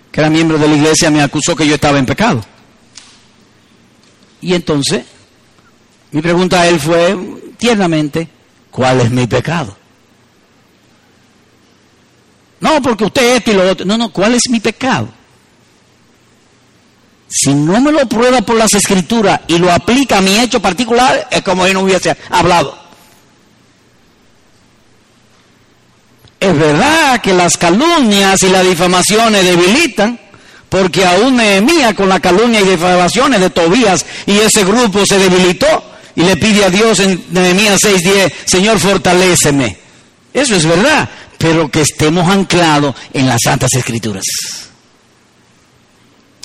que 0.09 0.21
era 0.21 0.29
miembro 0.29 0.57
de 0.57 0.69
la 0.69 0.75
iglesia 0.75 1.11
me 1.11 1.21
acusó 1.21 1.53
que 1.53 1.67
yo 1.67 1.75
estaba 1.75 1.99
en 1.99 2.05
pecado. 2.05 2.41
Y 4.39 4.53
entonces, 4.53 5.03
mi 6.11 6.21
pregunta 6.21 6.61
a 6.61 6.67
él 6.69 6.79
fue 6.79 7.17
tiernamente, 7.57 8.29
¿cuál 8.71 9.01
es 9.01 9.11
mi 9.11 9.27
pecado? 9.27 9.80
No, 12.61 12.81
porque 12.81 13.05
usted 13.05 13.35
esto 13.37 13.51
y 13.51 13.55
lo 13.55 13.69
otro. 13.69 13.85
No, 13.85 13.97
no, 13.97 14.13
¿cuál 14.13 14.35
es 14.35 14.43
mi 14.49 14.59
pecado? 14.59 15.09
Si 17.27 17.53
no 17.53 17.81
me 17.81 17.91
lo 17.91 18.07
prueba 18.07 18.41
por 18.41 18.55
las 18.55 18.73
escrituras 18.73 19.41
y 19.47 19.57
lo 19.57 19.71
aplica 19.71 20.17
a 20.17 20.21
mi 20.21 20.37
hecho 20.37 20.61
particular, 20.61 21.27
es 21.31 21.41
como 21.41 21.65
si 21.65 21.73
no 21.73 21.81
hubiese 21.81 22.15
hablado. 22.29 22.77
Es 26.39 26.57
verdad 26.57 27.21
que 27.21 27.33
las 27.33 27.57
calumnias 27.57 28.41
y 28.43 28.49
las 28.49 28.67
difamaciones 28.67 29.43
debilitan, 29.43 30.19
porque 30.69 31.05
aún 31.05 31.37
Nehemías 31.37 31.93
con 31.93 32.09
la 32.09 32.19
calumnia 32.19 32.61
y 32.61 32.65
difamaciones 32.65 33.39
de 33.39 33.49
Tobías 33.49 34.05
y 34.25 34.37
ese 34.37 34.63
grupo 34.63 35.05
se 35.05 35.17
debilitó 35.17 35.83
y 36.15 36.21
le 36.21 36.35
pide 36.37 36.65
a 36.65 36.69
Dios 36.69 36.99
en 36.99 37.23
Nehemías 37.29 37.79
6:10, 37.81 38.33
Señor, 38.45 38.79
fortaléceme. 38.79 39.77
Eso 40.33 40.55
es 40.55 40.65
verdad, 40.65 41.09
pero 41.41 41.71
que 41.71 41.81
estemos 41.81 42.29
anclados 42.29 42.95
en 43.13 43.27
las 43.27 43.39
Santas 43.43 43.71
Escrituras. 43.73 44.23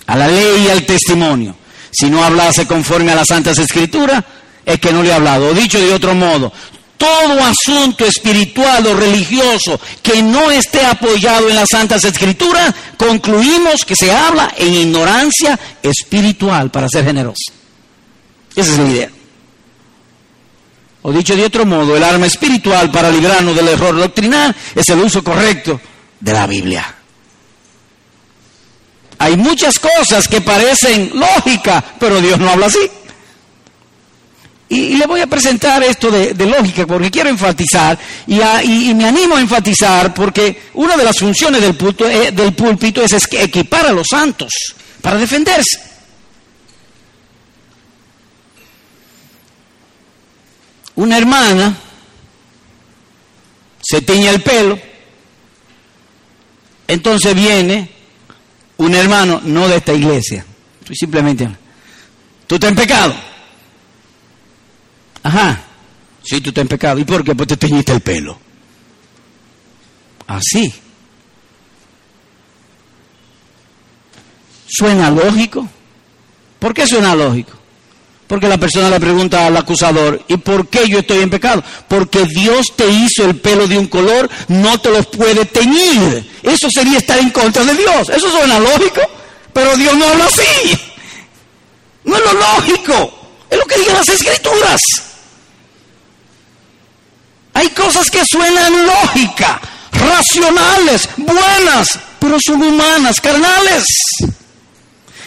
A 0.07 0.16
la 0.16 0.26
ley 0.26 0.64
y 0.66 0.70
al 0.70 0.86
testimonio. 0.86 1.55
Si 1.90 2.09
no 2.09 2.24
hablase 2.24 2.66
conforme 2.66 3.12
a 3.12 3.16
las 3.16 3.28
Santas 3.28 3.59
Escrituras, 3.59 4.24
es 4.64 4.80
que 4.80 4.92
no 4.92 5.03
le 5.03 5.12
ha 5.12 5.16
hablado. 5.16 5.49
O 5.49 5.55
dicho 5.55 5.78
de 5.78 5.92
otro 5.92 6.14
modo, 6.14 6.51
todo 6.97 7.44
asunto 7.44 8.07
espiritual 8.07 8.86
o 8.86 8.97
religioso 8.97 9.78
que 10.03 10.22
no 10.22 10.51
esté 10.51 10.86
apoyado 10.86 11.51
en 11.51 11.57
las 11.57 11.68
Santas 11.70 12.05
Escrituras, 12.05 12.74
concluimos 12.97 13.84
que 13.84 13.97
se 13.97 14.11
habla 14.11 14.55
en 14.57 14.72
ignorancia 14.72 15.59
espiritual, 15.82 16.70
para 16.70 16.88
ser 16.88 17.05
generoso. 17.05 17.53
Esa 18.55 18.72
es 18.72 18.78
la 18.78 18.88
idea. 18.88 19.11
O 21.09 21.12
dicho 21.12 21.36
de 21.36 21.44
otro 21.44 21.64
modo, 21.64 21.96
el 21.96 22.02
arma 22.02 22.26
espiritual 22.26 22.90
para 22.90 23.09
librarnos 23.09 23.54
del 23.54 23.68
error 23.68 23.96
doctrinal 23.96 24.52
es 24.74 24.88
el 24.88 24.98
uso 24.98 25.22
correcto 25.22 25.80
de 26.18 26.32
la 26.32 26.48
Biblia. 26.48 26.96
Hay 29.18 29.36
muchas 29.36 29.78
cosas 29.78 30.26
que 30.26 30.40
parecen 30.40 31.12
lógicas, 31.14 31.84
pero 32.00 32.20
Dios 32.20 32.40
no 32.40 32.50
habla 32.50 32.66
así. 32.66 32.90
Y, 34.68 34.96
le 34.96 35.07
voy 35.07 35.20
a 35.20 35.28
presentar 35.28 35.80
esto 35.84 36.11
de, 36.11 36.34
lógica 36.44 36.84
porque 36.88 37.12
quiero 37.12 37.30
enfatizar 37.30 37.96
y, 38.26 38.92
me 38.92 39.07
animo 39.07 39.36
a 39.36 39.40
enfatizar 39.40 40.12
porque 40.12 40.62
una 40.74 40.96
de 40.96 41.04
las 41.04 41.20
funciones 41.20 41.61
del, 41.61 41.78
eh, 42.11 42.32
del 42.32 42.52
púlpito 42.52 43.00
es 43.04 43.12
equipar 43.12 43.86
a 43.86 43.92
los 43.92 44.09
santos 44.11 44.52
para 45.00 45.18
defenderse. 45.18 45.95
Una 50.97 51.18
hermana 51.18 51.76
se 53.80 54.03
tiña 54.03 54.30
el 54.30 54.42
pelo, 54.42 54.78
entonces 56.88 57.34
viene 57.34 57.90
un 58.78 58.94
hermano, 58.94 59.40
no 59.44 59.68
de 59.68 59.76
esta 59.76 59.92
iglesia, 59.92 60.44
simplemente, 60.92 61.49
tú 62.47 62.57
estás 62.57 62.70
en 62.70 62.76
pecado. 62.76 63.14
Ajá, 65.22 65.61
sí, 66.22 66.40
tú 66.40 66.51
estás 66.51 66.62
en 66.62 66.68
pecado. 66.68 66.99
¿Y 66.99 67.05
por 67.05 67.24
qué? 67.24 67.34
Pues 67.34 67.49
te 67.49 67.57
teñiste 67.57 67.92
el 67.92 68.01
pelo. 68.01 68.38
Así. 70.26 70.72
¿Suena 74.68 75.11
lógico? 75.11 75.68
¿Por 76.59 76.74
qué 76.74 76.86
suena 76.86 77.14
lógico? 77.14 77.55
Porque 78.27 78.49
la 78.49 78.59
persona 78.59 78.91
le 78.91 78.99
pregunta 78.99 79.47
al 79.47 79.57
acusador, 79.57 80.24
¿y 80.27 80.37
por 80.39 80.68
qué 80.68 80.89
yo 80.89 80.99
estoy 80.99 81.18
en 81.18 81.31
pecado? 81.31 81.62
Porque 81.87 82.24
Dios 82.24 82.72
te 82.74 82.89
hizo 82.89 83.24
el 83.24 83.37
pelo 83.37 83.68
de 83.68 83.79
un 83.79 83.87
color, 83.87 84.29
no 84.49 84.81
te 84.81 84.91
lo 84.91 85.03
puede 85.05 85.45
teñir. 85.45 86.29
Eso 86.43 86.68
sería 86.70 86.99
estar 86.99 87.18
en 87.18 87.31
contra 87.31 87.64
de 87.64 87.74
Dios. 87.74 88.09
Eso 88.09 88.29
suena 88.31 88.59
lógico, 88.59 89.01
pero 89.53 89.77
Dios 89.77 89.95
no 89.95 90.09
habla 90.09 90.27
así. 90.27 90.79
No 92.05 92.16
es 92.16 92.22
lo 92.24 92.33
lógico. 92.33 93.12
Es 93.49 93.59
lo 93.59 93.64
que 93.66 93.79
dice 93.79 93.93
las 93.93 94.09
escrituras. 94.09 94.81
Hay 97.55 97.68
cosas 97.70 98.11
que 98.11 98.22
suenan 98.31 98.87
lógica, 98.87 99.61
racionales, 99.93 101.09
buenas, 101.16 101.99
pero 102.18 102.37
son 102.45 102.62
humanas, 102.62 103.20
carnales. 103.20 103.85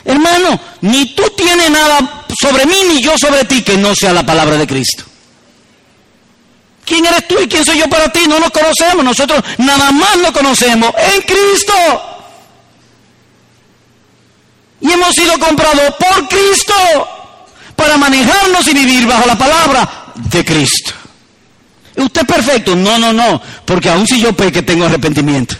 Hermano, 0.09 0.59
ni 0.81 1.13
tú 1.13 1.21
tienes 1.37 1.69
nada 1.69 2.25
sobre 2.41 2.65
mí, 2.65 2.77
ni 2.87 2.99
yo 2.99 3.15
sobre 3.15 3.45
ti 3.45 3.61
que 3.61 3.77
no 3.77 3.93
sea 3.93 4.11
la 4.11 4.25
palabra 4.25 4.57
de 4.57 4.65
Cristo. 4.65 5.03
¿Quién 6.83 7.05
eres 7.05 7.27
tú 7.27 7.35
y 7.39 7.47
quién 7.47 7.63
soy 7.63 7.77
yo 7.77 7.87
para 7.87 8.11
ti? 8.11 8.21
No 8.27 8.39
nos 8.39 8.49
conocemos, 8.49 9.05
nosotros 9.05 9.43
nada 9.59 9.91
más 9.91 10.17
nos 10.17 10.31
conocemos 10.31 10.91
en 10.97 11.21
Cristo. 11.21 11.73
Y 14.81 14.91
hemos 14.91 15.13
sido 15.13 15.37
comprados 15.37 15.93
por 15.99 16.27
Cristo 16.27 16.73
para 17.75 17.95
manejarnos 17.97 18.67
y 18.67 18.73
vivir 18.73 19.05
bajo 19.05 19.27
la 19.27 19.37
palabra 19.37 20.11
de 20.15 20.43
Cristo. 20.43 20.93
¿Usted 21.97 22.21
es 22.21 22.27
perfecto? 22.27 22.75
No, 22.75 22.97
no, 22.97 23.13
no, 23.13 23.39
porque 23.63 23.89
aún 23.91 24.07
si 24.07 24.19
yo 24.19 24.33
peque 24.33 24.63
tengo 24.63 24.85
arrepentimiento. 24.85 25.55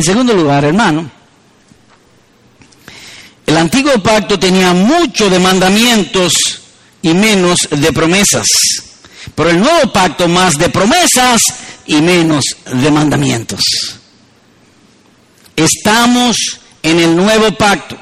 En 0.00 0.04
segundo 0.04 0.32
lugar, 0.32 0.64
hermano, 0.64 1.10
el 3.44 3.54
antiguo 3.54 4.02
pacto 4.02 4.38
tenía 4.38 4.72
mucho 4.72 5.28
de 5.28 5.38
mandamientos 5.38 6.32
y 7.02 7.12
menos 7.12 7.68
de 7.70 7.92
promesas. 7.92 8.46
Pero 9.34 9.50
el 9.50 9.60
nuevo 9.60 9.92
pacto 9.92 10.26
más 10.26 10.56
de 10.56 10.70
promesas 10.70 11.42
y 11.84 11.96
menos 11.96 12.42
de 12.64 12.90
mandamientos. 12.90 13.60
Estamos 15.54 16.34
en 16.82 17.00
el 17.00 17.14
nuevo 17.14 17.52
pacto. 17.52 17.98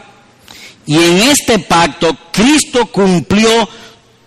Y 0.87 0.99
en 0.99 1.19
este 1.23 1.59
pacto 1.59 2.17
Cristo 2.31 2.87
cumplió 2.93 3.69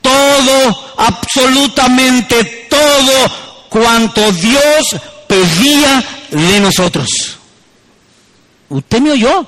todo, 0.01 0.93
absolutamente 0.97 2.67
todo 2.69 3.69
cuanto 3.69 4.30
Dios 4.34 4.97
pedía 5.26 6.03
de 6.32 6.59
nosotros. 6.59 7.07
¿Usted 8.72 9.01
me 9.01 9.11
oyó? 9.11 9.45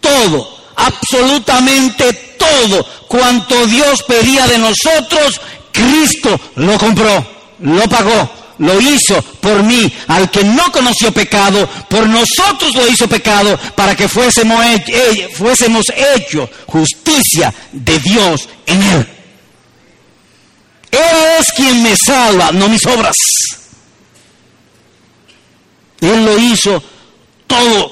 Todo, 0.00 0.56
absolutamente 0.74 2.12
todo 2.36 2.84
cuanto 3.06 3.64
Dios 3.66 4.02
pedía 4.02 4.48
de 4.48 4.58
nosotros, 4.58 5.40
Cristo 5.70 6.40
lo 6.56 6.76
compró, 6.78 7.24
lo 7.60 7.88
pagó, 7.88 8.28
lo 8.58 8.80
hizo 8.80 9.22
por 9.40 9.62
mí, 9.62 9.92
al 10.08 10.32
que 10.32 10.42
no 10.42 10.72
conoció 10.72 11.12
pecado, 11.12 11.68
por 11.88 12.08
nosotros 12.08 12.74
lo 12.74 12.88
hizo 12.88 13.06
pecado, 13.08 13.56
para 13.76 13.94
que 13.94 14.08
fuésemos, 14.08 14.64
hechos 15.94 16.50
justicia 16.66 17.54
de 17.70 18.00
Dios 18.00 18.48
en 18.66 18.82
él. 18.82 19.08
Él 20.90 21.38
es 21.38 21.52
quien 21.54 21.84
me 21.84 21.94
salva, 21.94 22.50
no 22.50 22.68
mis 22.68 22.84
obras. 22.86 23.14
Él 26.00 26.24
lo 26.24 26.36
hizo 26.36 26.82
todo. 27.50 27.90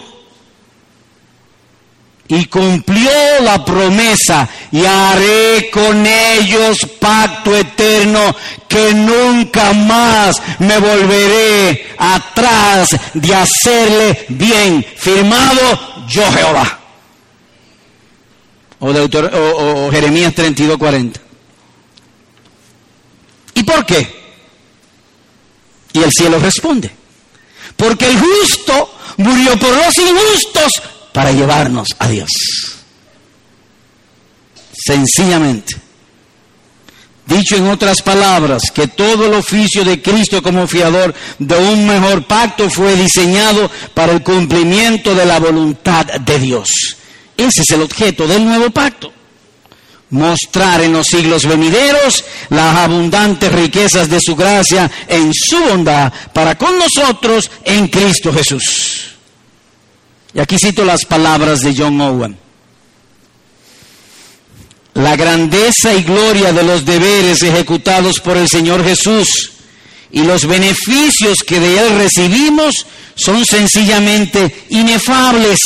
Y 2.29 2.45
cumplió 2.45 3.11
la 3.43 3.65
promesa 3.65 4.49
y 4.71 4.85
haré 4.85 5.71
con 5.71 6.07
ellos 6.07 6.79
pacto 7.01 7.57
eterno 7.57 8.37
que 8.69 8.93
nunca 8.93 9.73
más 9.73 10.37
me 10.59 10.79
volveré 10.79 11.87
atrás 11.97 12.89
de 13.15 13.35
hacerle 13.35 14.27
bien. 14.29 14.85
Firmado 14.97 16.07
yo 16.07 16.31
Jehová. 16.33 16.79
O, 18.81 18.91
o, 18.91 19.91
Jeremías 19.91 20.35
32, 20.35 20.77
40. 20.77 21.21
¿Y 23.55 23.63
por 23.65 23.87
qué? 23.87 24.07
Y 25.95 26.03
el 26.03 26.13
cielo 26.13 26.39
responde. 26.39 26.98
Porque 27.79 28.07
el 28.07 28.19
justo 28.19 28.95
murió 29.19 29.57
por 29.59 29.71
los 29.71 29.97
injustos 29.97 30.73
para 31.13 31.33
llevarnos 31.33 31.89
a 31.99 32.09
Dios. 32.09 32.29
Sencillamente. 34.73 35.77
Dicho 37.25 37.57
en 37.57 37.69
otras 37.69 38.03
palabras, 38.03 38.63
que 38.75 38.89
todo 38.89 39.27
el 39.27 39.35
oficio 39.35 39.85
de 39.85 40.03
Cristo 40.03 40.43
como 40.43 40.67
fiador 40.67 41.15
de 41.39 41.57
un 41.57 41.87
mejor 41.87 42.27
pacto 42.27 42.69
fue 42.69 42.97
diseñado 42.97 43.71
para 43.95 44.13
el 44.13 44.23
cumplimiento 44.23 45.15
de 45.15 45.27
la 45.27 45.39
voluntad 45.39 46.05
de 46.07 46.39
Dios. 46.39 46.71
Ese 47.37 47.63
es 47.63 47.71
el 47.71 47.83
objeto 47.83 48.27
del 48.27 48.45
nuevo 48.45 48.71
pacto 48.71 49.13
mostrar 50.11 50.81
en 50.83 50.93
los 50.93 51.07
siglos 51.07 51.45
venideros 51.45 52.25
las 52.49 52.77
abundantes 52.77 53.53
riquezas 53.53 54.09
de 54.09 54.21
su 54.21 54.35
gracia 54.35 54.91
en 55.07 55.33
su 55.35 55.59
bondad 55.59 56.13
para 56.33 56.57
con 56.57 56.79
nosotros 56.79 57.51
en 57.65 57.89
Cristo 57.89 58.33
Jesús. 58.33 59.11
Y 60.35 60.41
aquí 60.41 60.57
cito 60.59 60.85
las 60.85 61.05
palabras 61.05 61.61
de 61.61 61.75
John 61.77 62.01
Owen. 62.01 62.39
La 64.95 65.17
grandeza 65.17 65.95
y 65.95 66.03
gloria 66.03 66.53
de 66.53 66.63
los 66.63 66.85
deberes 66.85 67.43
ejecutados 67.43 68.19
por 68.21 68.37
el 68.37 68.49
Señor 68.49 68.85
Jesús 68.85 69.53
y 70.11 70.23
los 70.23 70.47
beneficios 70.47 71.39
que 71.47 71.61
de 71.61 71.79
Él 71.79 71.99
recibimos 71.99 72.87
son 73.15 73.45
sencillamente 73.45 74.65
inefables, 74.71 75.59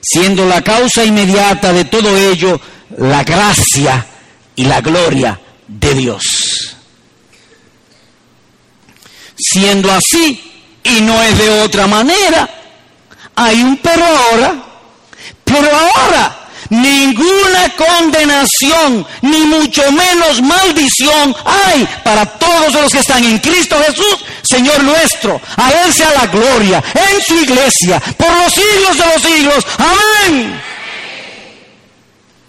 siendo 0.00 0.46
la 0.46 0.62
causa 0.62 1.04
inmediata 1.04 1.72
de 1.72 1.84
todo 1.84 2.16
ello 2.16 2.60
la 2.98 3.24
gracia 3.24 4.06
y 4.56 4.64
la 4.64 4.80
gloria 4.80 5.38
de 5.66 5.94
Dios. 5.94 6.76
Siendo 9.36 9.90
así, 9.90 10.52
y 10.84 11.00
no 11.00 11.20
es 11.22 11.38
de 11.38 11.62
otra 11.62 11.86
manera, 11.86 12.48
hay 13.34 13.62
un 13.62 13.76
pero 13.78 14.04
ahora, 14.04 14.54
pero 15.44 15.68
ahora 15.70 16.44
ninguna 16.70 17.72
condenación, 17.76 19.06
ni 19.22 19.40
mucho 19.40 19.82
menos 19.92 20.42
maldición 20.42 21.34
hay 21.44 21.86
para 22.02 22.26
todos 22.26 22.72
los 22.74 22.92
que 22.92 22.98
están 22.98 23.24
en 23.24 23.38
Cristo 23.38 23.76
Jesús, 23.86 24.24
Señor 24.42 24.82
nuestro. 24.82 25.40
A 25.56 25.70
Él 25.70 25.92
sea 25.92 26.10
la 26.12 26.26
gloria 26.26 26.82
en 26.94 27.22
su 27.22 27.34
iglesia, 27.34 28.00
por 28.16 28.30
los 28.30 28.52
siglos 28.52 28.98
de 28.98 29.06
los 29.12 29.22
siglos. 29.22 29.66
Amén. 29.78 30.73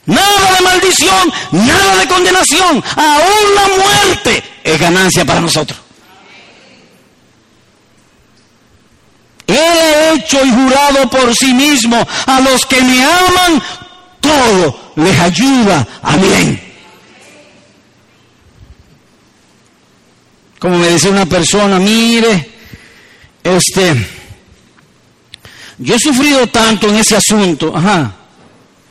Nada 0.06 0.56
de 0.56 0.64
maldición, 0.64 1.34
nada 1.51 1.95
de 1.97 2.08
condenación. 2.08 2.84
Aún 2.95 3.56
la 3.56 3.84
muerte 3.84 4.43
es 4.64 4.80
ganancia 4.80 5.26
para 5.26 5.41
nosotros. 5.41 5.80
Él 9.47 9.58
ha 9.58 10.14
hecho 10.14 10.43
y 10.43 10.51
jurado 10.51 11.10
por 11.10 11.36
sí 11.36 11.53
mismo 11.53 12.06
a 12.26 12.41
los 12.41 12.66
que 12.66 12.82
me 12.82 13.03
aman, 13.03 13.62
todo 14.20 14.91
les 14.95 15.20
ayuda 15.20 15.88
a 16.01 16.18
bien. 16.18 16.62
Como 20.60 20.78
me 20.78 20.88
dice 20.89 21.10
una 21.10 21.26
persona, 21.28 21.78
mire, 21.78 22.51
este, 23.43 24.10
yo 25.78 25.95
he 25.95 25.99
sufrido 25.99 26.47
tanto 26.47 26.89
en 26.89 26.95
ese 26.95 27.16
asunto, 27.18 27.72
ajá. 27.76 28.16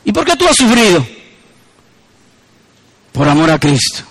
¿Y 0.05 0.11
por 0.11 0.23
qué 0.23 0.35
tú 0.35 0.47
has 0.47 0.55
sufrido? 0.55 1.05
Por 3.11 3.27
amor 3.27 3.49
a 3.49 3.59
Cristo. 3.59 4.03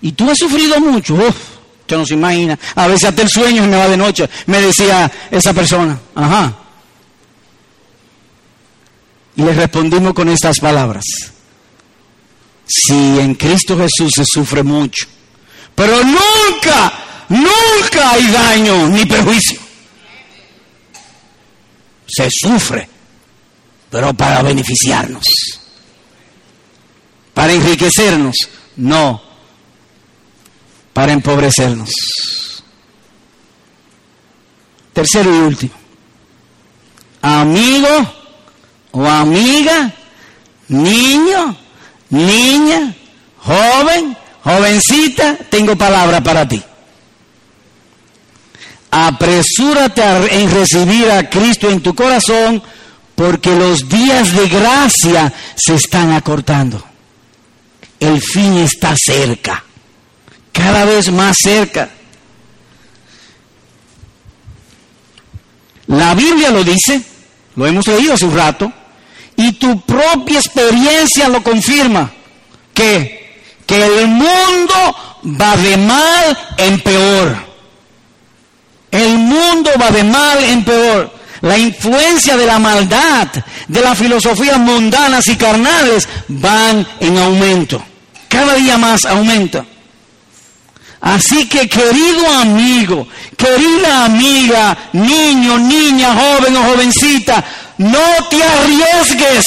Y 0.00 0.12
tú 0.12 0.30
has 0.30 0.38
sufrido 0.38 0.78
mucho, 0.80 1.14
uf, 1.14 1.36
usted 1.80 1.96
no 1.96 2.06
se 2.06 2.14
imagina. 2.14 2.58
A 2.76 2.86
veces 2.86 3.08
hasta 3.08 3.22
el 3.22 3.28
sueño 3.28 3.66
me 3.66 3.76
va 3.76 3.88
de 3.88 3.96
noche, 3.96 4.28
me 4.46 4.60
decía 4.62 5.10
esa 5.30 5.52
persona. 5.52 5.98
Ajá. 6.14 6.54
Y 9.34 9.42
le 9.42 9.52
respondimos 9.52 10.14
con 10.14 10.28
estas 10.28 10.60
palabras. 10.60 11.04
Si 12.66 13.18
en 13.18 13.34
Cristo 13.34 13.76
Jesús 13.76 14.12
se 14.14 14.24
sufre 14.24 14.62
mucho, 14.62 15.06
pero 15.74 16.02
nunca, 16.04 16.92
nunca 17.28 18.10
hay 18.12 18.26
daño 18.28 18.88
ni 18.88 19.04
perjuicio. 19.04 19.60
Se 22.06 22.28
sufre, 22.30 22.88
pero 23.96 24.12
para 24.12 24.42
beneficiarnos, 24.42 25.24
para 27.32 27.54
enriquecernos, 27.54 28.36
no, 28.76 29.22
para 30.92 31.14
empobrecernos. 31.14 31.88
Tercero 34.92 35.34
y 35.34 35.38
último, 35.38 35.72
amigo 37.22 37.88
o 38.90 39.06
amiga, 39.06 39.94
niño, 40.68 41.56
niña, 42.10 42.94
joven, 43.38 44.14
jovencita, 44.44 45.38
tengo 45.48 45.74
palabra 45.74 46.22
para 46.22 46.46
ti. 46.46 46.62
Apresúrate 48.90 50.02
en 50.38 50.50
recibir 50.50 51.10
a 51.10 51.30
Cristo 51.30 51.70
en 51.70 51.80
tu 51.80 51.94
corazón 51.94 52.62
porque 53.16 53.56
los 53.56 53.88
días 53.88 54.36
de 54.36 54.46
gracia 54.46 55.32
se 55.56 55.74
están 55.74 56.12
acortando. 56.12 56.84
El 57.98 58.20
fin 58.20 58.58
está 58.58 58.94
cerca, 58.94 59.64
cada 60.52 60.84
vez 60.84 61.10
más 61.10 61.34
cerca. 61.42 61.90
La 65.86 66.14
Biblia 66.14 66.50
lo 66.50 66.62
dice, 66.62 67.02
lo 67.56 67.66
hemos 67.66 67.86
leído 67.86 68.14
hace 68.14 68.26
un 68.26 68.36
rato, 68.36 68.70
y 69.34 69.52
tu 69.52 69.80
propia 69.80 70.38
experiencia 70.38 71.28
lo 71.28 71.42
confirma, 71.42 72.12
que, 72.74 73.42
que 73.66 74.00
el 74.02 74.08
mundo 74.08 74.96
va 75.40 75.56
de 75.56 75.76
mal 75.78 76.38
en 76.58 76.80
peor. 76.80 77.46
El 78.90 79.16
mundo 79.18 79.70
va 79.80 79.90
de 79.90 80.04
mal 80.04 80.44
en 80.44 80.64
peor. 80.64 81.15
La 81.46 81.56
influencia 81.56 82.36
de 82.36 82.44
la 82.44 82.58
maldad, 82.58 83.28
de 83.68 83.80
las 83.80 83.96
filosofías 83.96 84.58
mundanas 84.58 85.28
y 85.28 85.36
carnales 85.36 86.08
van 86.26 86.84
en 86.98 87.16
aumento. 87.18 87.80
Cada 88.26 88.54
día 88.54 88.76
más 88.76 89.04
aumenta. 89.04 89.64
Así 91.00 91.48
que 91.48 91.68
querido 91.68 92.28
amigo, 92.40 93.06
querida 93.36 94.06
amiga, 94.06 94.76
niño, 94.94 95.56
niña, 95.56 96.16
joven 96.16 96.56
o 96.56 96.64
jovencita, 96.64 97.44
no 97.78 98.28
te 98.28 98.42
arriesgues 98.42 99.46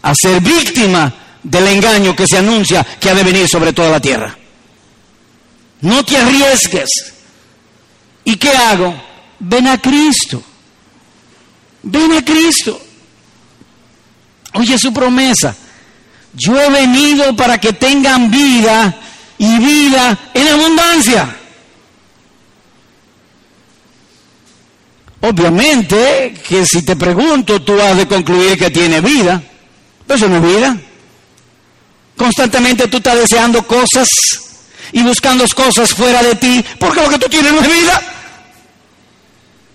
a 0.00 0.14
ser 0.14 0.40
víctima 0.40 1.12
del 1.42 1.66
engaño 1.66 2.16
que 2.16 2.26
se 2.26 2.38
anuncia 2.38 2.86
que 2.98 3.10
ha 3.10 3.14
de 3.14 3.22
venir 3.22 3.46
sobre 3.46 3.74
toda 3.74 3.90
la 3.90 4.00
tierra. 4.00 4.34
No 5.82 6.02
te 6.06 6.16
arriesgues. 6.16 6.88
¿Y 8.24 8.36
qué 8.36 8.48
hago? 8.48 8.94
Ven 9.40 9.66
a 9.66 9.76
Cristo. 9.76 10.42
Ven 11.88 12.12
a 12.14 12.24
Cristo. 12.24 12.80
Oye 14.54 14.76
su 14.76 14.92
promesa. 14.92 15.54
Yo 16.34 16.60
he 16.60 16.68
venido 16.68 17.34
para 17.36 17.58
que 17.58 17.72
tengan 17.72 18.28
vida 18.28 18.94
y 19.38 19.58
vida 19.58 20.18
en 20.34 20.48
abundancia. 20.48 21.36
Obviamente 25.20 26.34
que 26.46 26.66
si 26.66 26.82
te 26.82 26.96
pregunto, 26.96 27.62
tú 27.62 27.80
has 27.80 27.96
de 27.96 28.08
concluir 28.08 28.58
que 28.58 28.70
tiene 28.70 29.00
vida. 29.00 29.40
Pero 30.06 30.16
eso 30.16 30.28
no 30.28 30.36
es 30.36 30.56
vida. 30.56 30.76
Constantemente 32.16 32.88
tú 32.88 32.96
estás 32.96 33.16
deseando 33.16 33.64
cosas 33.64 34.08
y 34.90 35.02
buscando 35.02 35.44
cosas 35.54 35.94
fuera 35.94 36.20
de 36.22 36.34
ti, 36.34 36.64
porque 36.80 37.00
lo 37.00 37.10
que 37.10 37.18
tú 37.18 37.28
tienes 37.28 37.52
no 37.52 37.60
es 37.60 37.68
vida. 37.68 38.02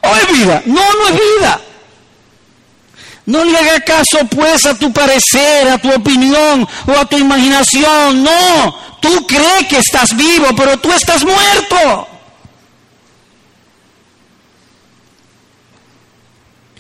¿O 0.02 0.16
es 0.16 0.38
vida? 0.38 0.62
No, 0.66 0.82
no 0.82 1.08
es 1.08 1.14
vida. 1.14 1.62
No 3.26 3.44
le 3.44 3.58
haga 3.58 3.80
caso 3.82 4.26
pues 4.30 4.66
a 4.66 4.78
tu 4.78 4.92
parecer, 4.92 5.68
a 5.68 5.78
tu 5.78 5.92
opinión 5.92 6.68
o 6.88 6.92
a 6.92 7.06
tu 7.06 7.18
imaginación. 7.18 8.24
No, 8.24 8.76
tú 9.00 9.28
crees 9.28 9.68
que 9.70 9.78
estás 9.78 10.16
vivo, 10.16 10.48
pero 10.56 10.78
tú 10.78 10.92
estás 10.92 11.24
muerto. 11.24 12.08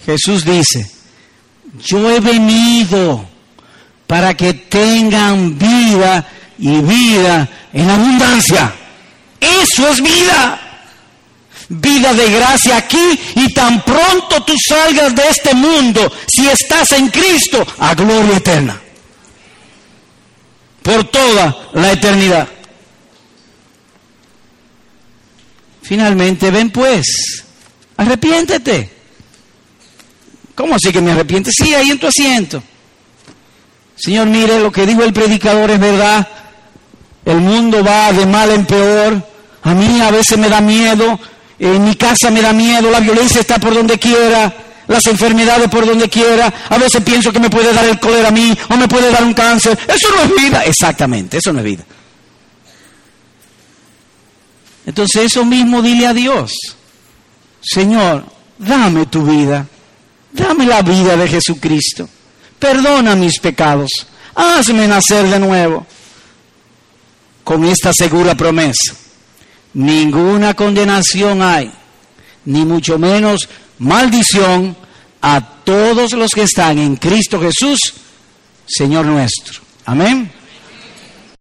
Jesús 0.05 0.43
dice, 0.43 0.91
yo 1.83 2.09
he 2.09 2.19
venido 2.19 3.23
para 4.07 4.33
que 4.35 4.53
tengan 4.53 5.57
vida 5.57 6.27
y 6.57 6.81
vida 6.81 7.47
en 7.71 7.89
abundancia. 7.89 8.73
Eso 9.39 9.87
es 9.87 10.01
vida. 10.01 10.60
Vida 11.73 12.13
de 12.13 12.29
gracia 12.29 12.75
aquí 12.75 13.17
y 13.33 13.53
tan 13.53 13.81
pronto 13.83 14.43
tú 14.43 14.53
salgas 14.67 15.15
de 15.15 15.23
este 15.29 15.53
mundo, 15.53 16.11
si 16.27 16.45
estás 16.45 16.91
en 16.91 17.07
Cristo, 17.07 17.65
a 17.79 17.95
gloria 17.95 18.35
eterna. 18.35 18.81
Por 20.83 21.05
toda 21.05 21.69
la 21.71 21.93
eternidad. 21.93 22.45
Finalmente, 25.81 26.51
ven 26.51 26.71
pues, 26.71 27.45
arrepiéntete. 27.95 28.89
¿Cómo 30.53 30.75
así 30.75 30.91
que 30.91 30.99
me 30.99 31.13
arrepiente? 31.13 31.51
Sí, 31.53 31.73
ahí 31.73 31.91
en 31.91 31.99
tu 31.99 32.07
asiento. 32.07 32.61
Señor, 33.95 34.27
mire, 34.27 34.59
lo 34.59 34.73
que 34.73 34.85
dijo 34.85 35.03
el 35.03 35.13
predicador 35.13 35.71
es 35.71 35.79
verdad. 35.79 36.27
El 37.23 37.37
mundo 37.37 37.81
va 37.81 38.11
de 38.11 38.25
mal 38.25 38.51
en 38.51 38.65
peor. 38.65 39.25
A 39.63 39.73
mí 39.73 40.01
a 40.01 40.11
veces 40.11 40.37
me 40.37 40.49
da 40.49 40.59
miedo. 40.59 41.17
En 41.61 41.83
mi 41.85 41.95
casa 41.95 42.31
me 42.31 42.41
da 42.41 42.53
miedo. 42.53 42.89
La 42.89 42.99
violencia 42.99 43.39
está 43.39 43.59
por 43.59 43.75
donde 43.75 43.99
quiera. 43.99 44.51
Las 44.87 45.05
enfermedades 45.05 45.69
por 45.69 45.85
donde 45.85 46.09
quiera. 46.09 46.51
A 46.67 46.77
veces 46.79 47.03
pienso 47.03 47.31
que 47.31 47.39
me 47.39 47.51
puede 47.51 47.71
dar 47.71 47.85
el 47.85 47.99
cólera 47.99 48.29
a 48.29 48.31
mí 48.31 48.57
o 48.69 48.75
me 48.75 48.87
puede 48.87 49.11
dar 49.11 49.23
un 49.23 49.35
cáncer. 49.35 49.77
Eso 49.87 50.07
no 50.15 50.23
es 50.23 50.41
vida. 50.41 50.65
Exactamente, 50.65 51.37
eso 51.37 51.53
no 51.53 51.59
es 51.59 51.65
vida. 51.65 51.83
Entonces 54.87 55.25
eso 55.25 55.45
mismo 55.45 55.83
dile 55.83 56.07
a 56.07 56.13
Dios. 56.15 56.51
Señor, 57.61 58.25
dame 58.57 59.05
tu 59.05 59.23
vida. 59.23 59.67
Dame 60.31 60.65
la 60.65 60.81
vida 60.81 61.15
de 61.15 61.27
Jesucristo. 61.27 62.09
Perdona 62.57 63.15
mis 63.15 63.39
pecados. 63.39 63.91
Hazme 64.33 64.87
nacer 64.87 65.27
de 65.27 65.39
nuevo 65.39 65.85
con 67.43 67.63
esta 67.65 67.93
segura 67.93 68.33
promesa. 68.33 68.95
Ninguna 69.73 70.53
condenación 70.53 71.41
hay, 71.41 71.71
ni 72.45 72.65
mucho 72.65 72.99
menos 72.99 73.47
maldición 73.79 74.75
a 75.21 75.41
todos 75.63 76.13
los 76.13 76.31
que 76.31 76.43
están 76.43 76.77
en 76.79 76.95
Cristo 76.97 77.39
Jesús, 77.39 77.79
Señor 78.65 79.05
nuestro. 79.05 79.61
Amén. 79.85 80.31